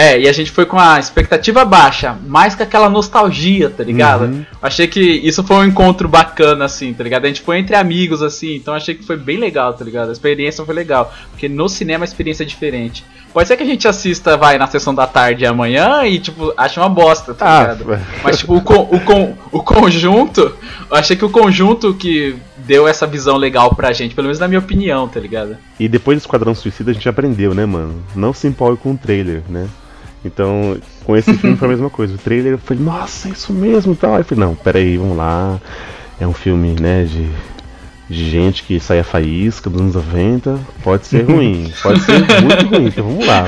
É, 0.00 0.16
e 0.20 0.28
a 0.28 0.32
gente 0.32 0.52
foi 0.52 0.64
com 0.64 0.78
a 0.78 0.96
expectativa 1.00 1.64
baixa, 1.64 2.16
mais 2.24 2.54
com 2.54 2.62
aquela 2.62 2.88
nostalgia, 2.88 3.68
tá 3.68 3.82
ligado? 3.82 4.26
Uhum. 4.26 4.46
Achei 4.62 4.86
que 4.86 5.00
isso 5.00 5.42
foi 5.42 5.56
um 5.56 5.64
encontro 5.64 6.08
bacana, 6.08 6.66
assim, 6.66 6.92
tá 6.94 7.02
ligado? 7.02 7.24
A 7.24 7.26
gente 7.26 7.40
foi 7.40 7.58
entre 7.58 7.74
amigos, 7.74 8.22
assim, 8.22 8.54
então 8.54 8.74
achei 8.74 8.94
que 8.94 9.04
foi 9.04 9.16
bem 9.16 9.38
legal, 9.38 9.74
tá 9.74 9.84
ligado? 9.84 10.10
A 10.10 10.12
experiência 10.12 10.64
foi 10.64 10.72
legal, 10.72 11.12
porque 11.32 11.48
no 11.48 11.68
cinema 11.68 12.04
a 12.04 12.06
experiência 12.06 12.44
é 12.44 12.46
diferente. 12.46 13.04
Pode 13.34 13.48
ser 13.48 13.56
que 13.56 13.64
a 13.64 13.66
gente 13.66 13.88
assista, 13.88 14.36
vai, 14.36 14.56
na 14.56 14.68
sessão 14.68 14.94
da 14.94 15.04
tarde 15.04 15.44
amanhã 15.44 16.04
e, 16.06 16.20
tipo, 16.20 16.52
ache 16.56 16.78
uma 16.78 16.88
bosta, 16.88 17.34
tá 17.34 17.46
Ah, 17.58 17.60
ligado? 17.74 18.00
Mas, 18.22 18.38
tipo, 18.38 18.54
o, 18.54 18.60
con- 18.60 18.88
o, 18.92 19.00
con- 19.00 19.34
o 19.50 19.62
conjunto, 19.64 20.40
eu 20.90 20.96
achei 20.96 21.16
que 21.16 21.24
o 21.24 21.28
conjunto 21.30 21.92
que 21.92 22.36
deu 22.56 22.86
essa 22.86 23.04
visão 23.04 23.36
legal 23.36 23.74
pra 23.74 23.92
gente, 23.92 24.14
pelo 24.14 24.26
menos 24.26 24.38
na 24.38 24.46
minha 24.46 24.60
opinião, 24.60 25.08
tá 25.08 25.18
ligado? 25.18 25.56
E 25.80 25.88
depois 25.88 26.18
do 26.18 26.20
Esquadrão 26.20 26.54
Suicida 26.54 26.92
a 26.92 26.94
gente 26.94 27.08
aprendeu, 27.08 27.52
né, 27.52 27.66
mano? 27.66 28.00
Não 28.14 28.32
se 28.32 28.46
empolgue 28.46 28.80
com 28.80 28.92
o 28.92 28.96
trailer, 28.96 29.42
né? 29.48 29.66
Então, 30.32 30.76
com 31.04 31.16
esse 31.16 31.34
filme 31.34 31.56
foi 31.56 31.66
a 31.68 31.70
mesma 31.70 31.90
coisa. 31.90 32.14
O 32.14 32.18
trailer 32.18 32.52
eu 32.52 32.58
falei, 32.58 32.82
nossa, 32.84 33.28
é 33.28 33.32
isso 33.32 33.52
mesmo 33.52 33.92
e 33.92 33.96
tal. 33.96 34.14
Aí 34.14 34.20
eu 34.20 34.24
falei, 34.24 34.44
não, 34.44 34.54
peraí, 34.54 34.96
vamos 34.96 35.16
lá. 35.16 35.58
É 36.20 36.26
um 36.26 36.32
filme, 36.32 36.74
né, 36.80 37.04
de, 37.04 37.28
de 38.08 38.30
gente 38.30 38.62
que 38.64 38.78
sai 38.80 38.98
a 39.00 39.04
faísca 39.04 39.68
dos 39.70 39.80
anos 39.80 39.94
90. 39.94 40.58
Pode 40.82 41.06
ser 41.06 41.22
ruim, 41.24 41.72
pode 41.82 42.00
ser 42.00 42.18
muito 42.42 42.66
ruim, 42.66 42.86
então 42.86 43.04
vamos 43.04 43.26
lá. 43.26 43.44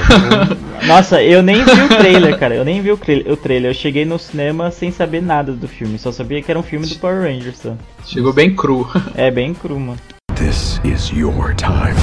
Nossa, 0.86 1.22
eu 1.22 1.42
nem 1.42 1.62
vi 1.64 1.70
o 1.82 1.88
trailer, 1.88 2.38
cara. 2.38 2.54
Eu 2.54 2.64
nem 2.64 2.80
vi 2.80 2.90
o, 2.92 2.96
tra- 2.96 3.32
o 3.32 3.36
trailer. 3.36 3.70
Eu 3.70 3.74
cheguei 3.74 4.04
no 4.04 4.18
cinema 4.18 4.70
sem 4.70 4.90
saber 4.90 5.20
nada 5.20 5.52
do 5.52 5.68
filme. 5.68 5.98
Só 5.98 6.10
sabia 6.12 6.40
que 6.42 6.50
era 6.50 6.58
um 6.58 6.62
filme 6.62 6.86
do 6.86 6.94
Power 6.96 7.22
Rangers. 7.22 7.58
Só. 7.58 7.74
Chegou 8.06 8.32
bem 8.32 8.54
cru. 8.54 8.88
É 9.14 9.30
bem 9.30 9.52
cru, 9.52 9.78
mano. 9.78 9.98
This 10.36 10.80
is 10.84 11.10
your 11.10 11.54
time. 11.54 11.94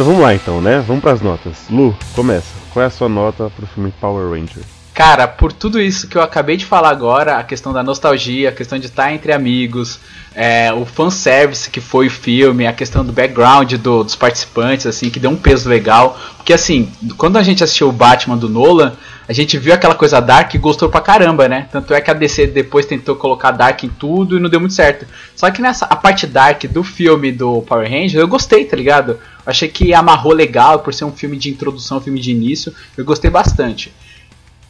Então 0.00 0.08
vamos 0.12 0.22
lá 0.22 0.34
então, 0.34 0.62
né? 0.62 0.82
Vamos 0.86 1.02
pras 1.02 1.20
notas. 1.20 1.58
Lu, 1.68 1.94
começa. 2.14 2.46
Qual 2.72 2.82
é 2.82 2.86
a 2.86 2.90
sua 2.90 3.06
nota 3.06 3.52
pro 3.54 3.66
filme 3.66 3.92
Power 4.00 4.30
Ranger? 4.30 4.64
Cara, 4.94 5.28
por 5.28 5.52
tudo 5.52 5.78
isso 5.78 6.08
que 6.08 6.16
eu 6.16 6.22
acabei 6.22 6.56
de 6.56 6.64
falar 6.64 6.88
agora, 6.88 7.36
a 7.36 7.44
questão 7.44 7.70
da 7.70 7.82
nostalgia, 7.82 8.48
a 8.48 8.52
questão 8.52 8.78
de 8.78 8.86
estar 8.86 9.12
entre 9.12 9.30
amigos, 9.30 10.00
é, 10.34 10.72
o 10.72 10.86
fanservice 10.86 11.68
que 11.68 11.82
foi 11.82 12.06
o 12.06 12.10
filme, 12.10 12.66
a 12.66 12.72
questão 12.72 13.04
do 13.04 13.12
background 13.12 13.74
do- 13.74 14.02
dos 14.02 14.16
participantes, 14.16 14.86
assim, 14.86 15.10
que 15.10 15.20
deu 15.20 15.30
um 15.30 15.36
peso 15.36 15.68
legal. 15.68 16.18
Porque 16.38 16.54
assim, 16.54 16.90
quando 17.18 17.36
a 17.36 17.42
gente 17.42 17.62
assistiu 17.62 17.90
o 17.90 17.92
Batman 17.92 18.38
do 18.38 18.48
Nolan, 18.48 18.94
a 19.28 19.32
gente 19.34 19.56
viu 19.58 19.72
aquela 19.74 19.94
coisa 19.94 20.18
dark 20.18 20.54
e 20.54 20.58
gostou 20.58 20.88
pra 20.88 21.00
caramba, 21.02 21.46
né? 21.46 21.68
Tanto 21.70 21.92
é 21.94 22.00
que 22.00 22.10
a 22.10 22.14
DC 22.14 22.46
depois 22.48 22.84
tentou 22.86 23.14
colocar 23.16 23.50
dark 23.52 23.84
em 23.84 23.88
tudo 23.88 24.38
e 24.38 24.40
não 24.40 24.48
deu 24.48 24.58
muito 24.60 24.74
certo. 24.74 25.06
Só 25.36 25.50
que 25.50 25.60
nessa 25.62 25.84
a 25.84 25.94
parte 25.94 26.26
dark 26.26 26.64
do 26.64 26.82
filme 26.82 27.30
do 27.30 27.60
Power 27.62 27.88
Rangers, 27.88 28.14
eu 28.14 28.26
gostei, 28.26 28.64
tá 28.64 28.76
ligado? 28.76 29.18
Achei 29.50 29.68
que 29.68 29.92
amarrou 29.92 30.32
legal 30.32 30.78
por 30.78 30.94
ser 30.94 31.04
um 31.04 31.10
filme 31.10 31.36
de 31.36 31.50
introdução, 31.50 31.98
um 31.98 32.00
filme 32.00 32.20
de 32.20 32.30
início. 32.30 32.72
Eu 32.96 33.04
gostei 33.04 33.28
bastante. 33.28 33.92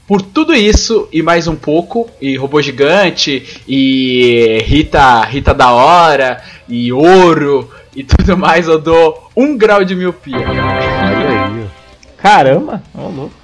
Por 0.07 0.23
tudo 0.23 0.55
isso 0.55 1.07
e 1.13 1.23
mais 1.23 1.47
um 1.47 1.55
pouco, 1.55 2.09
e 2.19 2.35
robô 2.35 2.63
gigante, 2.63 3.61
e 3.69 4.59
Rita, 4.65 5.21
Rita 5.21 5.53
da 5.53 5.71
hora, 5.71 6.43
e 6.67 6.91
ouro, 6.91 7.71
e 7.95 8.03
tudo 8.09 8.39
mais, 8.39 8.67
eu 8.67 8.79
dou 8.79 9.31
um 9.37 9.55
grau 9.55 9.85
de 9.85 9.95
miopia. 9.95 10.39
Olha 10.39 10.65
aí, 10.65 11.63
ó. 11.63 12.21
Caramba, 12.23 12.83
ô 12.95 13.09
louco. 13.09 13.35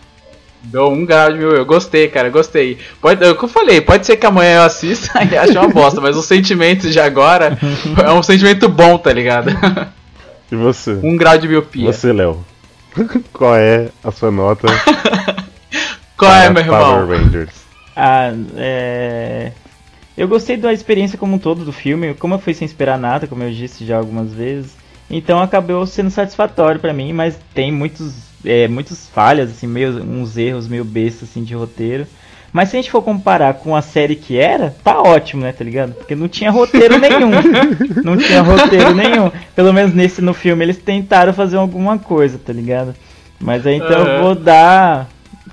Dou 0.62 0.90
um 0.90 1.04
grau 1.04 1.30
de 1.30 1.38
miopia. 1.38 1.58
Eu 1.58 1.66
gostei, 1.66 2.08
cara, 2.08 2.30
gostei. 2.30 2.78
Pode, 2.98 3.22
é 3.22 3.30
o 3.30 3.36
que 3.36 3.44
eu 3.44 3.48
falei, 3.48 3.82
pode 3.82 4.06
ser 4.06 4.16
que 4.16 4.24
amanhã 4.24 4.56
eu 4.56 4.62
assista 4.62 5.22
e 5.30 5.36
ache 5.36 5.52
uma 5.52 5.68
bosta, 5.68 6.00
mas 6.00 6.16
o 6.16 6.22
sentimento 6.22 6.88
de 6.88 6.98
agora 6.98 7.58
é 8.02 8.10
um 8.10 8.22
sentimento 8.22 8.70
bom, 8.70 8.96
tá 8.96 9.12
ligado? 9.12 9.50
E 10.50 10.56
você? 10.56 10.98
Um 11.02 11.16
grau 11.16 11.36
de 11.38 11.48
miopia. 11.48 11.92
Você, 11.92 12.12
Léo. 12.12 12.44
Qual 13.32 13.56
é 13.56 13.90
a 14.02 14.10
sua 14.10 14.30
nota 14.30 14.66
Qual 16.16 16.32
é, 16.32 16.50
para 16.50 16.64
meu 16.64 16.72
Power 16.72 17.02
irmão? 17.02 17.24
Rangers? 17.24 17.50
Ah, 17.94 18.32
é. 18.56 19.52
Eu 20.16 20.26
gostei 20.26 20.56
da 20.56 20.72
experiência 20.72 21.18
como 21.18 21.36
um 21.36 21.38
todo 21.38 21.62
do 21.62 21.72
filme, 21.72 22.14
como 22.14 22.34
eu 22.34 22.38
fui 22.38 22.54
sem 22.54 22.64
esperar 22.64 22.98
nada, 22.98 23.26
como 23.26 23.42
eu 23.42 23.52
disse 23.52 23.84
já 23.84 23.98
algumas 23.98 24.32
vezes. 24.32 24.74
Então 25.10 25.40
acabou 25.40 25.86
sendo 25.86 26.10
satisfatório 26.10 26.80
pra 26.80 26.92
mim, 26.94 27.12
mas 27.12 27.38
tem 27.54 27.70
muitos, 27.70 28.14
é, 28.44 28.66
muitas 28.66 29.06
falhas, 29.08 29.50
assim, 29.50 29.66
meio, 29.66 30.02
uns 30.02 30.38
erros 30.38 30.66
meio 30.66 30.84
bestas 30.84 31.28
assim, 31.28 31.44
de 31.44 31.54
roteiro. 31.54 32.06
Mas 32.56 32.70
se 32.70 32.76
a 32.78 32.80
gente 32.80 32.90
for 32.90 33.02
comparar 33.02 33.52
com 33.52 33.76
a 33.76 33.82
série 33.82 34.16
que 34.16 34.38
era, 34.38 34.74
tá 34.82 35.02
ótimo, 35.02 35.42
né, 35.42 35.52
tá 35.52 35.62
ligado? 35.62 35.92
Porque 35.92 36.14
não 36.14 36.26
tinha 36.26 36.50
roteiro 36.50 36.98
nenhum. 36.98 37.30
não 38.02 38.16
tinha 38.16 38.40
roteiro 38.40 38.94
nenhum. 38.94 39.30
Pelo 39.54 39.74
menos 39.74 39.92
nesse 39.92 40.22
no 40.22 40.32
filme 40.32 40.64
eles 40.64 40.78
tentaram 40.78 41.34
fazer 41.34 41.58
alguma 41.58 41.98
coisa, 41.98 42.38
tá 42.38 42.54
ligado? 42.54 42.94
Mas 43.38 43.66
aí 43.66 43.74
então 43.74 43.90
eu 43.90 44.06
Aham. 44.06 44.22
vou 44.22 44.34
dar. 44.34 45.06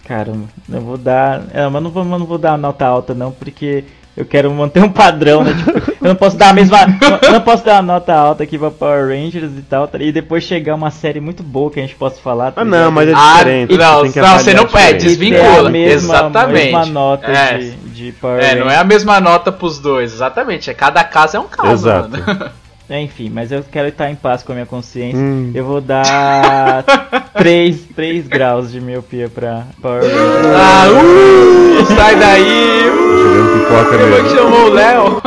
Caramba, 0.06 0.46
eu 0.72 0.80
vou 0.80 0.98
dar. 0.98 1.44
É, 1.54 1.68
mas 1.68 1.84
não 1.84 1.92
vou, 1.92 2.06
mas 2.06 2.20
não 2.22 2.26
vou 2.26 2.38
dar 2.38 2.58
nota 2.58 2.86
alta 2.86 3.14
não, 3.14 3.34
porque 3.34 3.84
eu 4.16 4.26
quero 4.26 4.52
manter 4.54 4.84
um 4.84 4.90
padrão, 4.92 5.44
né? 5.44 5.54
Tipo, 5.54 5.92
eu 6.02 6.08
não 6.10 6.16
posso 6.16 6.38
dar 6.38 6.50
a 6.50 6.54
mesma. 6.54 6.78
eu 7.22 7.32
não 7.32 7.42
posso 7.42 7.66
dar 7.66 7.76
uma 7.76 7.94
nota 7.94 8.14
alta 8.14 8.44
aqui 8.44 8.58
pra 8.58 8.70
Power 8.70 9.08
Rangers 9.08 9.52
e 9.58 9.62
tal, 9.62 9.88
tá? 9.88 9.98
e 10.00 10.12
depois 10.12 10.44
chegar 10.44 10.76
uma 10.76 10.92
série 10.92 11.20
muito 11.20 11.42
boa 11.42 11.72
que 11.72 11.80
a 11.80 11.84
gente 11.84 11.96
possa 11.96 12.22
falar. 12.22 12.52
tá 12.52 12.62
Ah, 12.62 12.66
não, 12.66 12.92
mas 12.92 13.10
é 13.10 13.14
Ah, 13.16 13.34
diferente. 13.38 13.78
não, 13.78 14.02
tem 14.04 14.12
que 14.12 14.22
não, 14.22 14.38
você 14.40 14.54
não 14.54 14.68
é, 14.76 14.94
desvincula. 14.94 15.68
a 15.68 15.72
mesma, 15.72 16.14
Exatamente. 16.16 16.64
mesma 16.66 16.86
nota 16.86 17.28
É. 17.32 17.58
de, 17.58 17.72
de 17.72 18.12
Power 18.14 18.40
É, 18.44 18.54
não 18.56 18.62
é 18.62 18.64
Rangers. 18.64 18.80
a 18.82 18.84
mesma 18.84 19.20
nota 19.20 19.52
pros 19.52 19.80
dois, 19.80 20.14
exatamente. 20.14 20.70
É, 20.70 20.74
cada 20.74 21.04
caso 21.04 21.38
é 21.38 21.40
um 21.40 21.48
caso, 21.48 21.88
Exato. 21.88 22.10
mano. 22.12 22.52
É, 22.94 23.02
Enfim, 23.02 23.28
mas 23.34 23.52
eu 23.52 23.64
quero 23.64 23.88
estar 23.88 24.12
em 24.12 24.16
paz 24.16 24.44
com 24.44 24.52
a 24.52 24.56
minha 24.56 24.68
consciência. 24.68 25.20
Hum. 25.20 25.50
Eu 25.56 25.66
vou 25.66 25.82
dar 25.82 26.84
3, 27.34 27.88
3 27.96 28.28
graus 28.28 28.72
de 28.72 28.80
miopia 28.80 29.28
pra 29.28 29.66
Power 29.82 30.04
Rangers. 30.04 30.56
Ah, 30.56 30.86
uh, 30.92 31.86
sai 31.96 32.16
daí! 32.16 32.88
Uh, 32.88 33.58
pipoca 33.58 33.96
eu 33.96 34.30
chamar 34.30 34.66
o 34.66 34.70
Léo. 34.70 35.22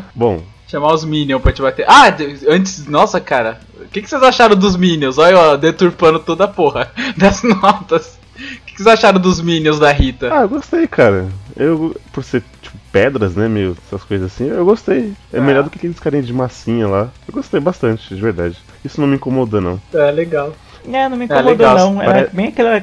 Bom, 0.16 0.42
Chamar 0.66 0.94
os 0.94 1.04
Minions 1.04 1.42
pra 1.42 1.52
te 1.52 1.60
bater. 1.60 1.84
Ah, 1.86 2.06
antes, 2.48 2.86
nossa, 2.86 3.20
cara. 3.20 3.60
O 3.78 3.84
que, 3.88 4.00
que 4.00 4.08
vocês 4.08 4.22
acharam 4.22 4.56
dos 4.56 4.76
Minions? 4.78 5.18
Olha, 5.18 5.38
ó, 5.38 5.56
deturpando 5.58 6.20
toda 6.20 6.44
a 6.44 6.48
porra 6.48 6.90
das 7.18 7.42
notas. 7.42 8.18
O 8.34 8.40
que, 8.64 8.76
que 8.76 8.82
vocês 8.82 8.86
acharam 8.86 9.20
dos 9.20 9.42
Minions 9.42 9.78
da 9.78 9.92
Rita? 9.92 10.30
ah, 10.32 10.40
eu 10.40 10.48
gostei, 10.48 10.86
cara. 10.86 11.28
Eu, 11.54 11.94
por 12.14 12.24
ser, 12.24 12.42
tipo, 12.62 12.77
pedras, 12.92 13.34
né, 13.34 13.48
meio, 13.48 13.76
essas 13.86 14.02
coisas 14.04 14.32
assim, 14.32 14.48
eu 14.48 14.64
gostei. 14.64 15.12
É 15.32 15.38
Ah. 15.38 15.42
melhor 15.42 15.62
do 15.64 15.70
que 15.70 15.78
aqueles 15.78 15.98
carinhas 16.00 16.26
de 16.26 16.32
massinha 16.32 16.86
lá. 16.86 17.08
Eu 17.26 17.34
gostei 17.34 17.60
bastante, 17.60 18.14
de 18.14 18.20
verdade. 18.20 18.56
Isso 18.84 19.00
não 19.00 19.08
me 19.08 19.16
incomoda, 19.16 19.60
não. 19.60 19.80
É, 19.92 20.10
legal. 20.10 20.54
É, 20.90 21.08
não 21.08 21.16
me 21.16 21.24
É, 21.24 21.26
incomodou 21.26 21.50
legal, 21.50 21.76
não. 21.92 22.00
É 22.02 22.04
pare- 22.06 22.28
bem 22.32 22.46
aquela. 22.48 22.82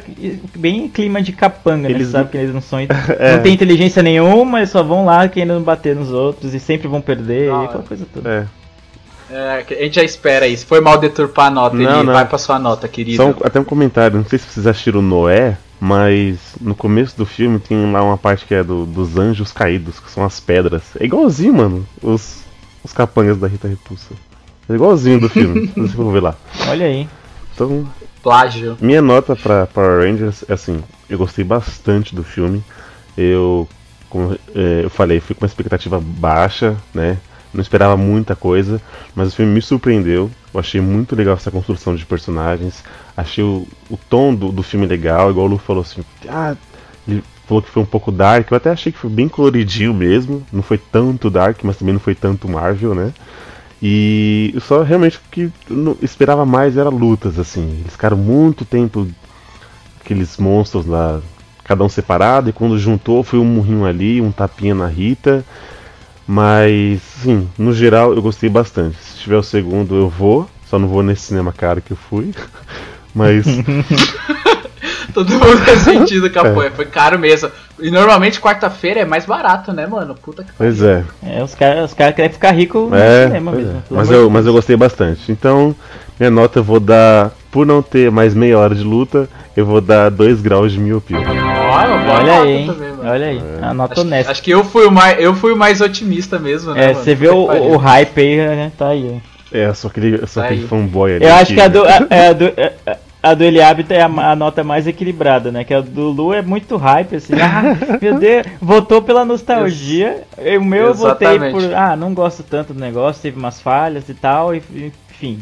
Bem 0.55 0.87
clima 0.89 1.21
de 1.21 1.31
capanga, 1.31 1.89
Eles 1.89 2.07
né? 2.07 2.19
Sabe 2.19 2.29
que 2.29 2.37
eles 2.37 2.53
não 2.53 2.61
são. 2.61 2.77
É. 3.17 3.35
Não 3.35 3.41
tem 3.41 3.53
inteligência 3.53 4.03
nenhuma, 4.03 4.59
eles 4.59 4.69
só 4.69 4.83
vão 4.83 5.05
lá 5.05 5.27
querendo 5.27 5.59
bater 5.61 5.95
nos 5.95 6.11
outros 6.11 6.53
e 6.53 6.59
sempre 6.59 6.87
vão 6.87 7.01
perder, 7.01 7.47
e 7.47 7.49
hora. 7.49 7.65
aquela 7.65 7.83
coisa 7.83 8.05
toda. 8.13 8.29
É. 8.29 8.45
É, 9.27 9.65
a 9.67 9.83
gente 9.85 9.95
já 9.95 10.03
espera 10.03 10.47
isso. 10.47 10.67
Foi 10.67 10.79
mal 10.81 10.99
deturpar 10.99 11.47
a 11.47 11.49
nota, 11.49 11.75
Não, 11.75 11.83
ele 11.95 12.03
não. 12.03 12.13
vai 12.13 12.25
pra 12.25 12.37
sua 12.37 12.59
nota, 12.59 12.87
querido. 12.87 13.17
Só 13.17 13.29
um- 13.29 13.35
até 13.43 13.59
um 13.59 13.63
comentário, 13.63 14.17
não 14.17 14.25
sei 14.25 14.37
se 14.37 14.45
vocês 14.49 14.67
assistiram 14.67 15.01
Noé, 15.01 15.57
mas 15.79 16.37
no 16.61 16.73
começo 16.75 17.17
do 17.17 17.25
filme 17.25 17.59
tem 17.59 17.91
lá 17.91 18.01
uma 18.03 18.17
parte 18.17 18.45
que 18.45 18.53
é 18.55 18.63
do- 18.63 18.85
dos 18.85 19.17
anjos 19.17 19.51
caídos, 19.51 19.99
que 19.99 20.09
são 20.09 20.23
as 20.23 20.39
pedras. 20.39 20.83
É 20.99 21.05
igualzinho, 21.05 21.53
mano, 21.53 21.85
os, 22.01 22.43
os 22.83 22.93
capangas 22.93 23.37
da 23.37 23.47
Rita 23.47 23.67
Repulsa. 23.67 24.13
É 24.69 24.73
igualzinho 24.73 25.19
do 25.19 25.29
filme, 25.29 25.67
se 25.73 25.79
você 25.79 25.93
for 25.95 26.11
ver 26.11 26.21
lá. 26.21 26.35
Olha 26.67 26.85
aí. 26.85 27.07
Então, 27.53 27.87
Plágio. 28.23 28.77
minha 28.81 29.01
nota 29.01 29.35
pra 29.35 29.67
Power 29.67 30.01
Rangers 30.03 30.43
é 30.49 30.53
assim, 30.53 30.83
eu 31.09 31.17
gostei 31.17 31.43
bastante 31.45 32.15
do 32.15 32.23
filme. 32.23 32.63
Eu, 33.17 33.67
como 34.09 34.33
é, 34.55 34.81
eu 34.83 34.89
falei, 34.89 35.19
fui 35.19 35.35
com 35.35 35.43
uma 35.43 35.47
expectativa 35.47 35.99
baixa, 36.01 36.75
né? 36.93 37.17
Não 37.55 37.61
esperava 37.61 37.95
muita 37.95 38.35
coisa, 38.35 38.81
mas 39.15 39.29
o 39.29 39.35
filme 39.35 39.53
me 39.53 39.61
surpreendeu. 39.61 40.29
Eu 40.53 40.59
achei 40.59 40.81
muito 40.81 41.15
legal 41.15 41.35
essa 41.35 41.49
construção 41.49 41.95
de 41.95 42.05
personagens. 42.05 42.83
Achei 43.15 43.43
o, 43.43 43.65
o 43.89 43.97
tom 44.09 44.35
do, 44.35 44.51
do 44.51 44.61
filme 44.61 44.85
legal, 44.85 45.31
igual 45.31 45.45
o 45.45 45.49
Lu 45.51 45.57
falou 45.57 45.81
assim. 45.81 46.03
Ah, 46.27 46.53
ele 47.07 47.23
falou 47.47 47.63
que 47.63 47.69
foi 47.69 47.81
um 47.81 47.85
pouco 47.85 48.11
dark. 48.11 48.51
Eu 48.51 48.57
até 48.57 48.69
achei 48.69 48.91
que 48.91 48.97
foi 48.97 49.09
bem 49.09 49.29
coloridinho 49.29 49.93
mesmo. 49.93 50.45
Não 50.51 50.61
foi 50.61 50.77
tanto 50.77 51.29
dark, 51.29 51.59
mas 51.63 51.77
também 51.77 51.93
não 51.93 51.99
foi 52.01 52.13
tanto 52.13 52.49
Marvel, 52.49 52.93
né? 52.93 53.13
E 53.81 54.53
só 54.59 54.83
realmente 54.83 55.17
o 55.17 55.21
que 55.31 55.49
eu 55.69 55.97
esperava 56.01 56.45
mais 56.45 56.75
era 56.75 56.89
lutas, 56.89 57.39
assim. 57.39 57.79
Eles 57.79 57.93
ficaram 57.93 58.17
muito 58.17 58.65
tempo 58.65 59.07
aqueles 60.01 60.35
monstros 60.37 60.85
lá, 60.85 61.21
cada 61.63 61.85
um 61.85 61.89
separado, 61.89 62.49
e 62.49 62.53
quando 62.53 62.77
juntou 62.77 63.23
foi 63.23 63.39
um 63.39 63.45
murrinho 63.45 63.85
ali, 63.85 64.19
um 64.21 64.31
tapinha 64.31 64.75
na 64.75 64.87
Rita. 64.87 65.45
Mas, 66.27 67.01
sim, 67.21 67.47
no 67.57 67.73
geral 67.73 68.13
eu 68.13 68.21
gostei 68.21 68.49
bastante. 68.49 68.97
Se 68.97 69.19
tiver 69.19 69.37
o 69.37 69.43
segundo 69.43 69.95
eu 69.95 70.09
vou, 70.09 70.49
só 70.67 70.79
não 70.79 70.87
vou 70.87 71.03
nesse 71.03 71.23
cinema 71.23 71.53
caro 71.53 71.81
que 71.81 71.91
eu 71.91 71.97
fui. 71.97 72.33
Mas, 73.13 73.45
Todo 75.13 75.31
mundo 75.31 75.57
faz 75.59 75.79
sentido 75.79 76.29
que 76.31 76.37
apoia. 76.37 76.71
Foi 76.71 76.85
caro 76.85 77.17
mesmo. 77.17 77.49
E 77.79 77.89
normalmente 77.89 78.39
quarta-feira 78.41 78.99
é 78.99 79.05
mais 79.05 79.25
barato, 79.25 79.71
né, 79.71 79.87
mano? 79.87 80.13
Puta 80.15 80.43
que 80.43 80.51
pois 80.57 80.81
é. 80.81 81.03
É, 81.23 81.41
os 81.41 81.55
caras 81.55 81.91
os 81.91 81.93
cara 81.93 82.11
querem 82.11 82.31
ficar 82.31 82.51
ricos 82.51 82.89
no 82.89 82.95
É, 82.95 83.27
cinema 83.27 83.51
pois 83.51 83.65
mesmo. 83.65 83.79
é. 83.79 83.93
Mas, 83.93 84.11
eu, 84.11 84.29
mas 84.29 84.45
eu 84.45 84.53
gostei 84.53 84.75
bastante. 84.75 85.31
Então, 85.31 85.73
minha 86.19 86.29
nota 86.29 86.59
eu 86.59 86.63
vou 86.63 86.79
dar, 86.79 87.31
por 87.51 87.65
não 87.65 87.81
ter 87.81 88.11
mais 88.11 88.33
meia 88.33 88.57
hora 88.59 88.75
de 88.75 88.83
luta, 88.83 89.29
eu 89.55 89.65
vou 89.65 89.79
dar 89.79 90.09
2 90.09 90.41
graus 90.41 90.71
de 90.73 90.79
miopia. 90.79 91.17
Olha, 91.65 92.13
Olha 92.13 92.41
aí, 92.41 92.51
hein? 92.57 92.67
também, 92.67 92.89
mano. 92.91 93.09
Olha 93.09 93.27
aí. 93.27 93.41
A 93.61 93.73
nota 93.73 93.93
Acho, 93.93 94.01
honesta. 94.01 94.31
acho 94.31 94.43
que 94.43 94.51
eu 94.51 94.63
fui, 94.63 94.85
o 94.85 94.91
mais, 94.91 95.19
eu 95.19 95.33
fui 95.35 95.51
o 95.53 95.57
mais 95.57 95.81
otimista 95.81 96.37
mesmo, 96.39 96.73
né? 96.73 96.85
É, 96.85 96.87
mano? 96.93 97.03
você 97.03 97.15
vê 97.15 97.27
o, 97.29 97.45
o 97.45 97.77
hype 97.77 98.19
aí, 98.21 98.37
né? 98.37 98.71
Tá 98.77 98.89
aí. 98.89 99.21
É, 99.51 99.73
só 99.73 99.87
aquele, 99.87 100.25
só 100.27 100.41
Tá 100.41 100.47
aquele 100.47 100.61
aí. 100.61 100.67
fanboy 100.67 101.15
ali. 101.15 101.25
Eu 101.25 101.33
acho 101.35 101.53
que 101.53 101.61
a 101.61 101.67
do, 101.67 101.83
a, 101.85 102.07
é 102.09 102.27
a 102.27 102.33
do, 102.33 102.45
a- 102.87 102.97
a 103.23 103.33
do 103.33 103.43
Eliabe 103.43 103.85
é 103.89 104.01
a, 104.01 104.05
a 104.05 104.35
nota 104.35 104.63
mais 104.63 104.85
equilibrada, 104.85 105.51
né? 105.51 105.63
Que 105.63 105.73
a 105.73 105.81
do 105.81 106.09
Lu 106.09 106.31
é 106.33 106.41
muito 106.43 106.77
hype, 106.77 107.15
assim. 107.15 107.33
Ah, 107.41 107.75
meu 108.01 108.19
Deus, 108.19 108.45
votou 108.61 109.01
pela 109.01 109.25
nostalgia. 109.25 110.23
O 110.59 110.63
meu 110.63 110.87
eu 110.87 110.93
votei 110.93 111.27
Exatamente. 111.29 111.53
por. 111.67 111.73
Ah, 111.73 111.95
não 111.95 112.13
gosto 112.13 112.43
tanto 112.43 112.73
do 112.73 112.79
negócio, 112.79 113.21
teve 113.21 113.37
umas 113.39 113.59
falhas 113.61 114.07
e 114.09 114.13
tal. 114.13 114.53
e- 114.53 114.61
Enfim, 115.09 115.41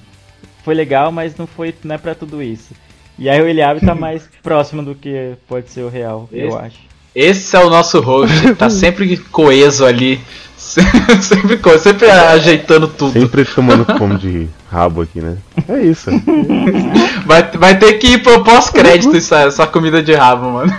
foi 0.63 0.73
legal, 0.75 1.11
mas 1.11 1.35
não 1.35 1.45
foi 1.47 1.73
não 1.83 1.95
é 1.95 1.97
pra 1.97 2.15
tudo 2.15 2.41
isso. 2.41 2.73
E 3.17 3.29
aí 3.29 3.41
o 3.41 3.47
Eliabe 3.47 3.85
tá 3.85 3.93
mais 3.93 4.27
próximo 4.41 4.81
do 4.83 4.95
que 4.95 5.33
pode 5.47 5.69
ser 5.69 5.81
o 5.81 5.89
real, 5.89 6.27
eu 6.31 6.47
Esse- 6.49 6.57
acho. 6.57 6.77
Esse 7.15 7.55
é 7.55 7.59
o 7.59 7.69
nosso 7.69 7.99
host, 7.99 8.55
tá 8.55 8.69
sempre 8.71 9.15
coeso 9.17 9.85
ali. 9.85 10.19
sempre, 10.57 11.57
co- 11.57 11.77
sempre 11.77 12.09
ajeitando 12.09 12.87
tudo. 12.87 13.11
Sempre 13.13 13.43
tomando 13.45 13.85
como 13.85 14.17
de 14.17 14.47
rabo 14.71 15.01
aqui, 15.01 15.19
né? 15.21 15.37
É 15.67 15.81
isso. 15.81 16.09
Vai, 17.25 17.43
vai 17.51 17.77
ter 17.77 17.93
que 17.93 18.07
ir 18.13 18.23
pro 18.23 18.43
pós-crédito 18.43 19.15
essa, 19.15 19.41
essa 19.41 19.67
comida 19.67 20.01
de 20.01 20.13
rabo, 20.13 20.49
mano. 20.51 20.73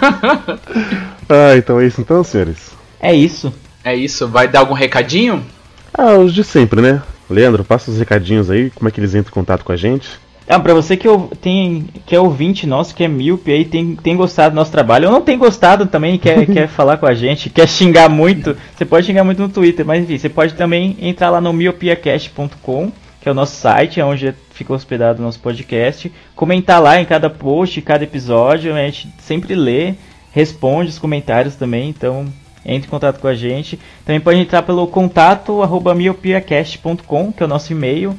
Ah, 1.28 1.56
então 1.56 1.80
é 1.80 1.86
isso 1.86 2.00
então, 2.00 2.22
senhores. 2.24 2.70
É 3.00 3.14
isso. 3.14 3.52
É 3.84 3.94
isso, 3.94 4.26
vai 4.26 4.48
dar 4.48 4.60
algum 4.60 4.74
recadinho? 4.74 5.44
Ah, 5.92 6.16
os 6.16 6.34
de 6.34 6.42
sempre, 6.44 6.80
né? 6.80 7.02
Leandro, 7.28 7.62
passa 7.64 7.90
os 7.90 7.98
recadinhos 7.98 8.50
aí, 8.50 8.70
como 8.70 8.88
é 8.88 8.90
que 8.90 8.98
eles 9.00 9.14
entram 9.14 9.30
em 9.30 9.34
contato 9.34 9.64
com 9.64 9.72
a 9.72 9.76
gente? 9.76 10.08
Ah, 10.46 10.60
pra 10.60 10.74
você 10.74 10.96
que, 10.96 11.08
ou- 11.08 11.30
tem, 11.40 11.86
que 12.04 12.14
é 12.14 12.20
ouvinte 12.20 12.66
nosso, 12.66 12.94
que 12.94 13.02
é 13.02 13.08
míope 13.08 13.50
aí, 13.50 13.64
tem, 13.64 13.96
tem 13.96 14.14
gostado 14.14 14.50
do 14.54 14.56
nosso 14.56 14.70
trabalho, 14.70 15.06
ou 15.08 15.12
não 15.12 15.22
tem 15.22 15.38
gostado 15.38 15.86
também, 15.86 16.18
quer, 16.18 16.44
quer 16.52 16.68
falar 16.68 16.98
com 16.98 17.06
a 17.06 17.14
gente, 17.14 17.48
quer 17.48 17.66
xingar 17.66 18.10
muito, 18.10 18.54
você 18.76 18.84
pode 18.84 19.06
xingar 19.06 19.24
muito 19.24 19.40
no 19.40 19.48
Twitter, 19.48 19.86
mas 19.86 20.02
enfim, 20.04 20.18
você 20.18 20.28
pode 20.28 20.52
também 20.54 20.96
entrar 21.00 21.30
lá 21.30 21.40
no 21.40 21.50
miopiacast.com, 21.52 22.92
que 23.20 23.28
é 23.28 23.32
o 23.32 23.34
nosso 23.34 23.56
site, 23.56 24.00
é 24.00 24.04
onde 24.04 24.34
fica 24.52 24.74
hospedado 24.74 25.20
o 25.20 25.24
nosso 25.24 25.40
podcast, 25.40 26.12
comentar 26.36 26.80
lá 26.80 27.00
em 27.00 27.06
cada 27.06 27.30
post, 27.30 27.80
cada 27.80 28.04
episódio, 28.04 28.74
a 28.74 28.78
gente 28.84 29.08
sempre 29.18 29.54
lê, 29.54 29.94
responde 30.30 30.90
os 30.90 30.98
comentários 30.98 31.54
também, 31.54 31.88
então 31.88 32.26
entre 32.66 32.86
em 32.86 32.90
contato 32.90 33.18
com 33.20 33.28
a 33.28 33.34
gente. 33.34 33.78
Também 34.06 34.20
pode 34.20 34.40
entrar 34.40 34.62
pelo 34.62 34.86
contato 34.86 35.62
arroba 35.62 35.94
miopiacast.com, 35.94 37.32
que 37.32 37.42
é 37.42 37.46
o 37.46 37.48
nosso 37.48 37.72
e-mail. 37.72 38.14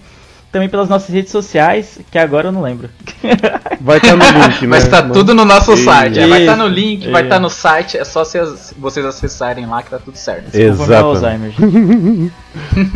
Também 0.56 0.70
pelas 0.70 0.88
nossas 0.88 1.14
redes 1.14 1.34
sociais, 1.34 2.00
que 2.10 2.18
agora 2.18 2.48
eu 2.48 2.52
não 2.54 2.62
lembro. 2.62 2.90
Vai 3.82 3.98
estar 3.98 4.16
no 4.16 4.24
link, 4.24 4.62
né? 4.62 4.68
Mas 4.68 4.88
tá 4.88 5.02
tudo 5.02 5.34
no 5.34 5.44
nosso 5.44 5.74
Isso. 5.74 5.84
site. 5.84 6.18
é, 6.18 6.28
vai 6.28 6.40
estar 6.40 6.54
Isso. 6.54 6.64
no 6.64 6.68
link, 6.70 7.12
vai 7.12 7.24
Isso. 7.24 7.24
estar 7.24 7.40
no 7.42 7.50
site. 7.50 7.98
É 7.98 8.06
só 8.06 8.24
vocês, 8.24 8.74
vocês 8.78 9.06
acessarem 9.06 9.66
lá 9.66 9.84
que 9.84 9.90
tá 9.90 10.00
tudo 10.00 10.16
certo. 10.16 10.50
Desculpa 10.52 10.88
meu 10.88 11.12
Exatamente. 11.12 11.58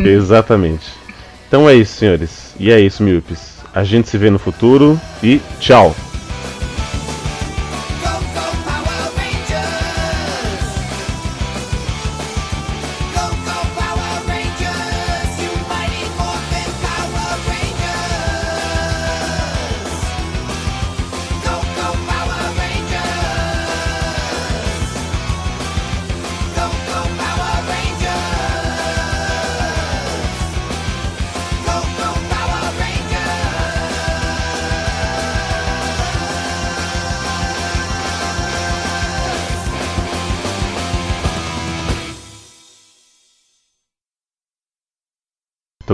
Exatamente. 0.00 0.86
Então 1.46 1.68
é 1.68 1.74
isso, 1.74 1.96
senhores. 1.96 2.54
E 2.58 2.72
é 2.72 2.80
isso, 2.80 3.02
Milpes. 3.02 3.58
A 3.74 3.84
gente 3.84 4.08
se 4.08 4.16
vê 4.16 4.30
no 4.30 4.38
futuro 4.38 4.98
e 5.22 5.38
tchau. 5.60 5.94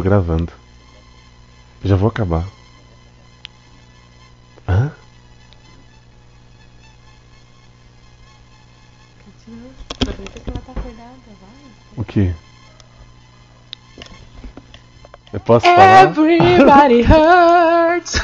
Gravando. 0.06 0.52
Já 1.82 1.96
vou 1.96 2.08
acabar. 2.08 2.44
Hã? 4.68 4.92
O 11.96 12.04
que? 12.04 12.32
Eu 15.32 15.40
posso 15.40 15.66
falar? 15.66 16.04
Everybody 16.04 17.02
hurts. 17.10 18.20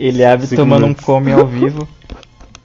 Ele 0.00 0.24
abre 0.24 0.48
Cinco 0.48 0.62
tomando 0.62 0.82
minutos. 0.82 1.02
um 1.04 1.06
come 1.06 1.32
ao 1.32 1.46
vivo. 1.46 1.88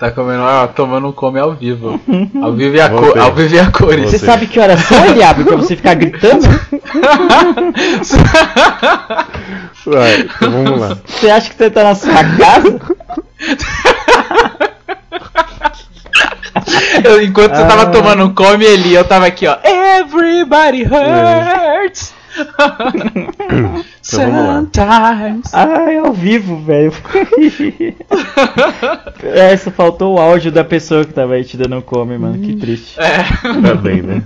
tá 0.02 0.12
comendo, 0.12 0.41
ó, 0.41 0.66
tomando 0.68 1.08
um 1.08 1.12
come 1.12 1.39
ao 1.39 1.54
vivo. 1.54 1.99
Ao 2.41 2.52
vivo 2.54 2.76
e 2.76 2.82
a, 2.82 2.89
co 2.89 3.20
ao 3.20 3.34
vivo 3.34 3.56
e 3.56 3.60
a 3.60 3.70
cores. 3.72 4.10
Você 4.10 4.18
Você. 4.18 4.26
sabe 4.26 4.47
que 4.47 4.60
horas 4.60 4.80
são, 4.82 5.06
ele 5.06 5.22
abre 5.24 5.43
pra 5.43 5.56
você 5.56 5.76
ficar 5.76 5.93
gritando? 5.93 6.41
Vai, 9.86 10.20
então 10.22 10.52
vamos 10.52 10.80
lá. 10.80 10.97
Você 11.06 11.30
acha 11.30 11.49
que 11.49 11.56
você 11.56 11.70
tá 11.70 11.84
na 11.84 11.93
sua 11.95 12.14
casa? 12.24 12.80
Eu- 17.04 17.22
enquanto 17.22 17.56
você 17.56 17.62
Ah. 17.64 17.68
tava 17.68 17.86
tomando 17.88 18.26
um 18.26 18.34
come 18.34 18.66
ali, 18.66 18.93
eu 18.93 19.04
tava 19.06 19.26
aqui, 19.28 19.47
ó. 19.47 19.58
Everybody 19.64 20.84
hurts. 20.84 20.91
Então 20.93 21.02
vamos 21.04 22.12
lá. 22.12 22.21
Sometimes. 24.02 25.54
Ai, 25.54 25.98
ao 25.98 26.14
vivo, 26.14 26.58
velho. 26.58 26.94
é, 29.24 29.56
só 29.58 29.72
faltou 29.72 30.16
o 30.16 30.20
áudio 30.20 30.52
da 30.52 30.64
pessoa 30.64 31.06
que 31.06 31.14
tava 31.14 31.34
aí 31.34 31.44
te 31.44 31.58
dando 31.58 31.78
um 31.78 31.82
come, 31.82 32.18
mano. 32.18 32.40
Que 32.40 32.56
triste. 32.56 33.00
É. 33.00 33.24
Tá 33.62 33.76
bem, 33.76 34.02
né? 34.02 34.24